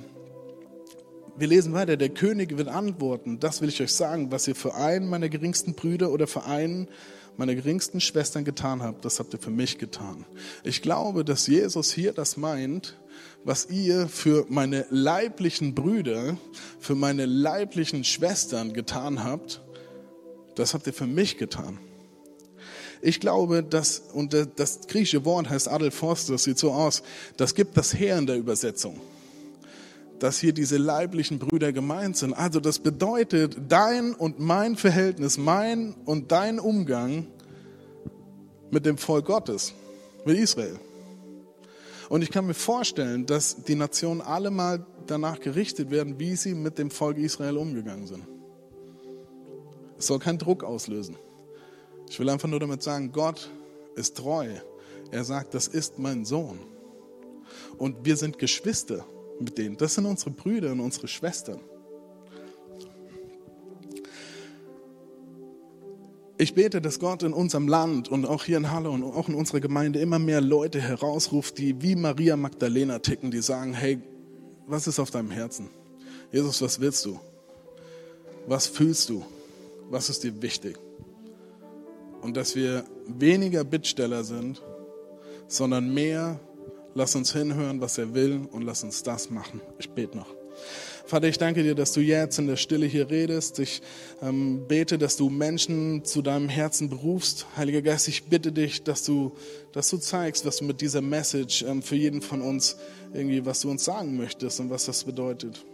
wir 1.37 1.47
lesen 1.47 1.73
weiter, 1.73 1.95
der 1.95 2.09
König 2.09 2.57
wird 2.57 2.67
antworten, 2.67 3.39
das 3.39 3.61
will 3.61 3.69
ich 3.69 3.81
euch 3.81 3.93
sagen, 3.93 4.31
was 4.31 4.47
ihr 4.47 4.55
für 4.55 4.75
einen 4.75 5.09
meiner 5.09 5.29
geringsten 5.29 5.73
Brüder 5.73 6.11
oder 6.11 6.27
für 6.27 6.43
einen 6.43 6.89
meiner 7.37 7.55
geringsten 7.55 8.01
Schwestern 8.01 8.43
getan 8.43 8.83
habt, 8.83 9.05
das 9.05 9.19
habt 9.19 9.33
ihr 9.33 9.39
für 9.39 9.49
mich 9.49 9.77
getan. 9.77 10.25
Ich 10.65 10.81
glaube, 10.81 11.23
dass 11.23 11.47
Jesus 11.47 11.93
hier 11.93 12.11
das 12.11 12.35
meint, 12.35 12.99
was 13.45 13.69
ihr 13.69 14.09
für 14.09 14.45
meine 14.49 14.85
leiblichen 14.89 15.73
Brüder, 15.73 16.37
für 16.79 16.95
meine 16.95 17.25
leiblichen 17.25 18.03
Schwestern 18.03 18.73
getan 18.73 19.23
habt, 19.23 19.61
das 20.55 20.73
habt 20.73 20.85
ihr 20.87 20.93
für 20.93 21.07
mich 21.07 21.37
getan. 21.37 21.79
Ich 23.01 23.19
glaube, 23.19 23.63
dass, 23.63 24.03
und 24.13 24.35
das 24.55 24.81
griechische 24.87 25.23
Wort 25.23 25.49
heißt 25.49 25.69
Adelphos, 25.69 26.25
das 26.25 26.43
sieht 26.43 26.59
so 26.59 26.71
aus, 26.71 27.01
das 27.37 27.55
gibt 27.55 27.77
das 27.77 27.93
Heer 27.93 28.17
in 28.17 28.27
der 28.27 28.37
Übersetzung. 28.37 28.99
Dass 30.19 30.39
hier 30.39 30.51
diese 30.51 30.77
leiblichen 30.77 31.39
Brüder 31.39 31.71
gemeint 31.71 32.17
sind. 32.17 32.33
Also 32.33 32.59
das 32.59 32.79
bedeutet, 32.79 33.55
dein 33.69 34.13
und 34.13 34.39
mein 34.39 34.75
Verhältnis, 34.75 35.37
mein 35.37 35.95
und 36.05 36.31
dein 36.33 36.59
Umgang 36.59 37.27
mit 38.69 38.85
dem 38.85 38.97
Volk 38.97 39.25
Gottes, 39.25 39.73
mit 40.25 40.37
Israel. 40.37 40.77
Und 42.09 42.21
ich 42.21 42.31
kann 42.31 42.47
mir 42.47 42.53
vorstellen, 42.53 43.25
dass 43.25 43.63
die 43.63 43.75
Nationen 43.75 44.19
alle 44.19 44.51
mal 44.51 44.85
danach 45.07 45.39
gerichtet 45.39 45.89
werden, 45.89 46.19
wie 46.19 46.35
sie 46.35 46.53
mit 46.53 46.77
dem 46.77 46.91
Volk 46.91 47.17
Israel 47.17 47.55
umgegangen 47.55 48.07
sind. 48.07 48.23
Es 49.97 50.07
soll 50.07 50.19
keinen 50.19 50.37
Druck 50.37 50.63
auslösen. 50.63 51.15
Ich 52.09 52.19
will 52.19 52.29
einfach 52.29 52.49
nur 52.49 52.59
damit 52.59 52.81
sagen, 52.81 53.11
Gott 53.11 53.49
ist 53.95 54.17
treu. 54.17 54.49
Er 55.11 55.23
sagt, 55.23 55.53
das 55.53 55.67
ist 55.67 55.99
mein 55.99 56.25
Sohn. 56.25 56.59
Und 57.77 58.03
wir 58.03 58.17
sind 58.17 58.39
Geschwister 58.39 59.05
mit 59.39 59.57
denen. 59.57 59.77
Das 59.77 59.95
sind 59.95 60.05
unsere 60.05 60.31
Brüder 60.31 60.71
und 60.71 60.79
unsere 60.79 61.07
Schwestern. 61.07 61.59
Ich 66.37 66.55
bete, 66.55 66.81
dass 66.81 66.99
Gott 66.99 67.21
in 67.23 67.33
unserem 67.33 67.67
Land 67.67 68.07
und 68.07 68.25
auch 68.25 68.45
hier 68.45 68.57
in 68.57 68.71
Halle 68.71 68.89
und 68.89 69.03
auch 69.03 69.27
in 69.27 69.35
unserer 69.35 69.59
Gemeinde 69.59 69.99
immer 69.99 70.19
mehr 70.19 70.41
Leute 70.41 70.79
herausruft, 70.79 71.57
die 71.57 71.81
wie 71.81 71.95
Maria 71.95 72.37
Magdalena 72.37 72.99
ticken, 72.99 73.29
die 73.29 73.41
sagen, 73.41 73.73
hey, 73.73 73.99
was 74.65 74.87
ist 74.87 74.99
auf 74.99 75.11
deinem 75.11 75.31
Herzen? 75.31 75.69
Jesus, 76.31 76.61
was 76.61 76.79
willst 76.79 77.05
du? 77.05 77.19
Was 78.47 78.67
fühlst 78.67 79.09
du? 79.09 79.23
Was 79.89 80.09
ist 80.09 80.23
dir 80.23 80.41
wichtig? 80.41 80.79
Und 82.21 82.35
dass 82.37 82.55
wir 82.55 82.83
weniger 83.07 83.63
Bittsteller 83.63 84.23
sind, 84.23 84.61
sondern 85.47 85.93
mehr, 85.93 86.39
lass 86.93 87.15
uns 87.15 87.33
hinhören, 87.33 87.81
was 87.81 87.97
er 87.97 88.13
will 88.13 88.41
und 88.51 88.63
lass 88.63 88.83
uns 88.83 89.03
das 89.03 89.29
machen. 89.29 89.61
Ich 89.79 89.89
bete 89.89 90.17
noch. 90.17 90.39
Vater, 91.05 91.27
ich 91.27 91.39
danke 91.39 91.63
dir, 91.63 91.73
dass 91.73 91.93
du 91.93 92.01
jetzt 92.01 92.37
in 92.37 92.45
der 92.45 92.55
Stille 92.55 92.85
hier 92.85 93.09
redest. 93.09 93.57
Ich 93.57 93.81
ähm, 94.21 94.67
bete, 94.67 94.99
dass 94.99 95.17
du 95.17 95.29
Menschen 95.29 96.05
zu 96.05 96.21
deinem 96.21 96.49
Herzen 96.49 96.87
berufst. 96.87 97.47
Heiliger 97.57 97.81
Geist, 97.81 98.07
ich 98.07 98.25
bitte 98.25 98.51
dich, 98.51 98.83
dass 98.83 99.03
du, 99.03 99.31
dass 99.71 99.89
du 99.89 99.97
zeigst, 99.97 100.45
was 100.45 100.57
du 100.57 100.65
mit 100.65 100.81
dieser 100.81 101.01
Message 101.01 101.63
ähm, 101.63 101.81
für 101.81 101.95
jeden 101.95 102.21
von 102.21 102.43
uns 102.43 102.77
irgendwie, 103.11 103.43
was 103.43 103.61
du 103.61 103.71
uns 103.71 103.85
sagen 103.85 104.17
möchtest 104.17 104.59
und 104.59 104.69
was 104.69 104.85
das 104.85 105.03
bedeutet. 105.03 105.65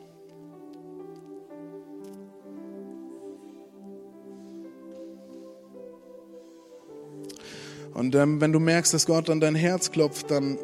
Und 7.95 8.13
ähm, 8.13 8.39
wenn 8.41 8.51
du 8.51 8.59
merkst, 8.59 8.93
dass 8.93 9.07
Gott 9.07 9.31
an 9.31 9.39
dein 9.39 9.55
Herz 9.55 9.89
klopft, 9.89 10.29
dann, 10.29 10.59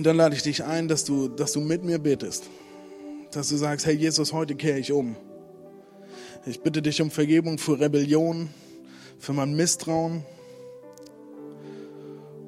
dann 0.00 0.16
lade 0.16 0.34
ich 0.34 0.42
dich 0.42 0.64
ein, 0.64 0.88
dass 0.88 1.04
du, 1.04 1.28
dass 1.28 1.52
du 1.52 1.60
mit 1.60 1.84
mir 1.84 2.00
betest 2.00 2.50
dass 3.30 3.48
du 3.48 3.56
sagst, 3.56 3.86
Herr 3.86 3.92
Jesus, 3.92 4.32
heute 4.32 4.54
kehre 4.56 4.78
ich 4.78 4.92
um. 4.92 5.16
Ich 6.46 6.60
bitte 6.62 6.82
dich 6.82 7.00
um 7.00 7.10
Vergebung 7.10 7.58
für 7.58 7.78
Rebellion, 7.78 8.48
für 9.18 9.32
mein 9.32 9.54
Misstrauen. 9.54 10.24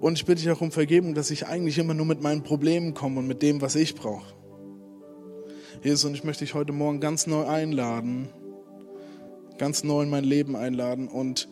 Und 0.00 0.14
ich 0.14 0.24
bitte 0.24 0.42
dich 0.42 0.50
auch 0.50 0.60
um 0.60 0.72
Vergebung, 0.72 1.14
dass 1.14 1.30
ich 1.30 1.46
eigentlich 1.46 1.78
immer 1.78 1.94
nur 1.94 2.06
mit 2.06 2.20
meinen 2.20 2.42
Problemen 2.42 2.94
komme 2.94 3.20
und 3.20 3.28
mit 3.28 3.42
dem, 3.42 3.60
was 3.60 3.76
ich 3.76 3.94
brauche. 3.94 4.32
Jesus, 5.82 6.04
und 6.04 6.14
ich 6.14 6.24
möchte 6.24 6.44
dich 6.44 6.54
heute 6.54 6.72
Morgen 6.72 7.00
ganz 7.00 7.26
neu 7.26 7.44
einladen, 7.44 8.28
ganz 9.58 9.84
neu 9.84 10.02
in 10.02 10.10
mein 10.10 10.24
Leben 10.24 10.56
einladen 10.56 11.06
und, 11.08 11.48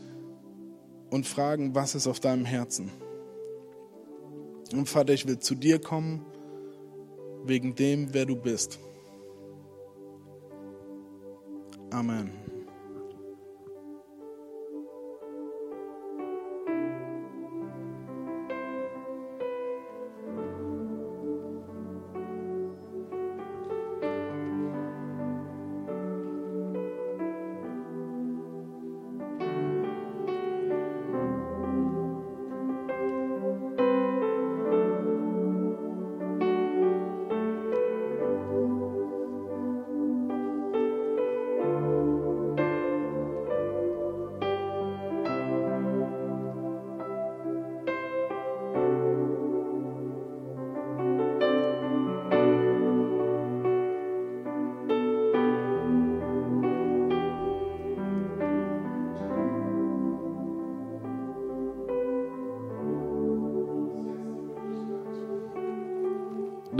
und 1.11 1.27
fragen, 1.27 1.75
was 1.75 1.95
ist 1.95 2.07
auf 2.07 2.21
deinem 2.21 2.45
Herzen? 2.45 2.91
Und 4.73 4.89
Vater, 4.89 5.13
ich 5.13 5.27
will 5.27 5.39
zu 5.39 5.55
dir 5.55 5.81
kommen, 5.81 6.25
wegen 7.45 7.75
dem, 7.75 8.15
wer 8.15 8.27
du 8.27 8.37
bist. 8.37 8.79
Amen. 11.91 12.39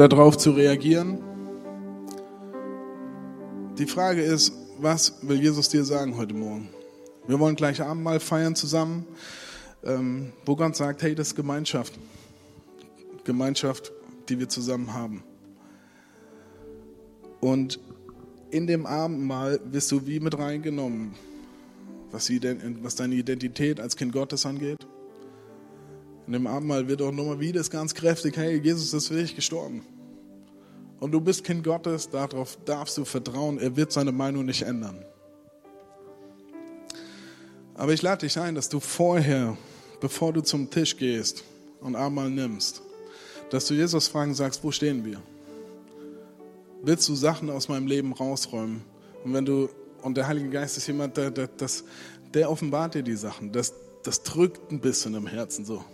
Darauf 0.09 0.37
zu 0.37 0.53
reagieren. 0.53 1.19
Die 3.79 3.87
Frage 3.87 4.23
ist, 4.23 4.53
was 4.79 5.15
will 5.23 5.41
Jesus 5.41 5.69
dir 5.69 5.85
sagen 5.85 6.17
heute 6.17 6.35
Morgen? 6.35 6.69
Wir 7.27 7.39
wollen 7.39 7.57
gleich 7.57 7.83
Abendmahl 7.83 8.21
feiern 8.21 8.55
zusammen, 8.55 9.07
ähm, 9.85 10.33
wo 10.45 10.57
Gott 10.57 10.77
sagt, 10.77 11.03
hey, 11.03 11.15
das 11.15 11.29
ist 11.29 11.35
Gemeinschaft. 11.35 11.95
Gemeinschaft, 13.25 13.93
die 14.29 14.39
wir 14.39 14.49
zusammen 14.49 14.93
haben. 14.93 15.23
Und 17.41 17.79
in 18.51 18.67
dem 18.67 18.87
Abendmahl 18.87 19.61
wirst 19.65 19.93
du 19.93 20.07
wie 20.07 20.21
mit 20.21 20.39
reingenommen, 20.39 21.15
was, 22.11 22.31
was 22.83 22.97
deine 22.97 23.15
Identität 23.15 23.81
als 23.81 23.97
Kind 23.97 24.13
Gottes 24.13 24.45
angeht, 24.45 24.79
in 26.31 26.35
dem 26.35 26.47
Abendmahl 26.47 26.87
wird 26.87 27.03
auch 27.03 27.11
nochmal 27.11 27.41
wieder 27.41 27.61
ganz 27.65 27.93
kräftig, 27.93 28.37
hey, 28.37 28.61
Jesus 28.63 28.95
ist 28.95 29.09
für 29.09 29.15
dich 29.15 29.35
gestorben. 29.35 29.85
Und 31.01 31.11
du 31.11 31.21
bist 31.21 31.43
Kind 31.43 31.65
Gottes, 31.65 32.09
darauf 32.09 32.57
darfst 32.65 32.97
du 32.99 33.05
vertrauen, 33.05 33.59
er 33.59 33.75
wird 33.75 33.91
seine 33.91 34.13
Meinung 34.13 34.45
nicht 34.45 34.63
ändern. 34.63 35.05
Aber 37.75 37.93
ich 37.93 38.01
lade 38.01 38.25
dich 38.25 38.39
ein, 38.39 38.55
dass 38.55 38.69
du 38.69 38.79
vorher, 38.79 39.57
bevor 40.01 40.33
du 40.33 40.41
zum 40.41 40.71
Tisch 40.71 40.97
gehst 40.97 41.43
und 41.81 41.97
Abendmahl 41.97 42.31
nimmst, 42.31 42.81
dass 43.51 43.67
du 43.67 43.75
Jesus 43.75 44.07
fragen 44.07 44.33
sagst, 44.33 44.63
wo 44.63 44.71
stehen 44.71 45.05
wir? 45.05 45.21
Willst 46.85 47.09
du 47.09 47.17
Sachen 47.17 47.51
aus 47.51 47.69
meinem 47.69 47.89
Leben 47.89 48.13
rausräumen? 48.13 48.83
Und 49.25 49.35
wenn 49.35 49.45
du, 49.45 49.69
und 50.01 50.17
der 50.17 50.29
Heilige 50.29 50.51
Geist 50.51 50.77
ist 50.77 50.87
jemand, 50.87 51.17
der, 51.17 51.33
der, 51.33 51.49
der, 51.49 51.69
der 52.33 52.49
offenbart 52.49 52.95
dir 52.95 53.03
die 53.03 53.17
Sachen. 53.17 53.51
Das, 53.51 53.75
das 54.05 54.23
drückt 54.23 54.71
ein 54.71 54.79
bisschen 54.79 55.15
im 55.15 55.27
Herzen 55.27 55.65
so 55.65 55.85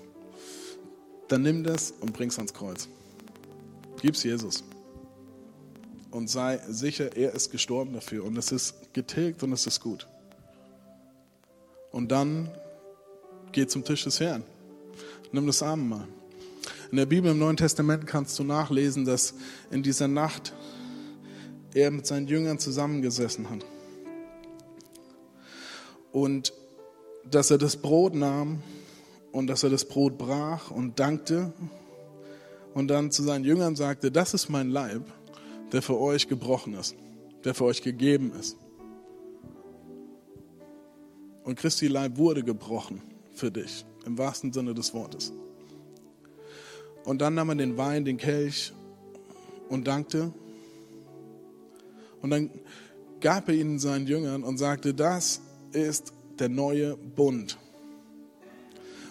dann 1.28 1.42
nimm 1.42 1.64
das 1.64 1.92
und 2.00 2.12
bring's 2.12 2.36
ans 2.36 2.54
Kreuz. 2.54 2.88
Gib's 4.00 4.22
Jesus. 4.22 4.62
Und 6.10 6.30
sei 6.30 6.60
sicher, 6.68 7.16
er 7.16 7.32
ist 7.32 7.50
gestorben 7.50 7.92
dafür 7.92 8.24
und 8.24 8.36
es 8.36 8.52
ist 8.52 8.94
getilgt 8.94 9.42
und 9.42 9.52
es 9.52 9.66
ist 9.66 9.80
gut. 9.80 10.06
Und 11.90 12.10
dann 12.12 12.50
geh 13.52 13.66
zum 13.66 13.84
Tisch 13.84 14.04
des 14.04 14.20
Herrn. 14.20 14.44
Nimm 15.32 15.46
das 15.46 15.62
Abendmahl. 15.62 16.06
In 16.90 16.98
der 16.98 17.06
Bibel 17.06 17.30
im 17.30 17.38
Neuen 17.38 17.56
Testament 17.56 18.06
kannst 18.06 18.38
du 18.38 18.44
nachlesen, 18.44 19.04
dass 19.04 19.34
in 19.70 19.82
dieser 19.82 20.08
Nacht 20.08 20.52
er 21.74 21.90
mit 21.90 22.06
seinen 22.06 22.28
Jüngern 22.28 22.58
zusammengesessen 22.58 23.50
hat. 23.50 23.64
Und 26.12 26.52
dass 27.30 27.50
er 27.50 27.58
das 27.58 27.76
Brot 27.76 28.14
nahm 28.14 28.62
und 29.36 29.48
dass 29.48 29.62
er 29.62 29.68
das 29.68 29.84
Brot 29.84 30.16
brach 30.16 30.70
und 30.70 30.98
dankte 30.98 31.52
und 32.72 32.88
dann 32.88 33.10
zu 33.10 33.22
seinen 33.22 33.44
Jüngern 33.44 33.76
sagte, 33.76 34.10
das 34.10 34.32
ist 34.32 34.48
mein 34.48 34.70
Leib, 34.70 35.02
der 35.72 35.82
für 35.82 36.00
euch 36.00 36.26
gebrochen 36.26 36.72
ist, 36.72 36.96
der 37.44 37.52
für 37.52 37.66
euch 37.66 37.82
gegeben 37.82 38.32
ist. 38.40 38.56
Und 41.44 41.58
Christi 41.58 41.86
Leib 41.86 42.16
wurde 42.16 42.44
gebrochen 42.44 43.02
für 43.34 43.50
dich, 43.50 43.84
im 44.06 44.16
wahrsten 44.16 44.54
Sinne 44.54 44.72
des 44.72 44.94
Wortes. 44.94 45.34
Und 47.04 47.20
dann 47.20 47.34
nahm 47.34 47.50
er 47.50 47.56
den 47.56 47.76
Wein, 47.76 48.06
den 48.06 48.16
Kelch 48.16 48.72
und 49.68 49.86
dankte. 49.86 50.32
Und 52.22 52.30
dann 52.30 52.50
gab 53.20 53.50
er 53.50 53.54
ihn 53.54 53.78
seinen 53.78 54.06
Jüngern 54.06 54.42
und 54.44 54.56
sagte, 54.56 54.94
das 54.94 55.42
ist 55.72 56.14
der 56.38 56.48
neue 56.48 56.96
Bund 56.96 57.58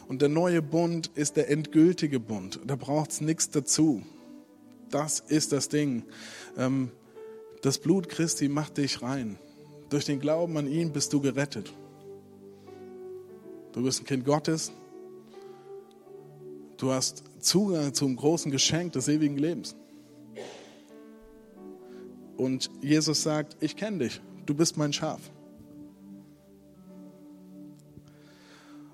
und 0.08 0.22
der 0.22 0.30
neue 0.30 0.62
Bund 0.62 1.12
ist 1.16 1.36
der 1.36 1.50
endgültige 1.50 2.20
Bund. 2.20 2.60
Da 2.66 2.76
braucht 2.76 3.12
es 3.12 3.22
nichts 3.22 3.50
dazu. 3.50 4.04
Das 4.90 5.20
ist 5.20 5.52
das 5.52 5.70
Ding. 5.70 6.04
Ähm, 6.58 6.92
das 7.62 7.80
Blut 7.80 8.10
Christi 8.10 8.48
macht 8.48 8.78
dich 8.78 9.02
rein. 9.02 9.38
Durch 9.90 10.06
den 10.06 10.20
Glauben 10.20 10.58
an 10.58 10.68
ihn 10.68 10.92
bist 10.92 11.14
du 11.14 11.22
gerettet. 11.22 11.74
Du 13.74 13.84
bist 13.84 14.02
ein 14.02 14.06
Kind 14.06 14.26
Gottes. 14.26 14.72
Du 16.78 16.92
hast 16.92 17.24
Zugang 17.40 17.94
zum 17.94 18.16
großen 18.16 18.52
Geschenk 18.52 18.94
des 18.94 19.08
ewigen 19.08 19.38
Lebens. 19.38 19.76
Und 22.38 22.70
Jesus 22.82 23.24
sagt, 23.24 23.58
ich 23.62 23.76
kenne 23.76 24.00
dich, 24.00 24.22
du 24.46 24.54
bist 24.54 24.78
mein 24.78 24.94
Schaf. 24.94 25.22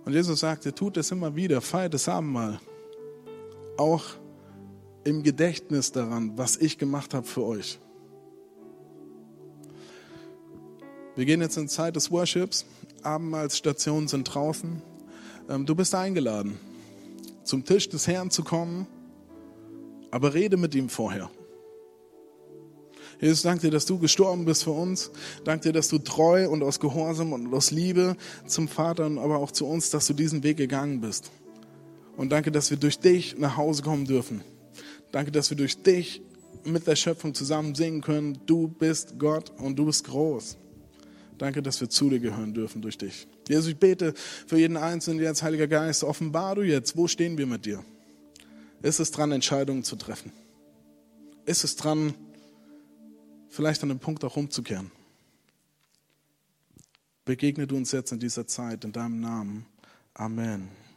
Und 0.06 0.14
Jesus 0.14 0.40
sagte, 0.40 0.74
tut 0.74 0.98
es 0.98 1.12
immer 1.12 1.36
wieder, 1.36 1.62
feiert 1.62 1.94
es 1.94 2.10
Abendmahl. 2.10 2.60
Auch 3.78 4.04
im 5.04 5.24
Gedächtnis 5.24 5.92
daran, 5.92 6.38
was 6.38 6.58
ich 6.58 6.78
gemacht 6.78 7.14
habe 7.14 7.28
für 7.28 7.44
euch. 7.44 7.80
Wir 11.16 11.26
gehen 11.26 11.42
jetzt 11.42 11.58
in 11.58 11.68
Zeit 11.68 11.96
des 11.96 12.10
Worships. 12.10 12.66
Abendmahlsstationen 13.04 14.08
sind 14.08 14.24
draußen. 14.24 14.82
Ähm, 15.50 15.66
du 15.66 15.76
bist 15.76 15.94
eingeladen, 15.94 16.58
zum 17.44 17.66
Tisch 17.66 17.90
des 17.90 18.08
Herrn 18.08 18.32
zu 18.32 18.44
kommen, 18.44 18.88
aber 20.10 20.34
rede 20.34 20.58
mit 20.58 20.74
ihm 20.76 20.90
vorher. 20.90 21.30
Jesus, 23.22 23.44
danke 23.44 23.62
dir, 23.62 23.72
dass 23.72 23.86
du 23.86 24.00
gestorben 24.00 24.46
bist 24.46 24.64
für 24.64 24.72
uns. 24.72 25.12
Danke 25.46 25.70
dir, 25.70 25.74
dass 25.74 25.90
du 25.90 26.00
treu 26.00 26.50
und 26.50 26.64
aus 26.64 26.80
Gehorsam 26.80 27.34
und 27.34 27.54
aus 27.54 27.70
Liebe 27.70 28.18
zum 28.48 28.68
Vater, 28.68 29.06
aber 29.06 29.38
auch 29.38 29.52
zu 29.52 29.68
uns, 29.68 29.92
dass 29.92 30.08
du 30.08 30.14
diesen 30.14 30.42
Weg 30.42 30.58
gegangen 30.58 31.02
bist. 31.02 31.30
Und 32.18 32.32
danke, 32.32 32.52
dass 32.52 32.72
wir 32.72 32.78
durch 32.78 32.98
dich 32.98 33.38
nach 33.38 33.58
Hause 33.58 33.84
kommen 33.84 34.06
dürfen. 34.06 34.44
Danke, 35.12 35.32
dass 35.32 35.52
wir 35.52 35.58
durch 35.58 35.84
dich 35.84 36.24
mit 36.64 36.88
der 36.88 36.96
Schöpfung 36.96 37.36
zusammen 37.36 37.76
singen 37.76 38.02
können. 38.02 38.40
Du 38.48 38.68
bist 38.68 39.20
Gott 39.20 39.52
und 39.60 39.76
du 39.78 39.86
bist 39.86 40.06
groß. 40.06 40.58
Danke, 41.38 41.62
dass 41.62 41.80
wir 41.80 41.90
zu 41.90 42.10
dir 42.10 42.20
gehören 42.20 42.56
dürfen 42.56 42.82
durch 42.82 42.98
dich. 42.98 43.28
Jesus, 43.48 43.68
ich 43.68 43.78
bete 43.78 44.16
für 44.48 44.58
jeden 44.58 44.78
Einzelnen 44.78 45.22
jetzt, 45.22 45.44
Heiliger 45.44 45.68
Geist, 45.68 46.04
offenbar 46.04 46.56
du 46.56 46.64
jetzt, 46.64 46.98
wo 46.98 47.08
stehen 47.08 47.38
wir 47.38 47.46
mit 47.46 47.66
dir? 47.66 47.84
Ist 48.82 49.00
es 49.00 49.12
dran, 49.12 49.32
Entscheidungen 49.32 49.84
zu 49.84 49.96
treffen? 49.96 50.32
Ist 51.46 51.64
es 51.64 51.76
dran, 51.76 52.14
vielleicht 53.52 53.84
an 53.84 53.90
dem 53.90 54.00
Punkt 54.00 54.24
auch 54.24 54.36
umzukehren? 54.36 54.92
Begegne 57.26 57.68
du 57.68 57.78
uns 57.78 57.92
jetzt 57.92 58.12
in 58.12 58.20
dieser 58.20 58.48
Zeit 58.48 58.84
in 58.84 58.92
deinem 58.92 59.20
Namen. 59.20 59.66
Amen. 60.16 60.81